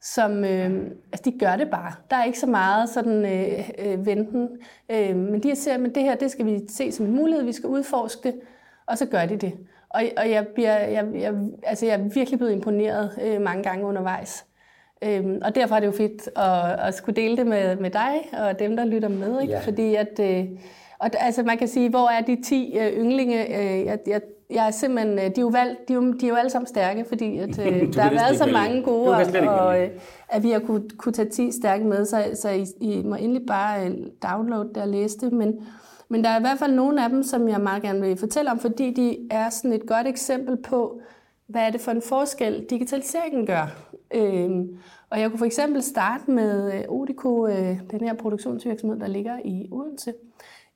som 0.00 0.44
øh, 0.44 0.90
altså 1.12 1.22
de 1.24 1.38
gør 1.38 1.56
det 1.56 1.70
bare. 1.70 1.92
Der 2.10 2.16
er 2.16 2.24
ikke 2.24 2.38
så 2.38 2.46
meget 2.46 2.88
sådan 2.88 3.24
øh, 3.24 3.70
øh, 3.78 4.06
venten, 4.06 4.48
øh, 4.90 5.16
men 5.16 5.42
de 5.42 5.56
ser, 5.56 5.74
at 5.74 5.94
det 5.94 6.02
her, 6.02 6.14
det 6.14 6.30
skal 6.30 6.46
vi 6.46 6.60
se 6.68 6.92
som 6.92 7.06
en 7.06 7.16
mulighed, 7.16 7.44
vi 7.44 7.52
skal 7.52 7.68
udforske 7.68 8.22
det, 8.22 8.40
og 8.86 8.98
så 8.98 9.06
gør 9.06 9.26
de 9.26 9.36
det. 9.36 9.52
Og, 9.90 10.02
og 10.16 10.30
jeg, 10.30 10.46
bliver, 10.46 10.78
jeg, 10.78 11.06
jeg, 11.14 11.34
altså 11.62 11.86
jeg 11.86 11.94
er 11.94 12.08
virkelig 12.14 12.38
blevet 12.38 12.52
imponeret 12.52 13.10
øh, 13.22 13.40
mange 13.40 13.62
gange 13.62 13.84
undervejs. 13.84 14.44
Øhm, 15.02 15.38
og 15.44 15.54
derfor 15.54 15.74
er 15.74 15.80
det 15.80 15.86
jo 15.86 15.92
fedt 15.92 16.30
at, 16.38 16.86
at 16.88 16.94
skulle 16.94 17.22
dele 17.22 17.36
det 17.36 17.46
med, 17.46 17.76
med 17.76 17.90
dig 17.90 18.14
og 18.32 18.58
dem, 18.58 18.76
der 18.76 18.84
lytter 18.84 19.08
med. 19.08 19.40
Ikke? 19.40 19.52
Ja. 19.52 19.60
Fordi 19.60 19.94
at, 19.94 20.20
øh, 20.20 20.44
og, 20.98 21.10
altså 21.18 21.42
man 21.42 21.58
kan 21.58 21.68
sige, 21.68 21.90
hvor 21.90 22.08
er 22.08 22.20
de 22.20 22.42
10 22.42 22.76
øh, 22.78 22.92
ynglinge? 22.92 23.60
Øh, 23.60 23.86
jeg, 23.86 23.98
jeg, 24.06 24.20
jeg 24.50 24.66
er 24.66 24.70
simpelthen, 24.70 25.18
øh, 25.18 25.24
de 25.24 25.26
er, 25.26 25.40
jo 25.40 25.48
valgt, 25.48 25.88
de, 25.88 25.92
er 25.92 25.94
jo, 25.94 26.12
de 26.12 26.26
er 26.26 26.28
jo 26.28 26.34
alle 26.34 26.50
sammen 26.50 26.66
stærke, 26.66 27.04
fordi 27.08 27.38
at, 27.38 27.58
øh, 27.66 27.94
der 27.94 28.00
har 28.02 28.10
været 28.10 28.38
så 28.38 28.46
mange 28.46 28.82
gode, 28.82 29.10
og, 29.10 29.22
og 29.48 29.82
øh, 29.82 29.90
at 30.28 30.42
vi 30.42 30.50
har 30.50 30.58
kunne, 30.58 30.88
kunne 30.96 31.12
tage 31.12 31.28
10 31.28 31.52
stærke 31.52 31.84
med, 31.84 32.04
så, 32.04 32.24
så 32.34 32.50
I, 32.50 32.66
I 32.80 33.02
må 33.02 33.14
endelig 33.14 33.42
bare 33.46 33.86
øh, 33.86 33.96
downloade 34.22 34.68
det 34.74 34.82
og 34.82 34.88
læse 34.88 35.18
det. 35.18 35.32
Men, 35.32 35.60
men 36.08 36.24
der 36.24 36.30
er 36.30 36.38
i 36.38 36.40
hvert 36.40 36.58
fald 36.58 36.74
nogle 36.74 37.04
af 37.04 37.10
dem, 37.10 37.22
som 37.22 37.48
jeg 37.48 37.60
meget 37.60 37.82
gerne 37.82 38.00
vil 38.00 38.16
fortælle 38.16 38.50
om, 38.50 38.58
fordi 38.58 38.90
de 38.90 39.28
er 39.30 39.50
sådan 39.50 39.72
et 39.72 39.86
godt 39.86 40.06
eksempel 40.06 40.56
på, 40.56 41.00
hvad 41.46 41.62
er 41.62 41.70
det 41.70 41.80
for 41.80 41.90
en 41.90 42.02
forskel, 42.02 42.66
digitaliseringen 42.70 43.46
gør. 43.46 43.88
Øhm, 44.14 44.78
og 45.10 45.20
jeg 45.20 45.30
kunne 45.30 45.38
for 45.38 45.46
eksempel 45.46 45.82
starte 45.82 46.30
med 46.30 46.74
øh, 46.74 46.84
Odico, 46.88 47.46
øh, 47.46 47.80
den 47.90 48.00
her 48.00 48.14
produktionsvirksomhed, 48.14 49.00
der 49.00 49.06
ligger 49.06 49.38
i 49.44 49.68
Odense. 49.72 50.14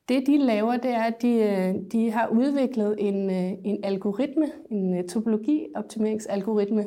Det 0.09 0.27
de 0.27 0.39
laver, 0.39 0.77
det 0.77 0.91
er, 0.91 1.03
at 1.03 1.23
de, 1.23 1.35
øh, 1.35 1.75
de 1.93 2.11
har 2.11 2.29
udviklet 2.29 2.97
en, 2.99 3.31
øh, 3.31 3.53
en 3.65 3.85
algoritme, 3.85 4.47
en 4.71 5.09
topologi-optimeringsalgoritme, 5.09 6.87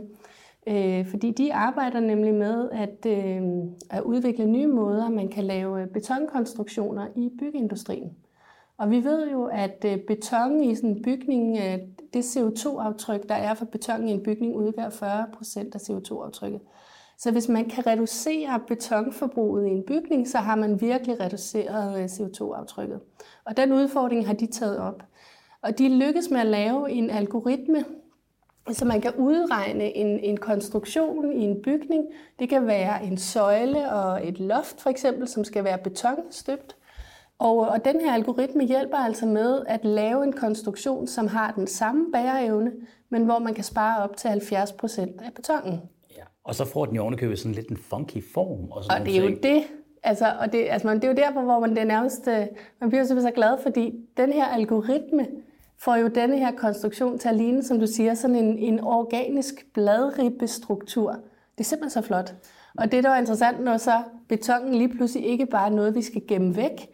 fordi 1.09 1.31
de 1.31 1.53
arbejder 1.53 1.99
nemlig 1.99 2.33
med 2.33 2.69
at, 2.71 3.05
at 3.89 4.01
udvikle 4.01 4.45
nye 4.45 4.67
måder, 4.67 5.09
man 5.09 5.27
kan 5.27 5.43
lave 5.43 5.87
betonkonstruktioner 5.87 7.07
i 7.15 7.29
byggeindustrien. 7.39 8.11
Og 8.77 8.91
vi 8.91 9.03
ved 9.03 9.31
jo, 9.31 9.45
at 9.45 9.85
øh, 9.85 9.97
beton 9.97 10.63
i 10.63 10.75
sådan 10.75 10.89
en 10.89 11.01
bygning, 11.01 11.57
øh, 11.57 11.79
det 12.13 12.23
CO2-aftryk, 12.23 13.29
der 13.29 13.35
er 13.35 13.53
for 13.53 13.65
beton 13.65 14.07
i 14.07 14.11
en 14.11 14.23
bygning, 14.23 14.55
udgør 14.55 14.89
40 14.89 15.25
procent 15.37 15.75
af 15.75 15.79
CO2-aftrykket. 15.79 16.61
Så 17.17 17.31
hvis 17.31 17.49
man 17.49 17.69
kan 17.69 17.87
reducere 17.87 18.59
betonforbruget 18.67 19.67
i 19.67 19.69
en 19.69 19.83
bygning, 19.87 20.27
så 20.27 20.37
har 20.37 20.55
man 20.55 20.81
virkelig 20.81 21.19
reduceret 21.19 21.99
øh, 21.99 22.05
CO2-aftrykket. 22.05 22.99
Og 23.45 23.57
den 23.57 23.71
udfordring 23.71 24.27
har 24.27 24.33
de 24.33 24.47
taget 24.47 24.77
op. 24.77 25.03
Og 25.61 25.77
de 25.77 25.89
lykkes 25.89 26.29
med 26.29 26.39
at 26.39 26.47
lave 26.47 26.91
en 26.91 27.09
algoritme, 27.09 27.85
så 28.71 28.85
man 28.85 29.01
kan 29.01 29.11
udregne 29.17 29.97
en, 29.97 30.19
en 30.19 30.37
konstruktion 30.37 31.31
i 31.31 31.43
en 31.43 31.61
bygning. 31.61 32.05
Det 32.39 32.49
kan 32.49 32.67
være 32.67 33.03
en 33.03 33.17
søjle 33.17 33.91
og 33.91 34.27
et 34.27 34.39
loft 34.39 34.81
for 34.81 34.89
eksempel, 34.89 35.27
som 35.27 35.43
skal 35.43 35.63
være 35.63 35.77
betonstøbt. 35.77 36.75
Og, 37.39 37.57
og 37.57 37.85
den 37.85 38.01
her 38.01 38.13
algoritme 38.13 38.63
hjælper 38.63 38.97
altså 38.97 39.25
med 39.25 39.61
at 39.67 39.85
lave 39.85 40.23
en 40.23 40.33
konstruktion, 40.33 41.07
som 41.07 41.27
har 41.27 41.51
den 41.51 41.67
samme 41.67 42.05
bæreevne, 42.13 42.71
men 43.09 43.25
hvor 43.25 43.39
man 43.39 43.53
kan 43.53 43.63
spare 43.63 44.03
op 44.03 44.17
til 44.17 44.29
70 44.29 44.71
procent 44.71 45.21
af 45.21 45.33
betongen. 45.35 45.81
Ja. 46.17 46.23
Og 46.43 46.55
så 46.55 46.65
får 46.65 46.85
den 46.85 46.95
jo 46.95 47.01
ovenikøbet 47.01 47.39
sådan 47.39 47.55
lidt 47.55 47.69
en 47.69 47.77
funky 47.77 48.23
form. 48.33 48.71
Og, 48.71 48.83
sådan 48.83 49.01
og 49.01 49.07
det 49.07 49.17
er 49.17 49.21
jo 49.21 49.37
det, 49.43 49.63
altså, 50.03 50.33
og 50.39 50.51
det, 50.51 50.67
altså, 50.69 50.93
det 50.93 51.03
er 51.03 51.07
jo 51.07 51.13
derfor, 51.13 51.41
hvor 51.41 51.59
man 51.59 51.75
det 51.75 51.87
nærmest, 51.87 52.27
øh, 52.27 52.45
man 52.81 52.89
bliver 52.89 53.03
simpelthen 53.03 53.31
så 53.31 53.35
glad, 53.35 53.57
fordi 53.63 53.93
den 54.17 54.33
her 54.33 54.45
algoritme 54.45 55.27
får 55.77 55.95
jo 55.95 56.07
denne 56.07 56.39
her 56.39 56.51
konstruktion 56.51 57.17
til 57.19 57.29
at 57.29 57.35
ligne, 57.35 57.63
som 57.63 57.79
du 57.79 57.87
siger, 57.87 58.13
sådan 58.13 58.35
en, 58.35 58.57
en 58.57 58.79
organisk 58.79 59.73
bladribbestruktur. 59.73 61.11
Det 61.57 61.59
er 61.59 61.63
simpelthen 61.63 62.03
så 62.03 62.07
flot. 62.07 62.35
Og 62.77 62.91
det, 62.91 63.03
der 63.03 63.09
er 63.09 63.19
interessant, 63.19 63.63
når 63.63 63.77
så 63.77 64.03
betongen 64.27 64.75
lige 64.75 64.89
pludselig 64.89 65.27
ikke 65.27 65.45
bare 65.45 65.65
er 65.65 65.73
noget, 65.73 65.95
vi 65.95 66.01
skal 66.01 66.21
gemme 66.27 66.55
væk, 66.55 66.89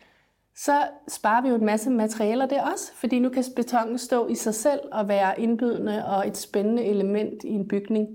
så 0.55 0.83
sparer 1.07 1.41
vi 1.41 1.49
jo 1.49 1.55
en 1.55 1.65
masse 1.65 1.89
materialer 1.89 2.45
der 2.45 2.71
også, 2.71 2.93
fordi 2.95 3.19
nu 3.19 3.29
kan 3.29 3.43
betongen 3.55 3.97
stå 3.97 4.27
i 4.27 4.35
sig 4.35 4.55
selv 4.55 4.79
og 4.91 5.07
være 5.07 5.39
indbydende 5.41 6.05
og 6.05 6.27
et 6.27 6.37
spændende 6.37 6.83
element 6.83 7.43
i 7.43 7.49
en 7.49 7.67
bygning. 7.67 8.07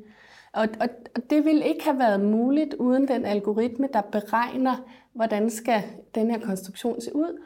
Og, 0.53 0.69
og, 0.81 0.89
og 1.17 1.31
det 1.31 1.45
ville 1.45 1.65
ikke 1.65 1.85
have 1.85 1.99
været 1.99 2.21
muligt 2.21 2.75
uden 2.75 3.09
den 3.09 3.25
algoritme, 3.25 3.89
der 3.93 4.01
beregner, 4.01 4.77
hvordan 5.13 5.51
skal 5.51 5.83
den 6.15 6.31
her 6.31 6.41
konstruktion 6.41 7.01
se 7.01 7.17
ud, 7.17 7.43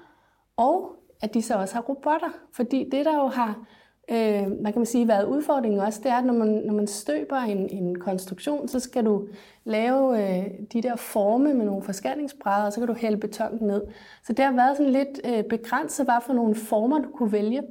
og 0.56 0.96
at 1.22 1.34
de 1.34 1.42
så 1.42 1.54
også 1.54 1.74
har 1.74 1.82
robotter. 1.82 2.30
Fordi 2.52 2.88
det, 2.92 3.04
der 3.04 3.14
jo 3.14 3.26
har 3.26 3.66
øh, 4.10 4.62
man 4.62 4.72
kan 4.72 4.80
man 4.80 4.86
sige, 4.86 5.08
været 5.08 5.24
udfordringen 5.24 5.80
også, 5.80 6.00
det 6.02 6.10
er, 6.10 6.16
at 6.16 6.24
når 6.24 6.34
man, 6.34 6.48
når 6.48 6.74
man 6.74 6.86
støber 6.86 7.36
en, 7.36 7.68
en 7.68 7.98
konstruktion, 7.98 8.68
så 8.68 8.80
skal 8.80 9.04
du 9.04 9.26
lave 9.64 10.22
øh, 10.22 10.44
de 10.72 10.82
der 10.82 10.96
forme 10.96 11.54
med 11.54 11.66
nogle 11.66 11.82
forskærningsbrædder, 11.82 12.66
og 12.66 12.72
så 12.72 12.80
kan 12.80 12.86
du 12.86 12.94
hælde 12.94 13.16
beton 13.16 13.58
ned. 13.60 13.82
Så 14.24 14.32
det 14.32 14.44
har 14.44 14.52
været 14.52 14.76
sådan 14.76 14.92
lidt 14.92 15.20
øh, 15.24 15.44
begrænset, 15.44 16.06
hvad 16.06 16.20
for 16.26 16.32
nogle 16.32 16.54
former 16.54 16.98
du 16.98 17.08
kunne 17.14 17.32
vælge. 17.32 17.62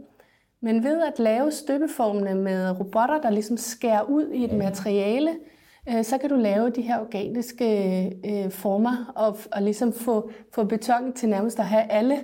Men 0.61 0.83
ved 0.83 1.01
at 1.01 1.19
lave 1.19 1.51
støbeformene 1.51 2.35
med 2.35 2.79
robotter, 2.79 3.21
der 3.21 3.29
ligesom 3.29 3.57
skærer 3.57 4.01
ud 4.01 4.27
i 4.27 4.43
et 4.43 4.53
materiale, 4.53 5.31
øh, 5.89 6.03
så 6.03 6.17
kan 6.17 6.29
du 6.29 6.35
lave 6.35 6.69
de 6.69 6.81
her 6.81 6.99
organiske 6.99 8.05
øh, 8.25 8.51
former 8.51 9.11
og, 9.15 9.37
og 9.51 9.61
ligesom 9.61 9.93
få, 9.93 10.29
få 10.53 10.63
beton 10.63 11.13
til 11.13 11.29
nærmest 11.29 11.59
at 11.59 11.65
have 11.65 11.91
alle 11.91 12.19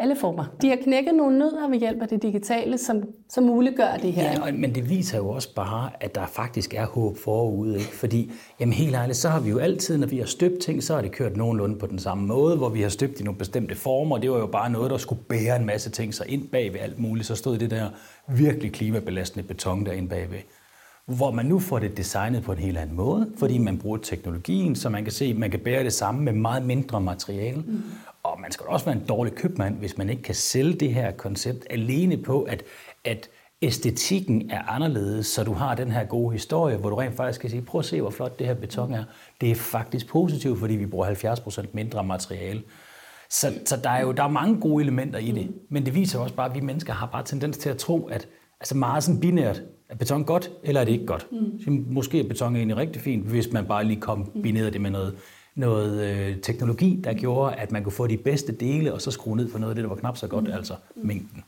alle 0.00 0.16
former. 0.16 0.44
De 0.62 0.68
har 0.68 0.76
knækket 0.76 1.14
nogle 1.14 1.38
nødder 1.38 1.68
ved 1.68 1.78
hjælp 1.78 2.02
af 2.02 2.08
det 2.08 2.22
digitale, 2.22 2.78
som, 2.78 3.02
som 3.28 3.44
muliggør 3.44 3.96
det 4.02 4.12
her. 4.12 4.46
Ja, 4.46 4.52
men 4.52 4.74
det 4.74 4.90
viser 4.90 5.18
jo 5.18 5.28
også 5.28 5.54
bare, 5.54 5.90
at 6.00 6.14
der 6.14 6.26
faktisk 6.26 6.74
er 6.74 6.86
håb 6.86 7.18
forude. 7.18 7.78
Ikke? 7.78 7.96
Fordi, 7.96 8.32
jamen 8.60 8.72
helt 8.72 8.94
ærligt, 8.94 9.18
så 9.18 9.28
har 9.28 9.40
vi 9.40 9.50
jo 9.50 9.58
altid, 9.58 9.98
når 9.98 10.06
vi 10.06 10.18
har 10.18 10.26
støbt 10.26 10.62
ting, 10.62 10.82
så 10.82 10.94
har 10.94 11.02
det 11.02 11.12
kørt 11.12 11.36
nogenlunde 11.36 11.78
på 11.78 11.86
den 11.86 11.98
samme 11.98 12.26
måde, 12.26 12.56
hvor 12.56 12.68
vi 12.68 12.82
har 12.82 12.88
støbt 12.88 13.20
i 13.20 13.24
nogle 13.24 13.38
bestemte 13.38 13.74
former. 13.74 14.18
Det 14.18 14.30
var 14.30 14.38
jo 14.38 14.46
bare 14.46 14.70
noget, 14.70 14.90
der 14.90 14.96
skulle 14.96 15.22
bære 15.28 15.56
en 15.56 15.66
masse 15.66 15.90
ting 15.90 16.14
sig 16.14 16.28
ind 16.28 16.48
bag 16.48 16.72
ved 16.72 16.80
alt 16.80 16.98
muligt. 16.98 17.26
Så 17.26 17.34
stod 17.34 17.58
det 17.58 17.70
der 17.70 17.88
virkelig 18.28 18.72
klimabelastende 18.72 19.48
beton 19.48 19.86
derinde 19.86 20.08
bagved 20.08 20.38
hvor 21.16 21.30
man 21.30 21.46
nu 21.46 21.58
får 21.58 21.78
det 21.78 21.96
designet 21.96 22.42
på 22.42 22.52
en 22.52 22.58
helt 22.58 22.78
anden 22.78 22.96
måde, 22.96 23.30
fordi 23.38 23.58
man 23.58 23.78
bruger 23.78 23.98
teknologien, 23.98 24.76
så 24.76 24.88
man 24.88 25.04
kan 25.04 25.12
se, 25.12 25.24
at 25.24 25.36
man 25.36 25.50
kan 25.50 25.60
bære 25.60 25.84
det 25.84 25.92
samme 25.92 26.22
med 26.22 26.32
meget 26.32 26.66
mindre 26.66 27.00
materiale. 27.00 27.62
Mm. 27.66 27.82
Og 28.22 28.40
man 28.40 28.52
skal 28.52 28.66
også 28.66 28.84
være 28.86 28.96
en 28.96 29.06
dårlig 29.08 29.34
købmand, 29.34 29.78
hvis 29.78 29.98
man 29.98 30.10
ikke 30.10 30.22
kan 30.22 30.34
sælge 30.34 30.74
det 30.74 30.94
her 30.94 31.10
koncept 31.10 31.66
alene 31.70 32.16
på, 32.16 32.42
at, 32.42 32.62
at 33.04 33.28
æstetikken 33.62 34.50
er 34.50 34.62
anderledes, 34.62 35.26
så 35.26 35.44
du 35.44 35.52
har 35.52 35.74
den 35.74 35.90
her 35.90 36.04
gode 36.04 36.32
historie, 36.32 36.76
hvor 36.76 36.90
du 36.90 36.96
rent 36.96 37.16
faktisk 37.16 37.40
kan 37.40 37.50
sige, 37.50 37.62
prøv 37.62 37.78
at 37.78 37.84
se, 37.84 38.00
hvor 38.00 38.10
flot 38.10 38.38
det 38.38 38.46
her 38.46 38.54
beton 38.54 38.94
er. 38.94 39.04
Det 39.40 39.50
er 39.50 39.54
faktisk 39.54 40.08
positivt, 40.08 40.58
fordi 40.58 40.74
vi 40.74 40.86
bruger 40.86 41.36
70% 41.36 41.66
mindre 41.72 42.04
materiale. 42.04 42.62
Så, 43.30 43.52
så 43.64 43.76
der 43.76 43.90
er 43.90 44.00
jo 44.00 44.12
der 44.12 44.22
er 44.22 44.28
mange 44.28 44.60
gode 44.60 44.82
elementer 44.82 45.18
i 45.18 45.30
det, 45.30 45.54
men 45.68 45.86
det 45.86 45.94
viser 45.94 46.18
også 46.18 46.34
bare, 46.34 46.48
at 46.48 46.54
vi 46.54 46.60
mennesker 46.60 46.92
har 46.92 47.06
bare 47.06 47.24
tendens 47.24 47.58
til 47.58 47.70
at 47.70 47.76
tro, 47.76 48.06
at 48.06 48.28
altså 48.60 48.76
meget 48.76 49.04
sådan 49.04 49.20
binært, 49.20 49.62
er 49.88 49.94
beton 49.96 50.24
godt, 50.24 50.50
eller 50.62 50.80
er 50.80 50.84
det 50.84 50.92
ikke 50.92 51.06
godt? 51.06 51.26
Mm. 51.66 51.86
Måske 51.88 52.20
er 52.20 52.28
beton 52.28 52.56
egentlig 52.56 52.76
rigtig 52.76 53.02
fint, 53.02 53.26
hvis 53.26 53.52
man 53.52 53.66
bare 53.66 53.84
lige 53.84 54.00
kombinerede 54.00 54.70
det 54.70 54.80
med 54.80 54.90
noget, 54.90 55.16
noget 55.54 56.04
øh, 56.04 56.40
teknologi, 56.40 57.00
der 57.04 57.14
gjorde, 57.14 57.54
at 57.54 57.72
man 57.72 57.82
kunne 57.82 57.92
få 57.92 58.06
de 58.06 58.16
bedste 58.16 58.52
dele, 58.52 58.94
og 58.94 59.02
så 59.02 59.10
skrue 59.10 59.36
ned 59.36 59.50
for 59.50 59.58
noget 59.58 59.70
af 59.70 59.74
det, 59.74 59.82
der 59.82 59.88
var 59.88 59.96
knap 59.96 60.16
så 60.16 60.26
godt, 60.26 60.44
mm. 60.44 60.52
altså 60.52 60.74
mængden. 60.96 61.44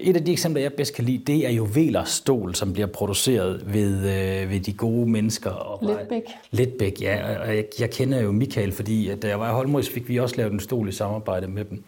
Et 0.00 0.16
af 0.16 0.24
de 0.24 0.32
eksempler, 0.32 0.62
jeg 0.62 0.72
bedst 0.72 0.94
kan 0.94 1.04
lide, 1.04 1.24
det 1.26 1.46
er 1.46 1.50
jo 1.50 1.68
Velers 1.74 2.08
stol, 2.08 2.54
som 2.54 2.72
bliver 2.72 2.86
produceret 2.86 3.72
ved, 3.72 3.96
øh, 3.96 4.50
ved 4.50 4.60
de 4.60 4.72
gode 4.72 5.10
mennesker. 5.10 5.50
Og 5.50 5.86
Letbæk. 5.86 6.22
Letbæk, 6.50 7.02
ja. 7.02 7.40
Og 7.40 7.56
jeg, 7.56 7.64
jeg 7.80 7.90
kender 7.90 8.20
jo 8.20 8.32
Michael, 8.32 8.72
fordi 8.72 9.08
at 9.08 9.22
da 9.22 9.28
jeg 9.28 9.40
var 9.40 9.50
i 9.50 9.52
Holmøs, 9.52 9.90
fik 9.90 10.08
vi 10.08 10.16
også 10.16 10.36
lavet 10.36 10.52
en 10.52 10.60
stol 10.60 10.88
i 10.88 10.92
samarbejde 10.92 11.46
med 11.46 11.64
dem. 11.64 11.84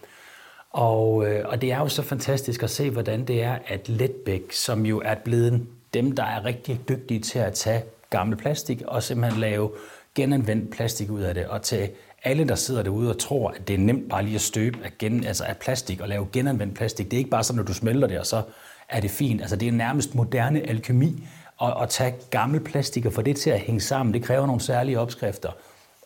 Og, 0.71 1.27
øh, 1.27 1.45
og 1.49 1.61
det 1.61 1.73
er 1.73 1.79
jo 1.79 1.89
så 1.89 2.03
fantastisk 2.03 2.63
at 2.63 2.71
se, 2.71 2.91
hvordan 2.91 3.25
det 3.25 3.43
er, 3.43 3.59
at 3.67 3.89
Letbæk, 3.89 4.53
som 4.53 4.87
jo 4.87 5.03
er 5.05 5.15
blevet 5.15 5.67
dem, 5.95 6.13
der 6.13 6.25
er 6.25 6.45
rigtig 6.45 6.81
dygtige 6.89 7.21
til 7.21 7.39
at 7.39 7.53
tage 7.53 7.83
gammel 8.11 8.37
plastik 8.37 8.83
og 8.87 9.03
simpelthen 9.03 9.41
lave 9.41 9.71
genanvendt 10.15 10.71
plastik 10.71 11.11
ud 11.11 11.21
af 11.21 11.35
det, 11.35 11.47
og 11.47 11.63
til 11.63 11.89
alle, 12.25 12.49
der 12.49 12.55
sidder 12.55 12.83
derude 12.83 13.11
og 13.11 13.19
tror, 13.19 13.51
at 13.51 13.69
det 13.69 13.75
er 13.75 13.79
nemt 13.79 14.09
bare 14.09 14.25
lige 14.25 14.35
at 14.35 14.41
støbe 14.41 14.79
af, 14.85 14.91
gen, 14.99 15.25
altså 15.25 15.45
af 15.45 15.57
plastik 15.57 16.01
og 16.01 16.09
lave 16.09 16.27
genanvendt 16.33 16.75
plastik. 16.75 17.07
Det 17.07 17.13
er 17.13 17.19
ikke 17.19 17.31
bare 17.31 17.45
sådan, 17.45 17.61
at 17.61 17.69
du 17.69 17.75
smelter 17.75 18.09
det, 18.09 18.19
og 18.19 18.27
så 18.27 18.43
er 18.89 19.01
det 19.01 19.11
fint. 19.11 19.41
Altså, 19.41 19.57
det 19.57 19.69
er 19.69 19.73
nærmest 19.73 20.15
moderne 20.15 20.69
alkemi 20.69 21.25
at, 21.63 21.75
at 21.83 21.89
tage 21.89 22.15
gammel 22.31 22.61
plastik 22.61 23.07
og 23.07 23.13
få 23.13 23.23
det 23.23 23.37
til 23.37 23.51
at 23.51 23.61
hænge 23.61 23.81
sammen. 23.81 24.15
Det 24.15 24.23
kræver 24.23 24.47
nogle 24.47 24.61
særlige 24.61 24.99
opskrifter. 25.01 25.51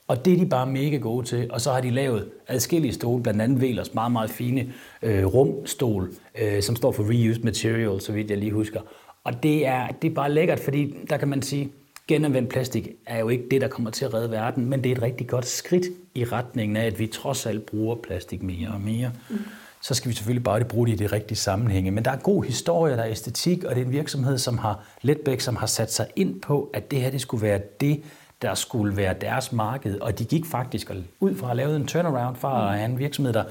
Og 0.09 0.25
det 0.25 0.33
er 0.33 0.37
de 0.37 0.47
bare 0.47 0.67
mega 0.67 0.97
gode 0.97 1.27
til. 1.27 1.53
Og 1.53 1.61
så 1.61 1.73
har 1.73 1.81
de 1.81 1.91
lavet 1.91 2.31
adskillige 2.49 2.93
stole, 2.93 3.23
blandt 3.23 3.43
andet 3.43 3.61
Velers 3.61 3.95
meget, 3.95 4.13
meget 4.13 4.31
fine 4.31 4.73
øh, 5.03 5.27
rumstol, 5.27 6.13
øh, 6.43 6.63
som 6.63 6.77
står 6.77 6.93
for 6.93 7.03
Reused 7.11 7.43
Material, 7.43 8.01
så 8.01 8.13
vidt 8.13 8.31
jeg 8.31 8.39
lige 8.39 8.53
husker. 8.53 8.81
Og 9.25 9.43
det 9.43 9.67
er, 9.67 9.89
det 10.03 10.11
er 10.11 10.15
bare 10.15 10.33
lækkert, 10.33 10.61
fordi 10.61 10.95
der 11.11 11.17
kan 11.17 11.29
man 11.29 11.43
sige, 11.43 11.73
genanvendt 12.09 12.51
plastik 12.51 12.89
er 13.07 13.19
jo 13.19 13.29
ikke 13.29 13.45
det, 13.51 13.61
der 13.61 13.69
kommer 13.69 13.91
til 13.91 14.05
at 14.05 14.15
redde 14.15 14.31
verden, 14.31 14.67
men 14.67 14.85
det 14.85 14.93
er 14.93 14.97
et 14.97 15.03
rigtig 15.03 15.29
godt 15.29 15.47
skridt 15.47 15.87
i 16.15 16.25
retningen 16.25 16.77
af, 16.77 16.87
at 16.87 16.99
vi 16.99 17.07
trods 17.07 17.47
alt 17.47 17.67
bruger 17.67 17.97
plastik 17.97 18.43
mere 18.43 18.69
og 18.69 18.81
mere. 18.81 19.13
Mm. 19.31 19.39
Så 19.81 19.95
skal 19.95 20.09
vi 20.09 20.15
selvfølgelig 20.15 20.45
bare 20.45 20.65
bruge 20.65 20.87
det 20.87 20.93
i 20.93 20.97
de 20.97 21.07
rigtige 21.07 21.39
sammenhænge. 21.39 21.91
Men 21.91 22.05
der 22.05 22.11
er 22.11 22.17
god 22.17 22.45
historie, 22.45 22.97
der 22.97 23.03
er 23.03 23.11
æstetik, 23.11 23.65
og 23.65 23.75
det 23.75 23.81
er 23.81 23.85
en 23.85 23.93
virksomhed, 23.93 24.39
som 24.39 24.59
har 24.59 24.85
Letbæk, 25.03 25.41
som 25.41 25.57
har 25.57 25.67
sat 25.67 25.93
sig 25.93 26.07
ind 26.17 26.41
på, 26.41 26.71
at 26.75 26.91
det 26.91 27.01
her 27.01 27.11
det 27.11 27.21
skulle 27.21 27.43
være 27.43 27.61
det, 27.81 28.03
der 28.43 28.55
skulle 28.55 28.97
være 28.97 29.15
deres 29.21 29.53
marked. 29.53 30.01
Og 30.01 30.19
de 30.19 30.25
gik 30.25 30.47
faktisk 30.47 30.91
ud 31.21 31.35
fra 31.35 31.51
at 31.51 31.57
lave 31.57 31.77
en 31.77 31.87
turnaround 31.87 32.37
fra 32.37 32.73
at 32.73 32.79
have 32.79 32.91
en 32.91 32.99
virksomhed, 32.99 33.33
der 33.33 33.45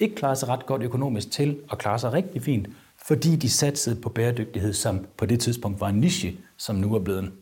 ikke 0.00 0.14
klarer 0.14 0.34
sig 0.34 0.48
ret 0.48 0.66
godt 0.66 0.82
økonomisk 0.82 1.30
til 1.30 1.58
og 1.68 1.78
klare 1.78 1.98
sig 1.98 2.12
rigtig 2.12 2.42
fint, 2.42 2.68
fordi 3.06 3.36
de 3.36 3.50
satsede 3.50 3.96
på 4.00 4.08
bæredygtighed, 4.08 4.72
som 4.72 5.06
på 5.16 5.26
det 5.26 5.40
tidspunkt 5.40 5.80
var 5.80 5.88
en 5.88 6.00
niche, 6.00 6.36
som 6.56 6.76
nu 6.76 6.94
er 6.94 6.98
blevet 6.98 7.18
en 7.18 7.32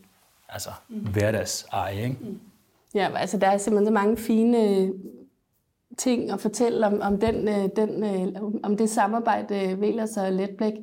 altså 0.54 0.70
mm. 0.88 0.96
hverdagseje. 0.96 2.02
Ikke? 2.02 2.16
Mm. 2.20 2.40
Ja, 2.94 3.10
altså 3.16 3.38
der 3.38 3.46
er 3.46 3.58
simpelthen 3.58 3.86
så 3.86 3.92
mange 3.92 4.16
fine 4.16 4.68
øh, 4.68 4.88
ting 5.98 6.30
at 6.30 6.40
fortælle 6.40 6.86
om, 6.86 7.00
om, 7.02 7.20
den, 7.20 7.48
øh, 7.48 7.68
den, 7.76 8.04
øh, 8.04 8.42
om 8.62 8.76
det 8.76 8.90
samarbejde, 8.90 9.80
Velers 9.80 10.16
og 10.16 10.32
Letblæk. 10.32 10.74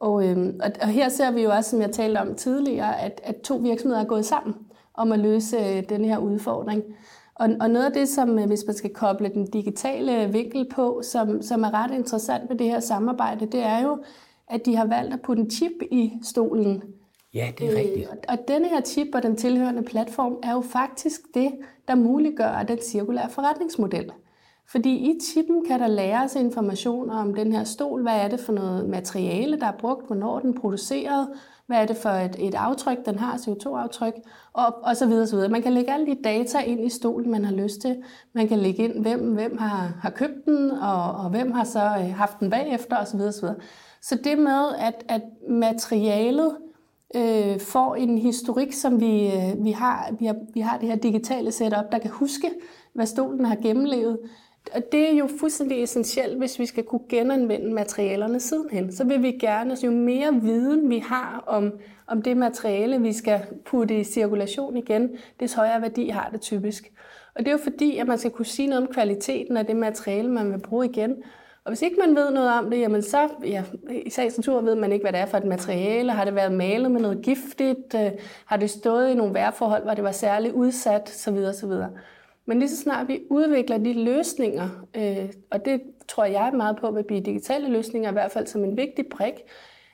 Og, 0.00 0.26
øhm, 0.26 0.60
og, 0.62 0.70
og 0.82 0.88
her 0.88 1.08
ser 1.08 1.30
vi 1.30 1.42
jo 1.42 1.50
også, 1.50 1.70
som 1.70 1.80
jeg 1.80 1.90
talte 1.90 2.18
om 2.18 2.34
tidligere, 2.34 3.00
at, 3.00 3.20
at 3.24 3.36
to 3.36 3.56
virksomheder 3.56 4.02
er 4.02 4.06
gået 4.06 4.26
sammen 4.26 4.54
om 4.94 5.12
at 5.12 5.18
løse 5.18 5.56
øh, 5.56 5.88
den 5.88 6.04
her 6.04 6.18
udfordring. 6.18 6.82
Og, 7.34 7.48
og 7.60 7.70
noget 7.70 7.86
af 7.86 7.92
det, 7.92 8.08
som 8.08 8.46
hvis 8.46 8.64
man 8.66 8.76
skal 8.76 8.94
koble 8.94 9.28
den 9.28 9.46
digitale 9.46 10.32
vinkel 10.32 10.68
på, 10.74 11.02
som, 11.04 11.42
som 11.42 11.62
er 11.62 11.74
ret 11.74 11.90
interessant 11.94 12.50
ved 12.50 12.56
det 12.56 12.66
her 12.66 12.80
samarbejde, 12.80 13.46
det 13.46 13.62
er 13.62 13.82
jo, 13.82 13.98
at 14.48 14.66
de 14.66 14.76
har 14.76 14.86
valgt 14.86 15.14
at 15.14 15.22
putte 15.22 15.42
en 15.42 15.50
chip 15.50 15.82
i 15.90 16.12
stolen, 16.22 16.82
Ja, 17.36 17.52
det 17.58 17.66
er 17.66 17.72
øh, 17.72 17.78
rigtigt. 17.78 18.08
Og, 18.08 18.16
og 18.28 18.38
denne 18.48 18.68
her 18.68 18.80
chip 18.80 19.08
og 19.14 19.22
den 19.22 19.36
tilhørende 19.36 19.82
platform 19.82 20.36
er 20.42 20.52
jo 20.52 20.60
faktisk 20.60 21.20
det, 21.34 21.52
der 21.88 21.94
muliggør 21.94 22.62
den 22.62 22.78
cirkulære 22.82 23.30
forretningsmodel. 23.30 24.12
Fordi 24.68 24.90
i 24.90 25.18
chippen 25.22 25.64
kan 25.64 25.80
der 25.80 25.86
læres 25.86 26.34
information 26.34 27.10
om 27.10 27.34
den 27.34 27.52
her 27.52 27.64
stol. 27.64 28.02
Hvad 28.02 28.16
er 28.16 28.28
det 28.28 28.40
for 28.40 28.52
noget 28.52 28.88
materiale, 28.88 29.60
der 29.60 29.66
er 29.66 29.76
brugt? 29.78 30.06
Hvornår 30.06 30.38
den 30.38 30.56
er 30.56 30.60
produceret? 30.60 31.28
Hvad 31.66 31.82
er 31.82 31.86
det 31.86 31.96
for 31.96 32.08
et, 32.08 32.36
et 32.38 32.54
aftryk, 32.54 33.06
den 33.06 33.18
har, 33.18 33.36
CO2-aftryk? 33.36 34.14
Og, 34.52 34.74
og 34.82 34.96
så 34.96 35.06
videre, 35.06 35.26
så 35.26 35.36
videre. 35.36 35.50
Man 35.50 35.62
kan 35.62 35.72
lægge 35.72 35.92
alle 35.92 36.06
de 36.06 36.18
data 36.24 36.58
ind 36.58 36.86
i 36.86 36.88
stolen, 36.88 37.30
man 37.30 37.44
har 37.44 37.52
lyst 37.52 37.80
til. 37.80 38.02
Man 38.32 38.48
kan 38.48 38.58
lægge 38.58 38.84
ind, 38.84 39.02
hvem, 39.02 39.20
hvem 39.20 39.58
har, 39.58 39.98
har 40.00 40.10
købt 40.10 40.44
den, 40.44 40.70
og, 40.70 41.12
og 41.12 41.30
hvem 41.30 41.52
har 41.52 41.64
så 41.64 41.84
øh, 41.84 42.14
haft 42.14 42.40
den 42.40 42.50
bagefter, 42.50 42.96
osv. 42.96 43.06
Så, 43.06 43.16
videre, 43.16 43.32
så, 43.32 43.40
videre. 43.40 43.56
så 44.02 44.18
det 44.24 44.38
med, 44.38 44.68
at, 44.78 45.04
at 45.08 45.22
materialet 45.48 46.56
øh, 47.14 47.60
får 47.60 47.94
en 47.94 48.18
historik, 48.18 48.72
som 48.72 49.00
vi, 49.00 49.26
øh, 49.26 49.64
vi, 49.64 49.70
har, 49.70 50.16
vi, 50.18 50.26
har, 50.26 50.36
vi 50.54 50.60
har 50.60 50.78
det 50.78 50.88
her 50.88 50.96
digitale 50.96 51.52
setup, 51.52 51.92
der 51.92 51.98
kan 51.98 52.10
huske, 52.10 52.50
hvad 52.94 53.06
stolen 53.06 53.44
har 53.44 53.56
gennemlevet. 53.56 54.18
Og 54.74 54.82
det 54.92 55.10
er 55.10 55.12
jo 55.12 55.28
fuldstændig 55.40 55.82
essentielt, 55.82 56.38
hvis 56.38 56.58
vi 56.58 56.66
skal 56.66 56.84
kunne 56.84 57.08
genanvende 57.08 57.72
materialerne 57.72 58.40
sidenhen. 58.40 58.92
Så 58.92 59.04
vil 59.04 59.22
vi 59.22 59.30
gerne, 59.30 59.70
altså 59.70 59.86
jo 59.86 59.92
mere 59.92 60.40
viden 60.42 60.90
vi 60.90 60.98
har 60.98 61.44
om, 61.46 61.72
om 62.06 62.22
det 62.22 62.36
materiale, 62.36 63.00
vi 63.00 63.12
skal 63.12 63.40
putte 63.64 64.00
i 64.00 64.04
cirkulation 64.04 64.76
igen, 64.76 65.10
des 65.40 65.52
højere 65.52 65.82
værdi 65.82 66.08
har 66.08 66.28
det 66.32 66.40
typisk. 66.40 66.92
Og 67.34 67.40
det 67.40 67.48
er 67.48 67.52
jo 67.52 67.58
fordi, 67.62 67.96
at 67.96 68.06
man 68.06 68.18
skal 68.18 68.30
kunne 68.30 68.46
sige 68.46 68.68
noget 68.68 68.86
om 68.86 68.92
kvaliteten 68.92 69.56
af 69.56 69.66
det 69.66 69.76
materiale, 69.76 70.30
man 70.30 70.52
vil 70.52 70.58
bruge 70.58 70.86
igen. 70.86 71.16
Og 71.66 71.70
hvis 71.70 71.82
ikke 71.82 71.96
man 72.06 72.16
ved 72.16 72.30
noget 72.30 72.50
om 72.50 72.70
det, 72.70 72.80
jamen 72.80 73.02
så, 73.02 73.28
ja, 73.44 73.62
i 73.90 74.10
sagens 74.10 74.36
natur 74.36 74.60
ved 74.60 74.74
man 74.74 74.92
ikke, 74.92 75.02
hvad 75.02 75.12
det 75.12 75.20
er 75.20 75.26
for 75.26 75.38
et 75.38 75.44
materiale. 75.44 76.12
Har 76.12 76.24
det 76.24 76.34
været 76.34 76.52
malet 76.52 76.90
med 76.90 77.00
noget 77.00 77.22
giftigt? 77.22 77.94
Øh, 77.94 78.10
har 78.46 78.56
det 78.56 78.70
stået 78.70 79.10
i 79.10 79.14
nogle 79.14 79.34
vejrforhold, 79.34 79.82
hvor 79.82 79.94
det 79.94 80.04
var 80.04 80.12
særligt 80.12 80.54
udsat? 80.54 81.08
Så 81.08 81.30
videre, 81.30 81.54
så 81.54 81.66
videre. 81.66 81.90
Men 82.46 82.58
lige 82.58 82.68
så 82.68 82.76
snart 82.76 83.08
vi 83.08 83.20
udvikler 83.30 83.78
de 83.78 83.92
løsninger, 83.92 84.68
øh, 84.96 85.32
og 85.50 85.64
det 85.64 85.82
tror 86.08 86.24
jeg 86.24 86.50
meget 86.54 86.76
på 86.76 86.90
vil 86.90 87.04
blive 87.04 87.20
digitale 87.20 87.68
løsninger, 87.68 88.10
i 88.10 88.12
hvert 88.12 88.32
fald 88.32 88.46
som 88.46 88.64
en 88.64 88.76
vigtig 88.76 89.06
brik, 89.10 89.34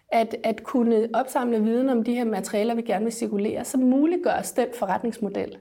at, 0.08 0.36
at 0.44 0.62
kunne 0.62 1.08
opsamle 1.14 1.62
viden 1.62 1.88
om 1.88 2.04
de 2.04 2.14
her 2.14 2.24
materialer, 2.24 2.74
vi 2.74 2.82
gerne 2.82 3.04
vil 3.04 3.12
cirkulere, 3.12 3.64
så 3.64 3.78
muliggøres 3.78 4.52
den 4.52 4.66
forretningsmodel. 4.78 5.58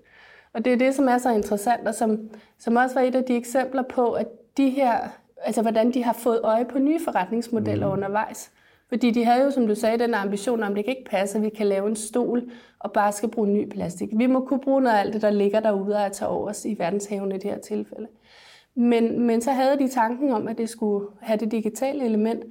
Og 0.54 0.66
det 0.66 0.74
er 0.74 0.78
det, 0.78 0.96
som 0.96 1.08
er 1.08 1.18
så 1.18 1.30
interessant, 1.30 1.88
og 1.88 1.96
som, 1.96 2.20
som 2.60 2.76
også 2.76 2.96
var 2.96 3.02
et 3.02 3.16
af 3.16 3.24
de 3.24 3.36
eksempler 3.36 3.82
på, 3.82 4.12
at 4.12 4.28
de 4.58 4.70
her 4.70 4.98
altså 5.44 5.62
hvordan 5.62 5.94
de 5.94 6.04
har 6.04 6.14
fået 6.14 6.40
øje 6.44 6.66
på 6.66 6.80
nye 6.80 7.00
forretningsmodeller 7.04 7.88
mm. 7.88 7.94
undervejs. 7.94 8.52
Fordi 8.90 9.12
de 9.12 9.26
havde 9.26 9.44
jo, 9.44 9.52
som 9.52 9.68
du 9.68 9.76
sagde, 9.76 10.00
den 10.00 10.14
ambition 10.14 10.64
om, 10.64 10.76
det 10.76 10.86
kan 10.86 10.98
ikke 10.98 11.10
passe, 11.10 11.38
at 11.38 11.44
vi 11.44 11.50
kan 11.50 11.68
lave 11.68 11.88
en 11.88 11.96
stol 11.96 12.44
og 12.80 12.92
bare 12.92 13.12
skal 13.12 13.30
bruge 13.30 13.48
ny 13.48 13.70
plastik. 13.70 14.10
Vi 14.18 14.28
må 14.28 14.46
kunne 14.46 14.60
bruge 14.60 14.82
noget 14.82 14.96
af 14.96 15.00
alt 15.00 15.14
det, 15.14 15.22
der 15.22 15.30
ligger 15.30 15.60
derude 15.60 15.96
og 16.06 16.12
tage 16.12 16.30
over 16.30 16.50
os 16.50 16.66
i 16.66 16.76
verdenshavene 16.80 17.36
i 17.36 17.38
det 17.38 17.52
her 17.52 17.60
tilfælde. 17.60 18.08
Men, 18.76 19.22
men 19.22 19.42
så 19.42 19.52
havde 19.52 19.80
de 19.80 19.88
tanken 19.88 20.32
om, 20.32 20.48
at 20.48 20.58
det 20.58 20.70
skulle 20.70 21.08
have 21.22 21.40
det 21.40 21.52
digitale 21.52 22.06
element. 22.06 22.44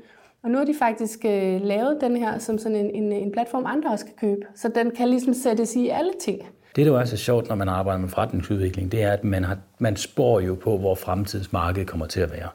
Og 0.42 0.50
nu 0.50 0.58
har 0.58 0.64
de 0.64 0.74
faktisk 0.78 1.24
øh, 1.24 1.60
lavet 1.60 1.98
den 2.00 2.16
her 2.16 2.38
som 2.38 2.58
sådan 2.58 2.76
en, 2.76 2.90
en, 2.90 3.12
en 3.12 3.32
platform, 3.32 3.64
andre 3.66 3.90
også 3.90 4.04
kan 4.04 4.14
købe. 4.20 4.42
Så 4.54 4.68
den 4.74 4.90
kan 4.90 5.08
ligesom 5.08 5.34
sættes 5.34 5.76
i 5.76 5.88
alle 5.88 6.12
ting. 6.20 6.42
Det, 6.76 6.86
der 6.86 7.00
er 7.00 7.04
så 7.04 7.16
sjovt, 7.16 7.48
når 7.48 7.54
man 7.54 7.68
arbejder 7.68 8.00
med 8.00 8.08
forretningsudvikling, 8.08 8.92
det 8.92 9.02
er, 9.02 9.12
at 9.12 9.24
man, 9.24 9.44
har, 9.44 9.58
man 9.78 9.96
spår 9.96 10.40
jo 10.40 10.54
på, 10.54 10.78
hvor 10.78 10.94
fremtidens 10.94 11.52
marked 11.52 11.86
kommer 11.86 12.06
til 12.06 12.20
at 12.20 12.30
være. 12.30 12.48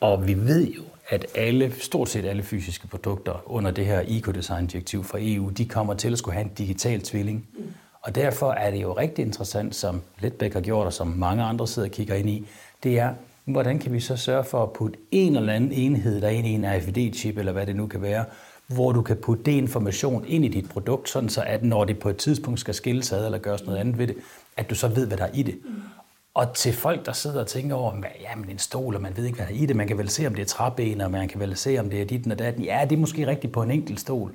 Og 0.00 0.26
vi 0.26 0.34
ved 0.34 0.66
jo, 0.66 0.82
at 1.08 1.26
alle, 1.34 1.72
stort 1.80 2.08
set 2.08 2.24
alle 2.24 2.42
fysiske 2.42 2.88
produkter 2.88 3.42
under 3.46 3.70
det 3.70 3.86
her 3.86 4.02
ecodesign-direktiv 4.06 5.04
fra 5.04 5.18
EU, 5.20 5.48
de 5.48 5.64
kommer 5.64 5.94
til 5.94 6.12
at 6.12 6.18
skulle 6.18 6.34
have 6.34 6.44
en 6.44 6.52
digital 6.58 7.00
tvilling. 7.00 7.48
Mm. 7.58 7.64
Og 8.02 8.14
derfor 8.14 8.52
er 8.52 8.70
det 8.70 8.82
jo 8.82 8.92
rigtig 8.92 9.24
interessant, 9.24 9.74
som 9.74 10.02
Letbæk 10.20 10.52
har 10.52 10.60
gjort, 10.60 10.86
og 10.86 10.92
som 10.92 11.06
mange 11.06 11.44
andre 11.44 11.66
sidder 11.66 11.88
og 11.88 11.92
kigger 11.92 12.14
ind 12.14 12.28
i, 12.28 12.46
det 12.82 12.98
er, 12.98 13.14
hvordan 13.44 13.78
kan 13.78 13.92
vi 13.92 14.00
så 14.00 14.16
sørge 14.16 14.44
for 14.44 14.62
at 14.62 14.72
putte 14.72 14.98
en 15.10 15.36
eller 15.36 15.52
anden 15.52 15.72
enhed 15.72 16.20
der 16.20 16.28
ind 16.28 16.46
i 16.46 16.50
en 16.50 16.64
RFID-chip, 16.64 17.38
eller 17.38 17.52
hvad 17.52 17.66
det 17.66 17.76
nu 17.76 17.86
kan 17.86 18.02
være, 18.02 18.24
hvor 18.66 18.92
du 18.92 19.02
kan 19.02 19.16
putte 19.16 19.42
det 19.44 19.52
information 19.52 20.24
ind 20.26 20.44
i 20.44 20.48
dit 20.48 20.68
produkt, 20.68 21.08
sådan 21.08 21.28
så 21.28 21.42
at 21.42 21.62
når 21.62 21.84
det 21.84 21.98
på 21.98 22.08
et 22.08 22.16
tidspunkt 22.16 22.60
skal 22.60 22.74
skilles 22.74 23.12
ad 23.12 23.24
eller 23.24 23.38
gøres 23.38 23.64
noget 23.64 23.78
andet 23.78 23.98
ved 23.98 24.06
det, 24.06 24.16
at 24.56 24.70
du 24.70 24.74
så 24.74 24.88
ved, 24.88 25.06
hvad 25.06 25.16
der 25.16 25.24
er 25.24 25.32
i 25.34 25.42
det. 25.42 25.58
Og 26.36 26.52
til 26.52 26.72
folk, 26.72 27.06
der 27.06 27.12
sidder 27.12 27.40
og 27.40 27.46
tænker 27.46 27.74
over, 27.74 27.92
ja, 28.20 28.36
men 28.36 28.50
en 28.50 28.58
stol, 28.58 28.94
og 28.94 29.02
man 29.02 29.16
ved 29.16 29.24
ikke, 29.24 29.36
hvad 29.36 29.46
der 29.46 29.52
er 29.52 29.56
i 29.56 29.66
det. 29.66 29.76
Man 29.76 29.86
kan 29.86 29.98
vel 29.98 30.08
se, 30.08 30.26
om 30.26 30.34
det 30.34 30.42
er 30.42 30.46
træben, 30.46 31.00
og 31.00 31.10
man 31.10 31.28
kan 31.28 31.40
vel 31.40 31.56
se, 31.56 31.78
om 31.78 31.90
det 31.90 32.00
er 32.00 32.04
dit 32.04 32.32
og 32.32 32.38
datten. 32.38 32.64
Ja, 32.64 32.86
det 32.90 32.96
er 32.96 33.00
måske 33.00 33.26
rigtigt 33.26 33.52
på 33.52 33.62
en 33.62 33.70
enkelt 33.70 34.00
stol. 34.00 34.32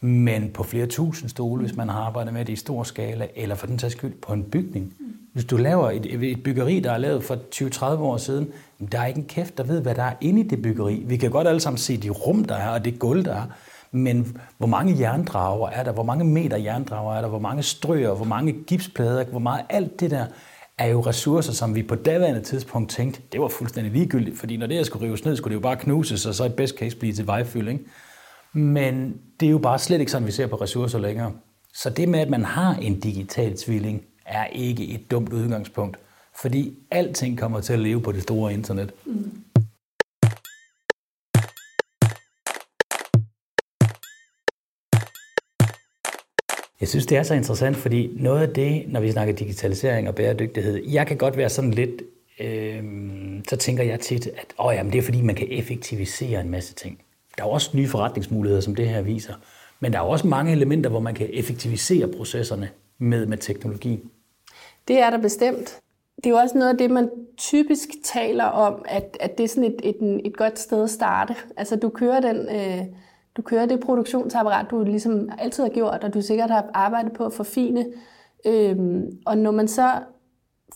Men 0.00 0.50
på 0.54 0.62
flere 0.62 0.86
tusind 0.86 1.30
stole, 1.30 1.62
hvis 1.62 1.76
man 1.76 1.88
har 1.88 2.00
arbejdet 2.00 2.32
med 2.32 2.44
det 2.44 2.52
i 2.52 2.56
stor 2.56 2.82
skala, 2.82 3.28
eller 3.36 3.54
for 3.54 3.66
den 3.66 3.78
sags 3.78 3.94
skyld 3.94 4.14
på 4.22 4.32
en 4.32 4.44
bygning, 4.44 4.94
Hvis 5.32 5.44
du 5.44 5.56
laver 5.56 5.90
et, 5.90 6.30
et 6.30 6.42
byggeri, 6.42 6.80
der 6.80 6.92
er 6.92 6.98
lavet 6.98 7.24
for 7.24 7.38
20-30 7.54 7.84
år 7.84 8.16
siden, 8.16 8.52
der 8.92 9.00
er 9.00 9.06
ikke 9.06 9.18
en 9.18 9.26
kæft, 9.26 9.58
der 9.58 9.64
ved, 9.64 9.82
hvad 9.82 9.94
der 9.94 10.02
er 10.02 10.14
inde 10.20 10.40
i 10.40 10.48
det 10.48 10.62
byggeri. 10.62 11.02
Vi 11.06 11.16
kan 11.16 11.30
godt 11.30 11.48
alle 11.48 11.60
sammen 11.60 11.78
se 11.78 11.96
de 11.96 12.10
rum, 12.10 12.44
der 12.44 12.54
er, 12.54 12.68
og 12.68 12.84
det 12.84 12.98
gulv, 12.98 13.24
der 13.24 13.34
er. 13.34 13.46
Men 13.92 14.40
hvor 14.58 14.66
mange 14.66 14.98
jerndrager 15.00 15.68
er 15.68 15.82
der? 15.82 15.92
Hvor 15.92 16.02
mange 16.02 16.24
meter 16.24 16.56
jerndrager 16.56 17.16
er 17.16 17.20
der? 17.20 17.28
Hvor 17.28 17.38
mange 17.38 17.62
strøer? 17.62 18.14
Hvor 18.14 18.24
mange 18.24 18.52
gipsplader? 18.52 19.24
Hvor 19.24 19.38
meget 19.38 19.64
alt 19.68 20.00
det 20.00 20.10
der 20.10 20.26
er 20.80 20.86
jo 20.86 21.00
ressourcer, 21.00 21.52
som 21.52 21.74
vi 21.74 21.82
på 21.82 21.94
daværende 21.94 22.40
tidspunkt 22.40 22.90
tænkte, 22.90 23.22
det 23.32 23.40
var 23.40 23.48
fuldstændig 23.48 23.92
ligegyldigt, 23.92 24.38
fordi 24.38 24.56
når 24.56 24.66
det 24.66 24.76
her 24.76 24.84
skulle 24.84 25.06
rives 25.06 25.24
ned, 25.24 25.36
skulle 25.36 25.52
det 25.52 25.62
jo 25.62 25.62
bare 25.62 25.76
knuses, 25.76 26.26
og 26.26 26.34
så 26.34 26.44
i 26.44 26.48
best 26.48 26.78
case 26.78 26.96
blive 26.96 27.12
til 27.12 27.26
vejfylding. 27.26 27.80
Men 28.52 29.14
det 29.40 29.46
er 29.46 29.50
jo 29.50 29.58
bare 29.58 29.78
slet 29.78 30.00
ikke 30.00 30.12
sådan, 30.12 30.26
vi 30.26 30.32
ser 30.32 30.46
på 30.46 30.56
ressourcer 30.56 30.98
længere. 30.98 31.32
Så 31.74 31.90
det 31.90 32.08
med, 32.08 32.20
at 32.20 32.30
man 32.30 32.44
har 32.44 32.74
en 32.74 33.00
digital 33.00 33.56
tvilling, 33.56 34.02
er 34.26 34.46
ikke 34.46 34.88
et 34.88 35.10
dumt 35.10 35.32
udgangspunkt, 35.32 35.96
fordi 36.40 36.74
alting 36.90 37.38
kommer 37.38 37.60
til 37.60 37.72
at 37.72 37.78
leve 37.78 38.00
på 38.00 38.12
det 38.12 38.22
store 38.22 38.52
internet. 38.52 38.92
Mm. 39.06 39.30
Jeg 46.80 46.88
synes, 46.88 47.06
det 47.06 47.18
er 47.18 47.22
så 47.22 47.34
interessant, 47.34 47.76
fordi 47.76 48.16
noget 48.16 48.42
af 48.42 48.48
det, 48.48 48.84
når 48.88 49.00
vi 49.00 49.12
snakker 49.12 49.34
digitalisering 49.34 50.08
og 50.08 50.14
bæredygtighed, 50.14 50.88
jeg 50.88 51.06
kan 51.06 51.16
godt 51.16 51.36
være 51.36 51.48
sådan 51.48 51.70
lidt, 51.70 52.02
øh, 52.40 52.82
så 53.48 53.56
tænker 53.56 53.84
jeg 53.84 54.00
tit, 54.00 54.26
at 54.26 54.46
åh, 54.58 54.74
jamen, 54.74 54.92
det 54.92 54.98
er 54.98 55.02
fordi, 55.02 55.22
man 55.22 55.34
kan 55.34 55.46
effektivisere 55.50 56.40
en 56.40 56.50
masse 56.50 56.74
ting. 56.74 56.98
Der 57.38 57.44
er 57.44 57.48
også 57.48 57.70
nye 57.74 57.88
forretningsmuligheder, 57.88 58.60
som 58.60 58.74
det 58.74 58.88
her 58.88 59.02
viser. 59.02 59.34
Men 59.80 59.92
der 59.92 59.98
er 59.98 60.02
også 60.02 60.26
mange 60.26 60.52
elementer, 60.52 60.90
hvor 60.90 61.00
man 61.00 61.14
kan 61.14 61.28
effektivisere 61.32 62.08
processerne 62.08 62.68
med, 62.98 63.26
med 63.26 63.38
teknologi. 63.38 64.00
Det 64.88 64.98
er 64.98 65.10
der 65.10 65.18
bestemt. 65.18 65.78
Det 66.16 66.26
er 66.26 66.30
jo 66.30 66.36
også 66.36 66.58
noget 66.58 66.70
af 66.70 66.78
det, 66.78 66.90
man 66.90 67.10
typisk 67.36 67.88
taler 68.04 68.44
om, 68.44 68.84
at, 68.88 69.16
at 69.20 69.38
det 69.38 69.44
er 69.44 69.48
sådan 69.48 69.64
et, 69.64 69.80
et, 69.82 70.20
et 70.24 70.36
godt 70.36 70.58
sted 70.58 70.82
at 70.82 70.90
starte. 70.90 71.34
Altså 71.56 71.76
du 71.76 71.88
kører 71.88 72.20
den... 72.20 72.36
Øh, 72.36 72.84
du 73.40 73.44
kører 73.44 73.66
det 73.66 73.80
produktionsapparat, 73.80 74.66
du 74.70 74.84
ligesom 74.84 75.28
altid 75.38 75.62
har 75.62 75.70
gjort, 75.70 76.04
og 76.04 76.14
du 76.14 76.22
sikkert 76.22 76.50
har 76.50 76.70
arbejdet 76.74 77.12
på 77.12 77.24
at 77.24 77.32
forfine. 77.32 77.86
Øhm, 78.46 79.10
og 79.26 79.38
når 79.38 79.50
man 79.50 79.68
så 79.68 79.90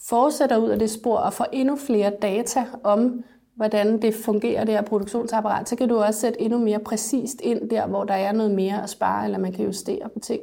fortsætter 0.09 0.57
ud 0.57 0.69
af 0.69 0.79
det 0.79 0.91
spor 0.91 1.17
og 1.17 1.33
får 1.33 1.47
endnu 1.53 1.77
flere 1.77 2.12
data 2.23 2.65
om, 2.85 3.25
hvordan 3.57 4.03
det 4.03 4.15
fungerer, 4.15 4.65
det 4.65 4.75
her 4.75 4.83
produktionsapparat, 4.83 5.69
så 5.69 5.77
kan 5.77 5.89
du 5.89 5.99
også 5.99 6.21
sætte 6.21 6.41
endnu 6.41 6.59
mere 6.59 6.79
præcist 6.79 7.41
ind 7.43 7.71
der, 7.71 7.87
hvor 7.87 8.05
der 8.05 8.15
er 8.15 8.33
noget 8.33 8.51
mere 8.51 8.83
at 8.83 8.91
spare, 8.91 9.25
eller 9.25 9.39
man 9.39 9.53
kan 9.53 9.65
justere 9.65 10.09
på 10.15 10.19
ting. 10.19 10.41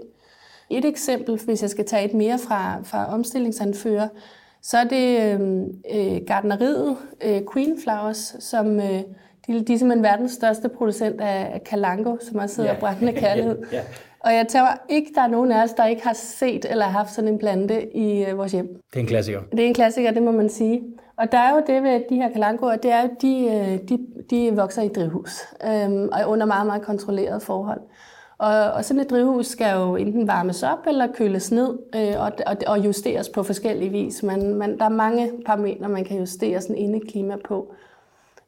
Et 0.70 0.86
eksempel, 0.86 1.40
hvis 1.46 1.62
jeg 1.62 1.70
skal 1.70 1.86
tage 1.86 2.06
et 2.06 2.14
mere 2.14 2.40
fra, 2.40 2.82
fra 2.84 3.14
omstillingsanfører, 3.14 4.08
så 4.62 4.78
er 4.78 4.84
det 4.84 5.34
øhm, 5.34 5.64
øh, 5.94 6.22
gardneriet 6.28 6.98
øh, 7.26 7.42
Queen 7.54 7.78
Flowers, 7.84 8.36
som 8.40 8.80
øh, 8.80 9.02
de, 9.48 9.66
de 9.66 9.74
er 9.74 9.78
simpelthen 9.78 10.04
verdens 10.04 10.32
største 10.32 10.70
producent 10.70 11.22
af 11.22 11.62
Kalango, 11.66 12.18
som 12.22 12.40
også 12.40 12.62
hedder 12.62 12.74
yeah. 12.74 12.80
brændende 12.80 13.14
kærlighed. 13.22 13.64
yeah. 13.74 13.84
Og 14.20 14.34
jeg 14.34 14.48
tror 14.48 14.82
ikke, 14.90 15.12
der 15.16 15.22
er 15.22 15.28
nogen 15.28 15.52
af 15.52 15.64
os, 15.64 15.74
der 15.74 15.86
ikke 15.86 16.04
har 16.04 16.14
set 16.14 16.66
eller 16.70 16.86
haft 16.86 17.14
sådan 17.14 17.28
en 17.28 17.40
plante 17.40 17.98
i 17.98 18.26
øh, 18.26 18.38
vores 18.38 18.52
hjem. 18.52 18.68
Det 18.68 18.96
er 18.96 19.00
en 19.00 19.08
klassiker. 19.08 19.42
Det 19.52 19.60
er 19.60 19.68
en 19.68 19.74
klassiker, 19.74 20.12
det 20.12 20.24
må 20.24 20.32
man 20.32 20.50
sige. 20.50 20.82
Og 21.18 21.32
der 21.32 21.38
er 21.38 21.56
jo 21.56 21.64
det 21.68 21.84
ved 21.84 22.02
de 22.10 22.16
her 22.16 22.32
kalangoer, 22.32 22.76
det 22.76 22.92
er 22.92 23.02
jo, 23.02 23.10
de, 23.22 23.46
øh, 23.46 23.90
de, 23.90 24.00
de 24.30 24.56
vokser 24.56 24.82
i 24.82 24.88
drivhus, 24.88 25.42
øhm, 25.66 26.10
og 26.12 26.30
under 26.30 26.46
meget, 26.46 26.66
meget 26.66 26.82
kontrolleret 26.82 27.42
forhold. 27.42 27.82
Og, 28.38 28.72
og 28.72 28.86
sådan 28.86 29.02
et 29.02 29.10
drivhus 29.10 29.48
skal 29.48 29.76
jo 29.76 29.96
enten 29.96 30.28
varmes 30.28 30.64
op 30.64 30.88
eller 30.88 31.08
køles 31.14 31.52
ned 31.52 31.78
øh, 31.96 32.22
og, 32.22 32.32
og, 32.46 32.58
og 32.68 32.86
justeres 32.86 33.30
på 33.30 33.44
forskellige 33.44 33.92
vis. 33.92 34.24
Man, 34.24 34.56
man, 34.56 34.78
der 34.78 34.86
er 34.86 34.90
mange 34.90 35.32
parametre, 35.46 35.90
man 35.90 36.04
kan 36.04 36.20
justere 36.20 36.62
sådan 36.62 36.76
indeklima 36.78 37.36
på. 37.46 37.74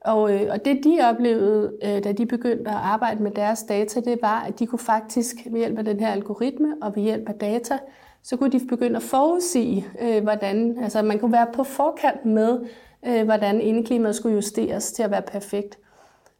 Og, 0.05 0.33
øh, 0.33 0.47
og 0.51 0.65
det 0.65 0.83
de 0.83 0.99
oplevede, 1.09 1.73
øh, 1.83 2.03
da 2.03 2.11
de 2.11 2.25
begyndte 2.25 2.71
at 2.71 2.77
arbejde 2.77 3.23
med 3.23 3.31
deres 3.31 3.63
data, 3.63 3.99
det 3.99 4.19
var, 4.21 4.43
at 4.47 4.59
de 4.59 4.67
kunne 4.67 4.79
faktisk 4.79 5.35
ved 5.45 5.59
hjælp 5.59 5.77
af 5.77 5.85
den 5.85 5.99
her 5.99 6.11
algoritme 6.11 6.75
og 6.81 6.95
ved 6.95 7.03
hjælp 7.03 7.29
af 7.29 7.35
data, 7.35 7.79
så 8.23 8.37
kunne 8.37 8.51
de 8.51 8.67
begynde 8.69 8.95
at 8.95 9.03
forudsige, 9.03 9.85
øh, 10.01 10.23
hvordan, 10.23 10.77
altså 10.81 11.01
man 11.01 11.19
kunne 11.19 11.31
være 11.31 11.47
på 11.53 11.63
forkant 11.63 12.25
med, 12.25 12.59
øh, 13.05 13.23
hvordan 13.23 13.61
indeklimaet 13.61 14.15
skulle 14.15 14.35
justeres 14.35 14.91
til 14.91 15.03
at 15.03 15.11
være 15.11 15.21
perfekt. 15.21 15.77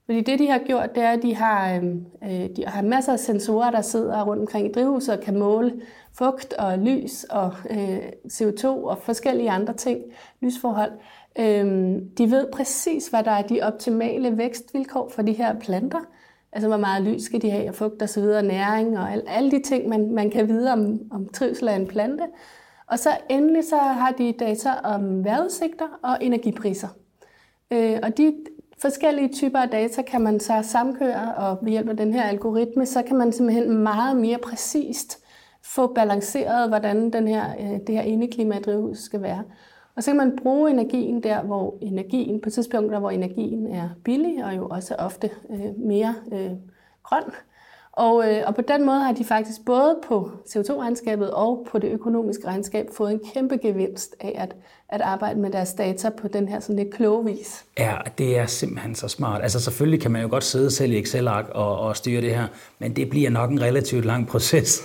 Fordi 0.05 0.21
det, 0.21 0.39
de 0.39 0.47
har 0.47 0.59
gjort, 0.59 0.95
det 0.95 1.03
er, 1.03 1.11
at 1.11 1.21
de 1.21 1.35
har, 1.35 1.75
øh, 1.75 1.83
øh 2.23 2.49
de 2.55 2.65
har 2.67 2.81
masser 2.81 3.13
af 3.13 3.19
sensorer, 3.19 3.71
der 3.71 3.81
sidder 3.81 4.23
rundt 4.23 4.41
omkring 4.41 4.67
i 4.67 4.71
drivhuset 4.71 5.17
og 5.17 5.23
kan 5.23 5.39
måle 5.39 5.81
fugt 6.17 6.53
og 6.53 6.77
lys 6.77 7.23
og 7.23 7.53
øh, 7.69 7.99
CO2 8.27 8.65
og 8.65 8.97
forskellige 8.97 9.51
andre 9.51 9.73
ting, 9.73 10.01
lysforhold. 10.41 10.91
Øhm, 11.39 12.09
de 12.17 12.31
ved 12.31 12.47
præcis, 12.53 13.07
hvad 13.07 13.23
der 13.23 13.31
er 13.31 13.41
de 13.41 13.61
optimale 13.61 14.37
vækstvilkår 14.37 15.09
for 15.09 15.21
de 15.21 15.33
her 15.33 15.59
planter. 15.59 15.99
Altså, 16.51 16.67
hvor 16.67 16.77
meget 16.77 17.03
lys 17.03 17.21
skal 17.21 17.41
de 17.41 17.51
have, 17.51 17.69
og 17.69 17.75
fugt 17.75 18.01
og 18.01 18.09
så 18.09 18.21
videre, 18.21 18.43
næring 18.43 18.99
og 18.99 19.11
al, 19.11 19.23
alle 19.27 19.51
de 19.51 19.61
ting, 19.61 19.89
man, 19.89 20.11
man 20.11 20.29
kan 20.29 20.47
vide 20.47 20.71
om, 20.71 20.99
om 21.11 21.29
trivsel 21.29 21.67
af 21.67 21.75
en 21.75 21.87
plante. 21.87 22.23
Og 22.87 22.99
så 22.99 23.09
endelig 23.29 23.63
så 23.63 23.77
har 23.77 24.11
de 24.11 24.33
data 24.39 24.69
om 24.83 25.23
vejrudsigter 25.23 25.99
og 26.03 26.17
energipriser. 26.21 26.87
Øh, 27.71 27.99
og 28.03 28.17
de 28.17 28.33
forskellige 28.81 29.33
typer 29.33 29.59
af 29.59 29.69
data 29.69 30.01
kan 30.01 30.21
man 30.21 30.39
så 30.39 30.53
samkøre, 30.63 31.35
og 31.35 31.57
ved 31.61 31.71
hjælp 31.71 31.89
af 31.89 31.97
den 31.97 32.13
her 32.13 32.23
algoritme, 32.23 32.85
så 32.85 33.01
kan 33.01 33.17
man 33.17 33.31
simpelthen 33.31 33.77
meget 33.77 34.17
mere 34.17 34.37
præcist 34.37 35.19
få 35.63 35.93
balanceret, 35.93 36.69
hvordan 36.69 37.13
den 37.13 37.27
her, 37.27 37.55
øh, 37.59 37.79
det 37.87 37.95
her 37.95 38.01
indeklima 38.01 38.57
i 38.57 38.61
drivhus 38.61 38.97
skal 38.97 39.21
være. 39.21 39.43
Og 39.95 40.03
så 40.03 40.09
kan 40.09 40.17
man 40.17 40.39
bruge 40.43 40.71
energien 40.71 41.23
der, 41.23 41.41
hvor 41.41 41.77
energien, 41.81 42.41
på 42.41 42.49
tidspunkter, 42.49 42.99
hvor 42.99 43.11
energien 43.11 43.67
er 43.67 43.89
billig, 44.03 44.45
og 44.45 44.57
jo 44.57 44.67
også 44.67 44.95
ofte 44.95 45.29
øh, 45.49 45.79
mere 45.79 46.15
øh, 46.33 46.51
grøn. 47.03 47.23
Og, 47.91 48.31
øh, 48.31 48.43
og 48.47 48.55
på 48.55 48.61
den 48.61 48.85
måde 48.85 48.99
har 48.99 49.11
de 49.11 49.23
faktisk 49.23 49.65
både 49.65 49.99
på 50.07 50.31
CO2-regnskabet 50.49 51.31
og 51.33 51.67
på 51.71 51.77
det 51.79 51.91
økonomiske 51.91 52.47
regnskab 52.47 52.87
fået 52.97 53.11
en 53.11 53.19
kæmpe 53.33 53.57
gevinst 53.57 54.15
af 54.19 54.35
at, 54.37 54.55
at 54.89 55.01
arbejde 55.01 55.39
med 55.39 55.51
deres 55.51 55.73
data 55.73 56.09
på 56.09 56.27
den 56.27 56.47
her 56.47 56.59
sådan 56.59 56.75
lidt 56.75 56.93
kloge 56.93 57.25
vis. 57.25 57.65
Ja, 57.79 57.95
det 58.17 58.37
er 58.37 58.45
simpelthen 58.45 58.95
så 58.95 59.07
smart. 59.07 59.41
Altså 59.41 59.59
selvfølgelig 59.59 60.01
kan 60.01 60.11
man 60.11 60.21
jo 60.21 60.29
godt 60.29 60.43
sidde 60.43 60.71
selv 60.71 60.91
i 60.91 60.99
Excel-ark 60.99 61.49
og, 61.49 61.79
og 61.79 61.97
styre 61.97 62.21
det 62.21 62.35
her, 62.35 62.47
men 62.79 62.95
det 62.95 63.09
bliver 63.09 63.29
nok 63.29 63.51
en 63.51 63.61
relativt 63.61 64.05
lang 64.05 64.27
proces. 64.27 64.81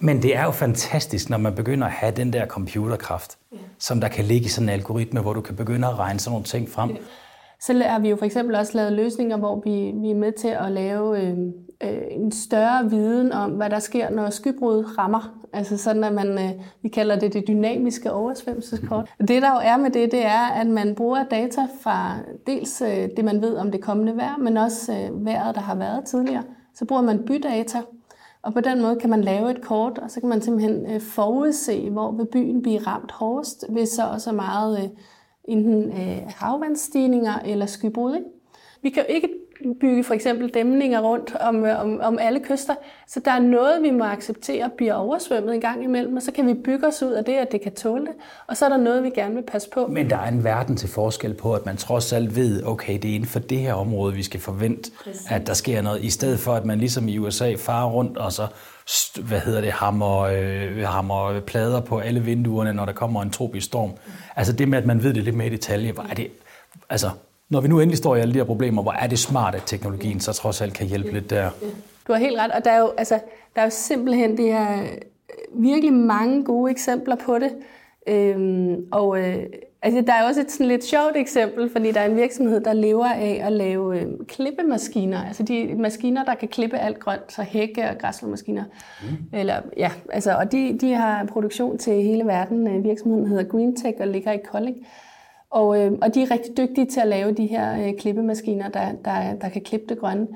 Men 0.00 0.22
det 0.22 0.36
er 0.36 0.44
jo 0.44 0.50
fantastisk, 0.50 1.30
når 1.30 1.38
man 1.38 1.54
begynder 1.54 1.86
at 1.86 1.92
have 1.92 2.12
den 2.12 2.32
der 2.32 2.46
computerkraft, 2.46 3.38
ja. 3.52 3.56
som 3.78 4.00
der 4.00 4.08
kan 4.08 4.24
ligge 4.24 4.46
i 4.46 4.48
sådan 4.48 4.68
en 4.68 4.72
algoritme, 4.72 5.20
hvor 5.20 5.32
du 5.32 5.40
kan 5.40 5.56
begynde 5.56 5.88
at 5.88 5.98
regne 5.98 6.20
sådan 6.20 6.32
nogle 6.32 6.44
ting 6.44 6.68
frem. 6.68 6.90
Ja. 6.90 6.96
Så 7.60 7.82
har 7.86 7.98
vi 7.98 8.08
jo 8.08 8.16
for 8.16 8.24
eksempel 8.24 8.54
også 8.54 8.76
lavet 8.76 8.92
løsninger, 8.92 9.36
hvor 9.36 9.62
vi, 9.64 9.92
vi 10.00 10.10
er 10.10 10.14
med 10.14 10.32
til 10.32 10.48
at 10.48 10.72
lave 10.72 11.22
øh, 11.22 11.38
øh, 11.82 12.02
en 12.10 12.32
større 12.32 12.90
viden 12.90 13.32
om, 13.32 13.50
hvad 13.50 13.70
der 13.70 13.78
sker, 13.78 14.10
når 14.10 14.30
skybrud 14.30 14.98
rammer. 14.98 15.36
Altså 15.52 15.76
sådan, 15.76 16.04
at 16.04 16.12
man, 16.12 16.38
øh, 16.38 16.50
vi 16.82 16.88
kalder 16.88 17.18
det 17.18 17.32
det 17.32 17.44
dynamiske 17.48 18.12
oversvømmelseskort. 18.12 19.10
Mm. 19.20 19.26
Det 19.26 19.42
der 19.42 19.50
jo 19.50 19.60
er 19.62 19.76
med 19.76 19.90
det, 19.90 20.12
det 20.12 20.24
er, 20.24 20.48
at 20.48 20.66
man 20.66 20.94
bruger 20.94 21.24
data 21.30 21.60
fra 21.82 22.16
dels 22.46 22.82
øh, 22.82 23.08
det, 23.16 23.24
man 23.24 23.42
ved 23.42 23.56
om 23.56 23.70
det 23.70 23.80
kommende 23.80 24.16
vejr, 24.16 24.36
men 24.38 24.56
også 24.56 24.92
øh, 24.92 25.24
vejret, 25.24 25.54
der 25.54 25.60
har 25.60 25.74
været 25.74 26.04
tidligere. 26.04 26.42
Så 26.74 26.84
bruger 26.84 27.02
man 27.02 27.22
bydata, 27.26 27.78
og 28.42 28.52
på 28.52 28.60
den 28.60 28.82
måde 28.82 28.96
kan 28.96 29.10
man 29.10 29.20
lave 29.20 29.50
et 29.50 29.60
kort, 29.62 29.98
og 29.98 30.10
så 30.10 30.20
kan 30.20 30.28
man 30.28 30.42
simpelthen 30.42 30.94
øh, 30.94 31.00
forudse, 31.00 31.90
hvor 31.90 32.12
vil 32.12 32.26
byen 32.32 32.62
blive 32.62 32.78
ramt 32.78 33.12
hårdest, 33.12 33.64
hvis 33.68 33.88
så 33.88 34.06
også 34.06 34.32
meget 34.32 34.78
øh, 34.78 34.88
enten 35.44 35.92
øh, 35.92 36.22
havvandsstigninger 36.26 37.38
eller 37.44 37.66
skybrud. 37.66 38.24
Vi 38.82 38.90
kan 38.90 39.02
jo 39.08 39.14
ikke 39.14 39.28
bygge 39.80 40.04
for 40.04 40.14
eksempel 40.14 40.48
dæmninger 40.48 41.00
rundt 41.00 41.36
om, 41.40 41.64
øh, 41.64 41.80
om, 41.80 42.00
om 42.00 42.18
alle 42.18 42.40
kyster. 42.40 42.74
Så 43.08 43.20
der 43.24 43.30
er 43.30 43.38
noget, 43.38 43.82
vi 43.82 43.90
må 43.90 44.04
acceptere 44.04 44.70
bliver 44.76 44.94
oversvømmet 44.94 45.54
en 45.54 45.60
gang 45.60 45.84
imellem, 45.84 46.16
og 46.16 46.22
så 46.22 46.32
kan 46.32 46.46
vi 46.46 46.54
bygge 46.54 46.86
os 46.86 47.02
ud 47.02 47.12
af 47.12 47.24
det, 47.24 47.32
at 47.32 47.52
det 47.52 47.60
kan 47.60 47.74
tåle 47.74 48.06
det. 48.06 48.14
Og 48.46 48.56
så 48.56 48.64
er 48.64 48.68
der 48.68 48.76
noget, 48.76 49.02
vi 49.02 49.10
gerne 49.10 49.34
vil 49.34 49.42
passe 49.42 49.70
på. 49.70 49.86
Men 49.86 50.10
der 50.10 50.16
er 50.16 50.28
en 50.28 50.44
verden 50.44 50.76
til 50.76 50.88
forskel 50.88 51.34
på, 51.34 51.54
at 51.54 51.66
man 51.66 51.76
trods 51.76 52.12
alt 52.12 52.36
ved, 52.36 52.62
okay, 52.66 52.98
det 52.98 53.10
er 53.10 53.14
inden 53.14 53.28
for 53.28 53.38
det 53.38 53.58
her 53.58 53.74
område, 53.74 54.14
vi 54.14 54.22
skal 54.22 54.40
forvente, 54.40 54.90
Præcis. 55.04 55.26
at 55.30 55.46
der 55.46 55.54
sker 55.54 55.82
noget, 55.82 56.04
i 56.04 56.10
stedet 56.10 56.38
for, 56.38 56.52
at 56.52 56.64
man 56.64 56.78
ligesom 56.78 57.08
i 57.08 57.18
USA 57.18 57.54
farer 57.54 57.90
rundt 57.90 58.18
og 58.18 58.32
så 58.32 58.46
hvad 59.22 59.40
hedder 59.40 59.60
det, 59.60 59.72
hammer, 59.72 60.18
øh, 60.18 60.84
hammer 60.84 61.40
plader 61.40 61.80
på 61.80 61.98
alle 61.98 62.20
vinduerne, 62.20 62.72
når 62.72 62.84
der 62.84 62.92
kommer 62.92 63.22
en 63.22 63.30
tropisk 63.30 63.66
storm. 63.66 63.88
Mm. 63.88 64.12
Altså 64.36 64.52
det 64.52 64.68
med, 64.68 64.78
at 64.78 64.86
man 64.86 65.02
ved 65.02 65.14
det 65.14 65.24
lidt 65.24 65.36
mere 65.36 65.46
i 65.46 65.50
detalje, 65.50 65.92
hvor 65.92 66.02
er 66.10 66.14
det, 66.14 66.28
altså 66.90 67.10
når 67.50 67.60
vi 67.60 67.68
nu 67.68 67.80
endelig 67.80 67.98
står 67.98 68.16
i 68.16 68.20
alle 68.20 68.34
de 68.34 68.38
her 68.38 68.44
problemer, 68.44 68.82
hvor 68.82 68.92
er 68.92 69.06
det 69.06 69.18
smart, 69.18 69.54
at 69.54 69.62
teknologien 69.66 70.20
så 70.20 70.32
trods 70.32 70.60
alt 70.60 70.74
kan 70.74 70.86
hjælpe 70.86 71.12
lidt 71.12 71.30
der. 71.30 71.50
Du 72.06 72.12
har 72.12 72.20
helt 72.20 72.38
ret, 72.38 72.50
og 72.50 72.64
der 72.64 72.70
er 72.70 72.78
jo, 72.78 72.92
altså, 72.98 73.20
der 73.54 73.60
er 73.60 73.64
jo 73.66 73.70
simpelthen 73.70 74.36
de 74.36 74.42
her 74.42 74.82
virkelig 75.54 75.92
mange 75.92 76.44
gode 76.44 76.70
eksempler 76.70 77.16
på 77.16 77.38
det. 77.38 77.50
Øhm, 78.06 78.86
og 78.92 79.18
øh, 79.20 79.42
Altså, 79.82 80.00
der 80.06 80.12
er 80.12 80.28
også 80.28 80.40
et 80.40 80.50
sådan 80.50 80.66
lidt 80.66 80.84
sjovt 80.84 81.16
eksempel, 81.16 81.70
fordi 81.70 81.92
der 81.92 82.00
er 82.00 82.06
en 82.06 82.16
virksomhed, 82.16 82.60
der 82.60 82.72
lever 82.72 83.06
af 83.06 83.40
at 83.44 83.52
lave 83.52 84.00
øh, 84.00 84.06
klippemaskiner. 84.28 85.24
Altså 85.24 85.42
de 85.42 85.74
maskiner, 85.78 86.24
der 86.24 86.34
kan 86.34 86.48
klippe 86.48 86.78
alt 86.78 86.98
grønt, 86.98 87.32
så 87.32 87.42
hække- 87.42 87.90
og 87.90 87.98
græslåmaskiner. 87.98 88.64
Mm. 89.02 89.08
Eller, 89.32 89.54
ja, 89.76 89.90
altså, 90.12 90.34
og 90.34 90.52
de, 90.52 90.78
de 90.80 90.94
har 90.94 91.24
produktion 91.24 91.78
til 91.78 91.92
hele 92.02 92.24
verden. 92.24 92.66
Øh, 92.66 92.84
virksomheden 92.84 93.26
hedder 93.26 93.44
GreenTech 93.44 93.96
og 94.00 94.06
ligger 94.06 94.32
i 94.32 94.38
Kolding. 94.52 94.76
Og, 95.50 95.80
øh, 95.80 95.92
og 96.02 96.14
de 96.14 96.22
er 96.22 96.30
rigtig 96.30 96.56
dygtige 96.56 96.86
til 96.86 97.00
at 97.00 97.06
lave 97.06 97.32
de 97.32 97.46
her 97.46 97.86
øh, 97.86 97.92
klippemaskiner, 97.98 98.68
der, 98.68 98.92
der, 99.04 99.34
der 99.34 99.48
kan 99.48 99.62
klippe 99.62 99.86
det 99.88 99.98
grønne. 99.98 100.26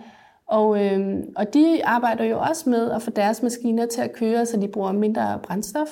Og, 0.46 0.84
øh, 0.84 1.16
og 1.36 1.54
de 1.54 1.80
arbejder 1.84 2.24
jo 2.24 2.40
også 2.40 2.70
med 2.70 2.90
at 2.90 3.02
få 3.02 3.10
deres 3.10 3.42
maskiner 3.42 3.86
til 3.86 4.00
at 4.00 4.12
køre, 4.12 4.46
så 4.46 4.60
de 4.60 4.68
bruger 4.68 4.92
mindre 4.92 5.38
brændstof. 5.42 5.88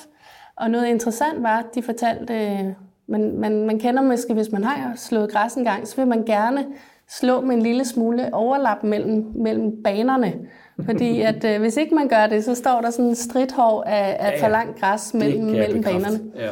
Og 0.55 0.71
noget 0.71 0.87
interessant 0.87 1.43
var, 1.43 1.59
at 1.59 1.65
de 1.75 1.83
fortalte, 1.83 2.33
øh, 2.33 2.65
man, 3.07 3.37
man, 3.37 3.65
man 3.65 3.79
kender 3.79 4.01
måske, 4.01 4.33
hvis 4.33 4.51
man 4.51 4.63
har 4.63 4.95
slået 4.95 5.31
græs 5.31 5.53
en 5.53 5.63
gang, 5.63 5.87
så 5.87 5.95
vil 5.95 6.07
man 6.07 6.23
gerne 6.23 6.65
slå 7.09 7.41
med 7.41 7.55
en 7.55 7.61
lille 7.61 7.85
smule 7.85 8.33
overlap 8.33 8.83
mellem, 8.83 9.31
mellem 9.35 9.83
banerne. 9.83 10.33
Fordi 10.85 11.21
at 11.31 11.43
øh, 11.43 11.59
hvis 11.59 11.77
ikke 11.77 11.95
man 11.95 12.07
gør 12.07 12.27
det, 12.27 12.43
så 12.43 12.55
står 12.55 12.81
der 12.81 12.89
sådan 12.89 13.05
en 13.05 13.15
stridthår 13.15 13.83
af, 13.83 14.17
af 14.19 14.31
ja, 14.31 14.37
ja. 14.37 14.43
for 14.43 14.49
langt 14.49 14.79
græs 14.79 15.13
mellem, 15.13 15.43
mellem 15.43 15.83
banerne. 15.83 16.19
Ja. 16.35 16.49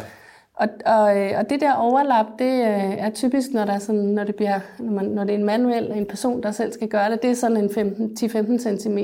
Og, 0.61 0.69
og, 0.85 1.17
øh, 1.17 1.31
og 1.37 1.49
det 1.49 1.61
der 1.61 1.73
overlap, 1.73 2.25
det 2.39 2.61
øh, 2.61 2.97
er 2.97 3.09
typisk, 3.09 3.53
når, 3.53 3.65
der 3.65 3.73
er 3.73 3.79
sådan, 3.79 4.01
når, 4.01 4.23
det 4.23 4.35
bliver, 4.35 4.59
når, 4.79 4.91
man, 4.91 5.05
når 5.05 5.23
det 5.23 5.33
er 5.33 5.37
en 5.37 5.45
manuel, 5.45 5.91
en 5.91 6.05
person, 6.05 6.43
der 6.43 6.51
selv 6.51 6.73
skal 6.73 6.87
gøre 6.87 7.11
det, 7.11 7.21
det 7.21 7.29
er 7.29 7.35
sådan 7.35 7.57
en 7.57 7.69
10-15 8.19 8.57
cm. 8.57 8.97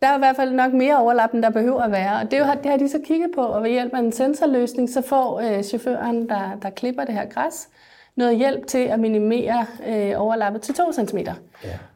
Der 0.00 0.06
er 0.08 0.16
i 0.16 0.18
hvert 0.18 0.36
fald 0.36 0.52
nok 0.52 0.72
mere 0.72 0.98
overlap, 0.98 1.34
end 1.34 1.42
der 1.42 1.50
behøver 1.50 1.82
at 1.82 1.92
være. 1.92 2.20
Og 2.20 2.30
det, 2.30 2.46
har, 2.46 2.54
det 2.54 2.70
har 2.70 2.78
de 2.78 2.88
så 2.88 2.98
kigget 3.04 3.30
på, 3.34 3.40
og 3.40 3.62
ved 3.62 3.70
hjælp 3.70 3.94
af 3.94 3.98
en 3.98 4.12
sensorløsning, 4.12 4.90
så 4.90 5.02
får 5.02 5.40
øh, 5.40 5.62
chaufføren, 5.62 6.28
der, 6.28 6.58
der 6.62 6.70
klipper 6.70 7.04
det 7.04 7.14
her 7.14 7.28
græs, 7.28 7.68
noget 8.16 8.36
hjælp 8.36 8.66
til 8.66 8.78
at 8.78 9.00
minimere 9.00 9.66
øh, 9.88 10.12
overlappet 10.16 10.62
til 10.62 10.74
2 10.74 10.92
cm. 10.92 11.18
Ja. 11.18 11.32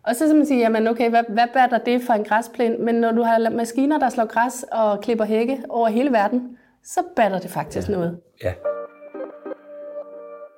Og 0.02 0.16
så 0.16 0.26
kan 0.26 0.36
man 0.36 0.46
sige, 0.46 0.60
jamen 0.60 0.86
okay, 0.86 1.10
hvad, 1.10 1.22
hvad 1.28 1.46
batter 1.54 1.78
det 1.78 2.02
for 2.02 2.12
en 2.12 2.24
græsplæne? 2.24 2.76
Men 2.78 2.94
når 2.94 3.12
du 3.12 3.22
har 3.22 3.50
maskiner, 3.50 3.98
der 3.98 4.08
slår 4.08 4.26
græs 4.26 4.64
og 4.72 5.00
klipper 5.00 5.24
hække 5.24 5.62
over 5.68 5.88
hele 5.88 6.12
verden, 6.12 6.58
så 6.84 7.00
batter 7.16 7.38
det 7.38 7.50
faktisk 7.50 7.88
ja. 7.88 7.92
noget. 7.92 8.18
Ja. 8.44 8.52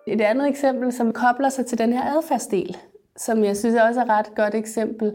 Et 0.06 0.20
andet 0.20 0.48
eksempel, 0.48 0.92
som 0.92 1.12
kobler 1.12 1.48
sig 1.48 1.66
til 1.66 1.78
den 1.78 1.92
her 1.92 2.16
adfærdsdel, 2.16 2.76
som 3.16 3.44
jeg 3.44 3.56
synes 3.56 3.76
også 3.88 4.00
er 4.00 4.04
et 4.04 4.10
ret 4.10 4.34
godt 4.34 4.54
eksempel, 4.54 5.12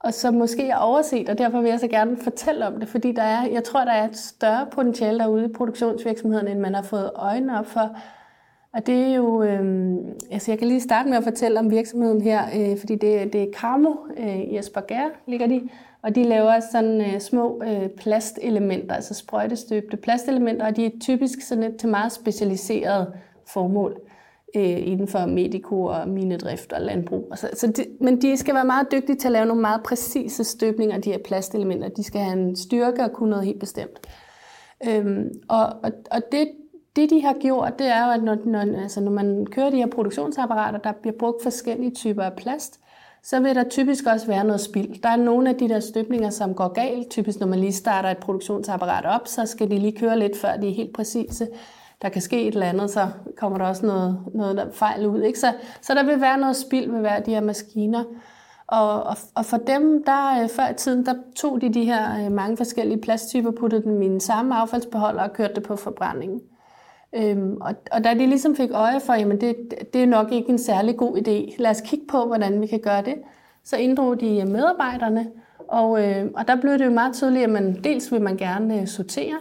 og 0.00 0.14
som 0.14 0.34
måske 0.34 0.68
er 0.68 0.76
overset, 0.76 1.28
og 1.28 1.38
derfor 1.38 1.60
vil 1.60 1.70
jeg 1.70 1.80
så 1.80 1.88
gerne 1.88 2.16
fortælle 2.16 2.66
om 2.66 2.80
det, 2.80 2.88
fordi 2.88 3.12
der 3.12 3.22
er, 3.22 3.46
jeg 3.46 3.64
tror, 3.64 3.84
der 3.84 3.92
er 3.92 4.08
et 4.08 4.16
større 4.16 4.66
potentiale 4.72 5.18
derude 5.18 5.44
i 5.44 5.52
produktionsvirksomhederne, 5.52 6.50
end 6.50 6.60
man 6.60 6.74
har 6.74 6.82
fået 6.82 7.10
øjnene 7.14 7.58
op 7.58 7.66
for. 7.66 7.96
Og 8.74 8.86
det 8.86 9.02
er 9.02 9.14
jo, 9.14 9.42
øh, 9.42 9.96
altså 10.30 10.50
jeg 10.50 10.58
kan 10.58 10.68
lige 10.68 10.80
starte 10.80 11.08
med 11.08 11.18
at 11.18 11.24
fortælle 11.24 11.58
om 11.58 11.70
virksomheden 11.70 12.20
her, 12.20 12.42
øh, 12.56 12.78
fordi 12.78 12.94
det, 12.94 13.32
det 13.32 13.42
er 13.42 13.52
Carmo 13.52 13.94
øh, 14.16 14.38
i 14.38 14.58
Esbjerg, 14.58 15.10
ligger 15.26 15.46
de, 15.46 15.68
og 16.02 16.14
de 16.14 16.24
laver 16.24 16.60
sådan 16.72 17.00
øh, 17.00 17.20
små 17.20 17.62
øh, 17.66 17.88
plastelementer, 17.88 18.94
altså 18.94 19.14
sprøjtestøbte 19.14 19.96
plastelementer, 19.96 20.66
og 20.66 20.76
de 20.76 20.86
er 20.86 20.90
typisk 21.00 21.40
sådan 21.40 21.64
et 21.64 21.76
til 21.76 21.88
meget 21.88 22.12
specialiseret 22.12 23.12
formål 23.46 24.00
øh, 24.56 24.86
inden 24.86 25.08
for 25.08 25.26
medico 25.26 25.84
og 25.84 26.08
minedrift 26.08 26.72
og 26.72 26.80
landbrug. 26.80 27.32
Så, 27.34 27.48
så 27.54 27.66
de, 27.66 27.86
men 28.00 28.22
de 28.22 28.36
skal 28.36 28.54
være 28.54 28.64
meget 28.64 28.86
dygtige 28.92 29.16
til 29.16 29.28
at 29.28 29.32
lave 29.32 29.46
nogle 29.46 29.60
meget 29.60 29.82
præcise 29.82 30.44
støbninger 30.44 30.96
af 30.96 31.02
de 31.02 31.10
her 31.10 31.18
plastelementer. 31.18 31.88
De 31.88 32.04
skal 32.04 32.20
have 32.20 32.38
en 32.38 32.56
styrke 32.56 33.02
og 33.02 33.12
kunne 33.12 33.30
noget 33.30 33.44
helt 33.44 33.60
bestemt. 33.60 34.00
Øhm, 34.88 35.30
og 35.48 35.66
og, 35.66 35.92
og 36.10 36.22
det, 36.32 36.48
det, 36.96 37.10
de 37.10 37.22
har 37.22 37.34
gjort, 37.40 37.78
det 37.78 37.86
er 37.86 38.06
jo, 38.06 38.12
at 38.12 38.22
når, 38.22 38.36
når, 38.44 38.82
altså, 38.82 39.00
når 39.00 39.10
man 39.12 39.46
kører 39.46 39.70
de 39.70 39.76
her 39.76 39.86
produktionsapparater, 39.86 40.78
der 40.78 40.92
bliver 40.92 41.16
brugt 41.18 41.42
forskellige 41.42 41.90
typer 41.90 42.22
af 42.22 42.32
plast, 42.32 42.80
så 43.22 43.40
vil 43.40 43.54
der 43.54 43.64
typisk 43.64 44.06
også 44.06 44.26
være 44.26 44.44
noget 44.44 44.60
spild. 44.60 45.02
Der 45.02 45.08
er 45.08 45.16
nogle 45.16 45.48
af 45.48 45.56
de 45.56 45.68
der 45.68 45.80
støbninger, 45.80 46.30
som 46.30 46.54
går 46.54 46.68
galt. 46.68 47.10
Typisk 47.10 47.40
når 47.40 47.46
man 47.46 47.58
lige 47.58 47.72
starter 47.72 48.08
et 48.08 48.18
produktionsapparat 48.18 49.04
op, 49.06 49.28
så 49.28 49.46
skal 49.46 49.70
de 49.70 49.78
lige 49.78 49.98
køre 49.98 50.18
lidt, 50.18 50.36
før 50.36 50.56
de 50.56 50.68
er 50.68 50.74
helt 50.74 50.94
præcise 50.94 51.48
der 52.02 52.08
kan 52.08 52.22
ske 52.22 52.42
et 52.42 52.54
eller 52.54 52.66
andet, 52.66 52.90
så 52.90 53.08
kommer 53.36 53.58
der 53.58 53.64
også 53.64 53.86
noget, 53.86 54.18
noget 54.34 54.56
der 54.56 54.66
fejl 54.72 55.06
ud. 55.06 55.22
Ikke? 55.22 55.38
Så, 55.38 55.52
så 55.80 55.94
der 55.94 56.04
vil 56.04 56.20
være 56.20 56.38
noget 56.38 56.56
spild 56.56 56.90
ved 56.90 57.00
hver 57.00 57.10
af 57.10 57.22
de 57.22 57.30
her 57.30 57.40
maskiner. 57.40 58.04
Og, 58.66 59.02
og, 59.02 59.16
og 59.34 59.44
for 59.44 59.56
dem, 59.56 60.04
der 60.04 60.42
øh, 60.42 60.48
før 60.48 60.68
i 60.68 60.74
tiden, 60.74 61.06
der 61.06 61.14
tog 61.36 61.60
de 61.60 61.74
de 61.74 61.84
her 61.84 62.24
øh, 62.24 62.32
mange 62.32 62.56
forskellige 62.56 63.00
plasttyper, 63.00 63.50
puttede 63.50 63.82
dem 63.82 64.02
i 64.02 64.06
en 64.06 64.20
samme 64.20 64.54
affaldsbeholder 64.54 65.22
og 65.22 65.32
kørte 65.32 65.54
det 65.54 65.62
på 65.62 65.76
forbrændingen. 65.76 66.40
Øhm, 67.14 67.56
og, 67.60 67.74
og 67.92 68.04
da 68.04 68.14
de 68.14 68.26
ligesom 68.26 68.56
fik 68.56 68.70
øje 68.70 69.00
for, 69.00 69.12
at 69.12 69.40
det, 69.40 69.56
det 69.92 70.02
er 70.02 70.06
nok 70.06 70.32
ikke 70.32 70.50
en 70.50 70.58
særlig 70.58 70.96
god 70.96 71.16
idé, 71.16 71.62
lad 71.62 71.70
os 71.70 71.80
kigge 71.80 72.06
på, 72.06 72.24
hvordan 72.26 72.60
vi 72.60 72.66
kan 72.66 72.80
gøre 72.80 73.02
det, 73.02 73.14
så 73.64 73.76
inddrog 73.76 74.20
de 74.20 74.40
øh, 74.40 74.48
medarbejderne, 74.48 75.26
og, 75.68 76.08
øh, 76.08 76.26
og 76.34 76.48
der 76.48 76.60
blev 76.60 76.78
det 76.78 76.84
jo 76.84 76.90
meget 76.90 77.14
tydeligt, 77.14 77.44
at 77.44 77.50
man, 77.50 77.80
dels 77.84 78.12
vil 78.12 78.22
man 78.22 78.36
gerne 78.36 78.80
øh, 78.80 78.86
sortere, 78.86 79.38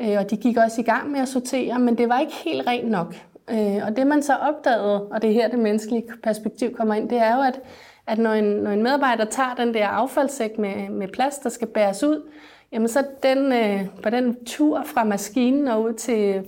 Øh, 0.00 0.16
og 0.18 0.30
de 0.30 0.36
gik 0.36 0.56
også 0.56 0.80
i 0.80 0.84
gang 0.84 1.10
med 1.10 1.20
at 1.20 1.28
sortere, 1.28 1.78
men 1.78 1.98
det 1.98 2.08
var 2.08 2.20
ikke 2.20 2.34
helt 2.44 2.66
rent 2.66 2.90
nok. 2.90 3.14
Øh, 3.50 3.86
og 3.86 3.96
det 3.96 4.06
man 4.06 4.22
så 4.22 4.34
opdagede, 4.34 5.08
og 5.08 5.22
det 5.22 5.30
er 5.30 5.34
her 5.34 5.48
det 5.48 5.58
menneskelige 5.58 6.04
perspektiv 6.22 6.74
kommer 6.74 6.94
ind, 6.94 7.08
det 7.08 7.18
er 7.18 7.36
jo, 7.36 7.42
at, 7.42 7.60
at 8.06 8.18
når, 8.18 8.32
en, 8.32 8.44
når 8.44 8.70
en 8.70 8.82
medarbejder 8.82 9.24
tager 9.24 9.54
den 9.54 9.74
der 9.74 9.88
affaldssæk 9.88 10.58
med, 10.58 10.88
med 10.90 11.08
plast, 11.08 11.44
der 11.44 11.50
skal 11.50 11.68
bæres 11.68 12.02
ud, 12.02 12.30
jamen 12.72 12.88
så 12.88 13.04
den, 13.22 13.52
øh, 13.52 13.80
på 14.02 14.10
den 14.10 14.44
tur 14.44 14.82
fra 14.84 15.04
maskinen 15.04 15.68
og 15.68 15.82
ud 15.82 15.92
til 15.92 16.44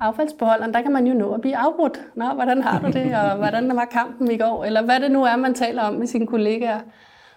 affaldsbeholderen, 0.00 0.74
der 0.74 0.82
kan 0.82 0.92
man 0.92 1.06
jo 1.06 1.14
nå 1.14 1.32
at 1.34 1.40
blive 1.40 1.56
afbrudt. 1.56 2.00
Nå, 2.14 2.24
hvordan 2.24 2.62
har 2.62 2.80
du 2.80 2.86
det, 2.86 3.16
og 3.16 3.36
hvordan 3.36 3.76
var 3.76 3.84
kampen 3.84 4.30
i 4.30 4.38
går, 4.38 4.64
eller 4.64 4.82
hvad 4.82 5.00
det 5.00 5.10
nu 5.10 5.24
er, 5.24 5.36
man 5.36 5.54
taler 5.54 5.82
om 5.82 5.94
med 5.94 6.06
sine 6.06 6.26
kollegaer. 6.26 6.80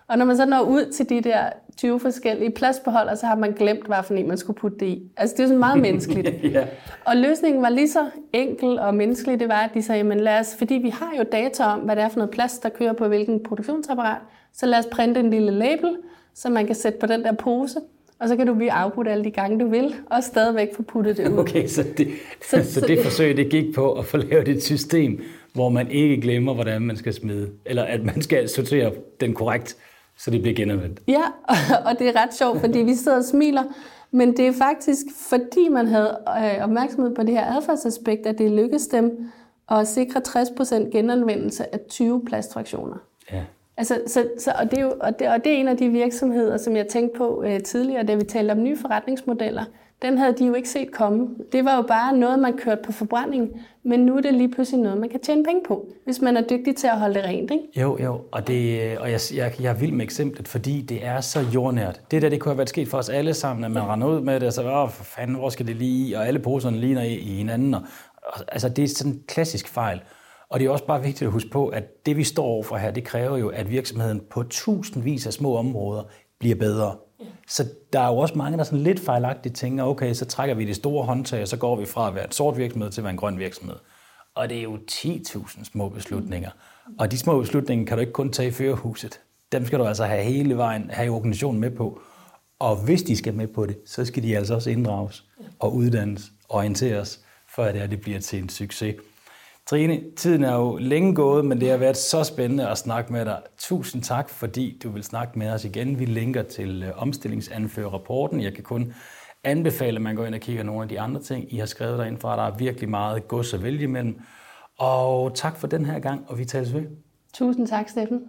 Og 0.07 0.17
når 0.17 0.25
man 0.25 0.37
så 0.37 0.45
når 0.45 0.61
ud 0.61 0.91
til 0.91 1.09
de 1.09 1.21
der 1.21 1.49
20 1.77 1.99
forskellige 1.99 2.51
plastbeholder, 2.51 3.15
så 3.15 3.25
har 3.25 3.35
man 3.35 3.51
glemt, 3.51 3.87
hvad 3.87 3.97
for 4.03 4.13
en 4.13 4.27
man 4.27 4.37
skulle 4.37 4.59
putte 4.59 4.77
det 4.79 4.85
i. 4.85 5.11
Altså 5.17 5.35
det 5.37 5.43
er 5.43 5.47
sådan 5.47 5.59
meget 5.59 5.79
menneskeligt. 5.87 6.43
ja. 6.43 6.65
Og 7.05 7.17
løsningen 7.17 7.61
var 7.61 7.69
lige 7.69 7.89
så 7.89 8.05
enkel 8.33 8.79
og 8.79 8.95
menneskelig, 8.95 9.39
det 9.39 9.47
var, 9.49 9.61
at 9.61 9.69
de 9.73 9.81
sagde, 9.81 9.97
jamen 9.97 10.19
lad 10.19 10.39
os, 10.39 10.55
fordi 10.57 10.73
vi 10.73 10.89
har 10.89 11.11
jo 11.17 11.23
data 11.31 11.63
om, 11.63 11.79
hvad 11.79 11.95
det 11.95 12.03
er 12.03 12.09
for 12.09 12.17
noget 12.17 12.31
plast, 12.31 12.63
der 12.63 12.69
kører 12.69 12.93
på 12.93 13.07
hvilken 13.07 13.43
produktionsapparat, 13.43 14.21
så 14.53 14.65
lad 14.65 14.79
os 14.79 14.85
printe 14.91 15.19
en 15.19 15.29
lille 15.29 15.51
label, 15.51 15.97
så 16.35 16.49
man 16.49 16.65
kan 16.65 16.75
sætte 16.75 16.99
på 16.99 17.05
den 17.05 17.23
der 17.23 17.31
pose, 17.31 17.79
og 18.19 18.27
så 18.27 18.35
kan 18.35 18.47
du 18.47 18.53
blive 18.53 18.71
afbrudt 18.71 19.07
alle 19.07 19.23
de 19.23 19.31
gange, 19.31 19.59
du 19.59 19.69
vil, 19.69 19.93
og 20.05 20.23
stadigvæk 20.23 20.75
få 20.75 20.83
puttet 20.83 21.17
det 21.17 21.31
ud. 21.31 21.37
Okay, 21.37 21.67
så 21.67 21.83
det, 21.97 22.07
så, 22.49 22.63
så, 22.63 22.73
så 22.73 22.85
det 22.87 22.99
forsøg, 23.03 23.37
det 23.37 23.49
gik 23.49 23.75
på 23.75 23.93
at 23.93 24.05
få 24.05 24.17
lavet 24.17 24.47
et 24.47 24.63
system, 24.63 25.21
hvor 25.53 25.69
man 25.69 25.91
ikke 25.91 26.21
glemmer, 26.21 26.53
hvordan 26.53 26.81
man 26.81 26.95
skal 26.95 27.13
smide, 27.13 27.49
eller 27.65 27.83
at 27.83 28.03
man 28.03 28.21
skal 28.21 28.49
sortere 28.49 28.91
den 29.21 29.33
korrekt 29.33 29.77
så 30.24 30.32
det 30.32 30.41
bliver 30.41 30.55
genanvendt. 30.55 30.99
Ja, 31.07 31.24
og 31.88 31.99
det 31.99 32.07
er 32.07 32.24
ret 32.24 32.34
sjovt, 32.34 32.59
fordi 32.59 32.80
vi 32.80 32.95
sidder 32.95 33.17
og 33.17 33.24
smiler, 33.24 33.63
men 34.11 34.38
det 34.38 34.47
er 34.47 34.53
faktisk, 34.53 35.05
fordi 35.30 35.69
man 35.69 35.88
havde 35.88 36.17
øh, 36.28 36.63
opmærksomhed 36.63 37.15
på 37.15 37.24
det 37.24 37.32
her 37.32 37.55
adfærdsaspekt, 37.55 38.26
at 38.26 38.38
det 38.38 38.51
lykkedes 38.51 38.88
dem 38.88 39.32
at 39.72 39.88
sikre 39.88 40.22
60% 40.28 40.76
genanvendelse 40.91 41.74
af 41.74 41.80
20 41.89 42.26
plastfraktioner. 42.26 42.97
Ja. 43.32 43.43
Altså, 43.78 44.01
så, 44.07 44.28
så, 44.39 44.53
og, 44.59 44.72
det 44.72 44.80
er 44.80 44.84
jo, 44.84 44.93
og, 45.01 45.19
det, 45.19 45.28
og 45.28 45.43
det 45.43 45.53
er 45.53 45.57
en 45.57 45.67
af 45.67 45.78
de 45.78 45.89
virksomheder, 45.89 46.57
som 46.57 46.76
jeg 46.76 46.88
tænkte 46.88 47.17
på 47.17 47.43
uh, 47.43 47.59
tidligere, 47.65 48.03
da 48.03 48.15
vi 48.15 48.24
talte 48.24 48.51
om 48.51 48.63
nye 48.63 48.78
forretningsmodeller 48.78 49.63
den 50.01 50.17
havde 50.17 50.33
de 50.33 50.45
jo 50.45 50.53
ikke 50.53 50.69
set 50.69 50.91
komme. 50.91 51.27
Det 51.51 51.65
var 51.65 51.75
jo 51.75 51.81
bare 51.81 52.17
noget, 52.17 52.39
man 52.39 52.57
kørte 52.57 52.81
på 52.85 52.91
forbrænding, 52.91 53.61
men 53.83 53.99
nu 53.99 54.17
er 54.17 54.21
det 54.21 54.33
lige 54.33 54.51
pludselig 54.51 54.81
noget, 54.81 54.97
man 54.97 55.09
kan 55.09 55.19
tjene 55.19 55.43
penge 55.43 55.61
på, 55.67 55.87
hvis 56.05 56.21
man 56.21 56.37
er 56.37 56.41
dygtig 56.41 56.75
til 56.75 56.87
at 56.87 56.99
holde 56.99 57.13
det 57.13 57.23
rent. 57.23 57.51
Ikke? 57.51 57.81
Jo, 57.81 57.97
jo, 58.03 58.21
og, 58.31 58.47
det, 58.47 58.97
og 58.97 59.11
jeg, 59.11 59.19
jeg, 59.33 59.53
jeg 59.61 59.69
er 59.69 59.73
vild 59.79 59.91
med 59.91 60.05
eksemplet, 60.05 60.47
fordi 60.47 60.81
det 60.81 61.05
er 61.05 61.21
så 61.21 61.39
jordnært. 61.53 62.01
Det 62.11 62.21
der, 62.21 62.29
det 62.29 62.39
kunne 62.39 62.51
have 62.51 62.57
været 62.57 62.69
sket 62.69 62.87
for 62.87 62.97
os 62.97 63.09
alle 63.09 63.33
sammen, 63.33 63.63
at 63.63 63.71
man 63.71 63.83
render 63.83 64.07
ud 64.07 64.21
med 64.21 64.39
det, 64.39 64.47
og 64.47 64.53
så, 64.53 64.71
åh, 64.71 64.89
for 64.89 65.03
fanden, 65.03 65.35
hvor 65.35 65.49
skal 65.49 65.67
det 65.67 65.75
lige 65.75 66.17
og 66.17 66.27
alle 66.27 66.39
poserne 66.39 66.77
ligner 66.77 67.01
i, 67.01 67.15
i 67.15 67.35
hinanden. 67.35 67.73
Og, 67.73 67.81
og, 68.27 68.33
altså, 68.47 68.69
det 68.69 68.83
er 68.83 68.87
sådan 68.87 69.11
en 69.11 69.19
klassisk 69.27 69.67
fejl. 69.67 70.01
Og 70.49 70.59
det 70.59 70.65
er 70.65 70.69
også 70.69 70.85
bare 70.85 71.01
vigtigt 71.01 71.27
at 71.27 71.31
huske 71.31 71.49
på, 71.49 71.67
at 71.67 72.05
det 72.05 72.17
vi 72.17 72.23
står 72.23 72.43
overfor 72.43 72.77
her, 72.77 72.91
det 72.91 73.03
kræver 73.03 73.37
jo, 73.37 73.49
at 73.49 73.69
virksomheden 73.69 74.21
på 74.29 74.43
tusindvis 74.43 75.27
af 75.27 75.33
små 75.33 75.55
områder 75.55 76.03
bliver 76.39 76.55
bedre. 76.55 76.95
Så 77.47 77.65
der 77.93 77.99
er 77.99 78.07
jo 78.07 78.17
også 78.17 78.36
mange, 78.38 78.57
der 78.57 78.63
sådan 78.63 78.80
lidt 78.80 78.99
fejlagtigt 78.99 79.55
tænker, 79.55 79.84
okay, 79.84 80.13
så 80.13 80.26
trækker 80.26 80.55
vi 80.55 80.65
det 80.65 80.76
store 80.76 81.05
håndtag, 81.05 81.41
og 81.41 81.47
så 81.47 81.57
går 81.57 81.76
vi 81.76 81.86
fra 81.86 82.07
at 82.07 82.15
være 82.15 82.26
en 82.26 82.32
sort 82.32 82.57
virksomhed 82.57 82.91
til 82.91 83.01
at 83.01 83.03
være 83.03 83.11
en 83.11 83.17
grøn 83.17 83.39
virksomhed. 83.39 83.76
Og 84.36 84.49
det 84.49 84.57
er 84.57 84.63
jo 84.63 84.80
10.000 84.91 85.63
små 85.63 85.89
beslutninger. 85.89 86.49
Og 86.99 87.11
de 87.11 87.17
små 87.17 87.39
beslutninger 87.39 87.86
kan 87.86 87.97
du 87.97 88.01
ikke 88.01 88.13
kun 88.13 88.32
tage 88.32 88.49
i 88.49 88.51
førerhuset. 88.51 89.19
Dem 89.51 89.65
skal 89.65 89.80
du 89.80 89.86
altså 89.86 90.05
have 90.05 90.24
hele 90.24 90.57
vejen, 90.57 90.89
have 90.89 91.11
organisationen 91.11 91.61
med 91.61 91.72
på. 91.72 92.01
Og 92.59 92.76
hvis 92.76 93.03
de 93.03 93.17
skal 93.17 93.34
med 93.34 93.47
på 93.47 93.65
det, 93.65 93.78
så 93.86 94.05
skal 94.05 94.24
de 94.24 94.38
altså 94.38 94.55
også 94.55 94.69
inddrages 94.69 95.26
og 95.59 95.76
uddannes 95.76 96.32
og 96.49 96.57
orienteres, 96.57 97.19
for 97.55 97.63
at 97.63 97.91
det 97.91 98.01
bliver 98.01 98.19
til 98.19 98.39
en 98.39 98.49
succes. 98.49 98.95
Trine, 99.70 100.01
tiden 100.18 100.43
er 100.43 100.55
jo 100.55 100.78
længe 100.78 101.16
gået, 101.16 101.45
men 101.45 101.62
det 101.62 101.70
har 101.70 101.78
været 101.78 101.97
så 101.97 102.24
spændende 102.24 102.70
at 102.70 102.78
snakke 102.78 103.14
med 103.14 103.26
dig. 103.26 103.41
Tusind 103.57 104.03
tak, 104.03 104.30
fordi 104.30 104.80
du 104.84 104.89
vil 104.89 105.03
snakke 105.03 105.39
med 105.39 105.49
os 105.49 105.66
igen. 105.66 105.99
Vi 105.99 106.05
linker 106.05 106.43
til 106.43 106.84
øh, 106.84 107.01
omstillingsanførerrapporten. 107.01 108.41
Jeg 108.41 108.53
kan 108.53 108.64
kun 108.64 108.93
anbefale, 109.43 109.95
at 109.95 110.01
man 110.01 110.16
går 110.16 110.26
ind 110.26 110.36
og 110.36 110.41
kigger 110.41 110.64
nogle 110.64 110.82
af 110.82 110.89
de 110.89 110.99
andre 110.99 111.22
ting, 111.22 111.53
I 111.53 111.57
har 111.57 111.66
skrevet 111.66 111.99
derinde 111.99 112.20
fra. 112.20 112.36
Der 112.38 112.43
er 112.43 112.57
virkelig 112.57 112.89
meget 112.89 113.28
gods 113.28 113.53
at 113.53 113.64
vælge 113.64 113.84
imellem. 113.84 114.20
Og 114.80 115.36
tak 115.36 115.57
for 115.57 115.68
den 115.68 115.86
her 115.86 115.99
gang, 115.99 116.26
og 116.28 116.38
vi 116.38 116.45
tales 116.45 116.74
ved. 116.74 116.84
Tusind 117.34 117.68
tak, 117.68 117.89
Steffen. 117.89 118.22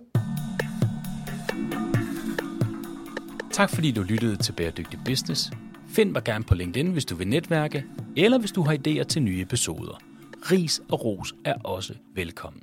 Tak 3.52 3.70
fordi 3.70 3.90
du 3.90 4.02
lyttede 4.02 4.36
til 4.36 4.52
Bæredygtig 4.52 4.98
Business. 5.04 5.50
Find 5.88 6.10
mig 6.10 6.24
gerne 6.24 6.44
på 6.44 6.54
LinkedIn, 6.54 6.92
hvis 6.92 7.04
du 7.04 7.14
vil 7.14 7.28
netværke, 7.28 7.84
eller 8.16 8.38
hvis 8.38 8.52
du 8.52 8.62
har 8.62 8.76
idéer 8.76 9.04
til 9.04 9.22
nye 9.22 9.40
episoder. 9.42 10.11
Ris 10.50 10.80
og 10.90 11.04
ros 11.04 11.34
er 11.44 11.54
også 11.64 11.94
velkommen. 12.14 12.62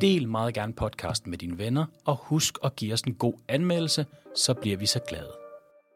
Del 0.00 0.28
meget 0.28 0.54
gerne 0.54 0.72
podcasten 0.72 1.30
med 1.30 1.38
dine 1.38 1.58
venner, 1.58 1.86
og 2.04 2.16
husk 2.16 2.58
at 2.64 2.76
give 2.76 2.92
os 2.92 3.00
en 3.00 3.14
god 3.14 3.34
anmeldelse, 3.48 4.06
så 4.36 4.54
bliver 4.54 4.76
vi 4.76 4.86
så 4.86 5.00
glade. 5.08 5.43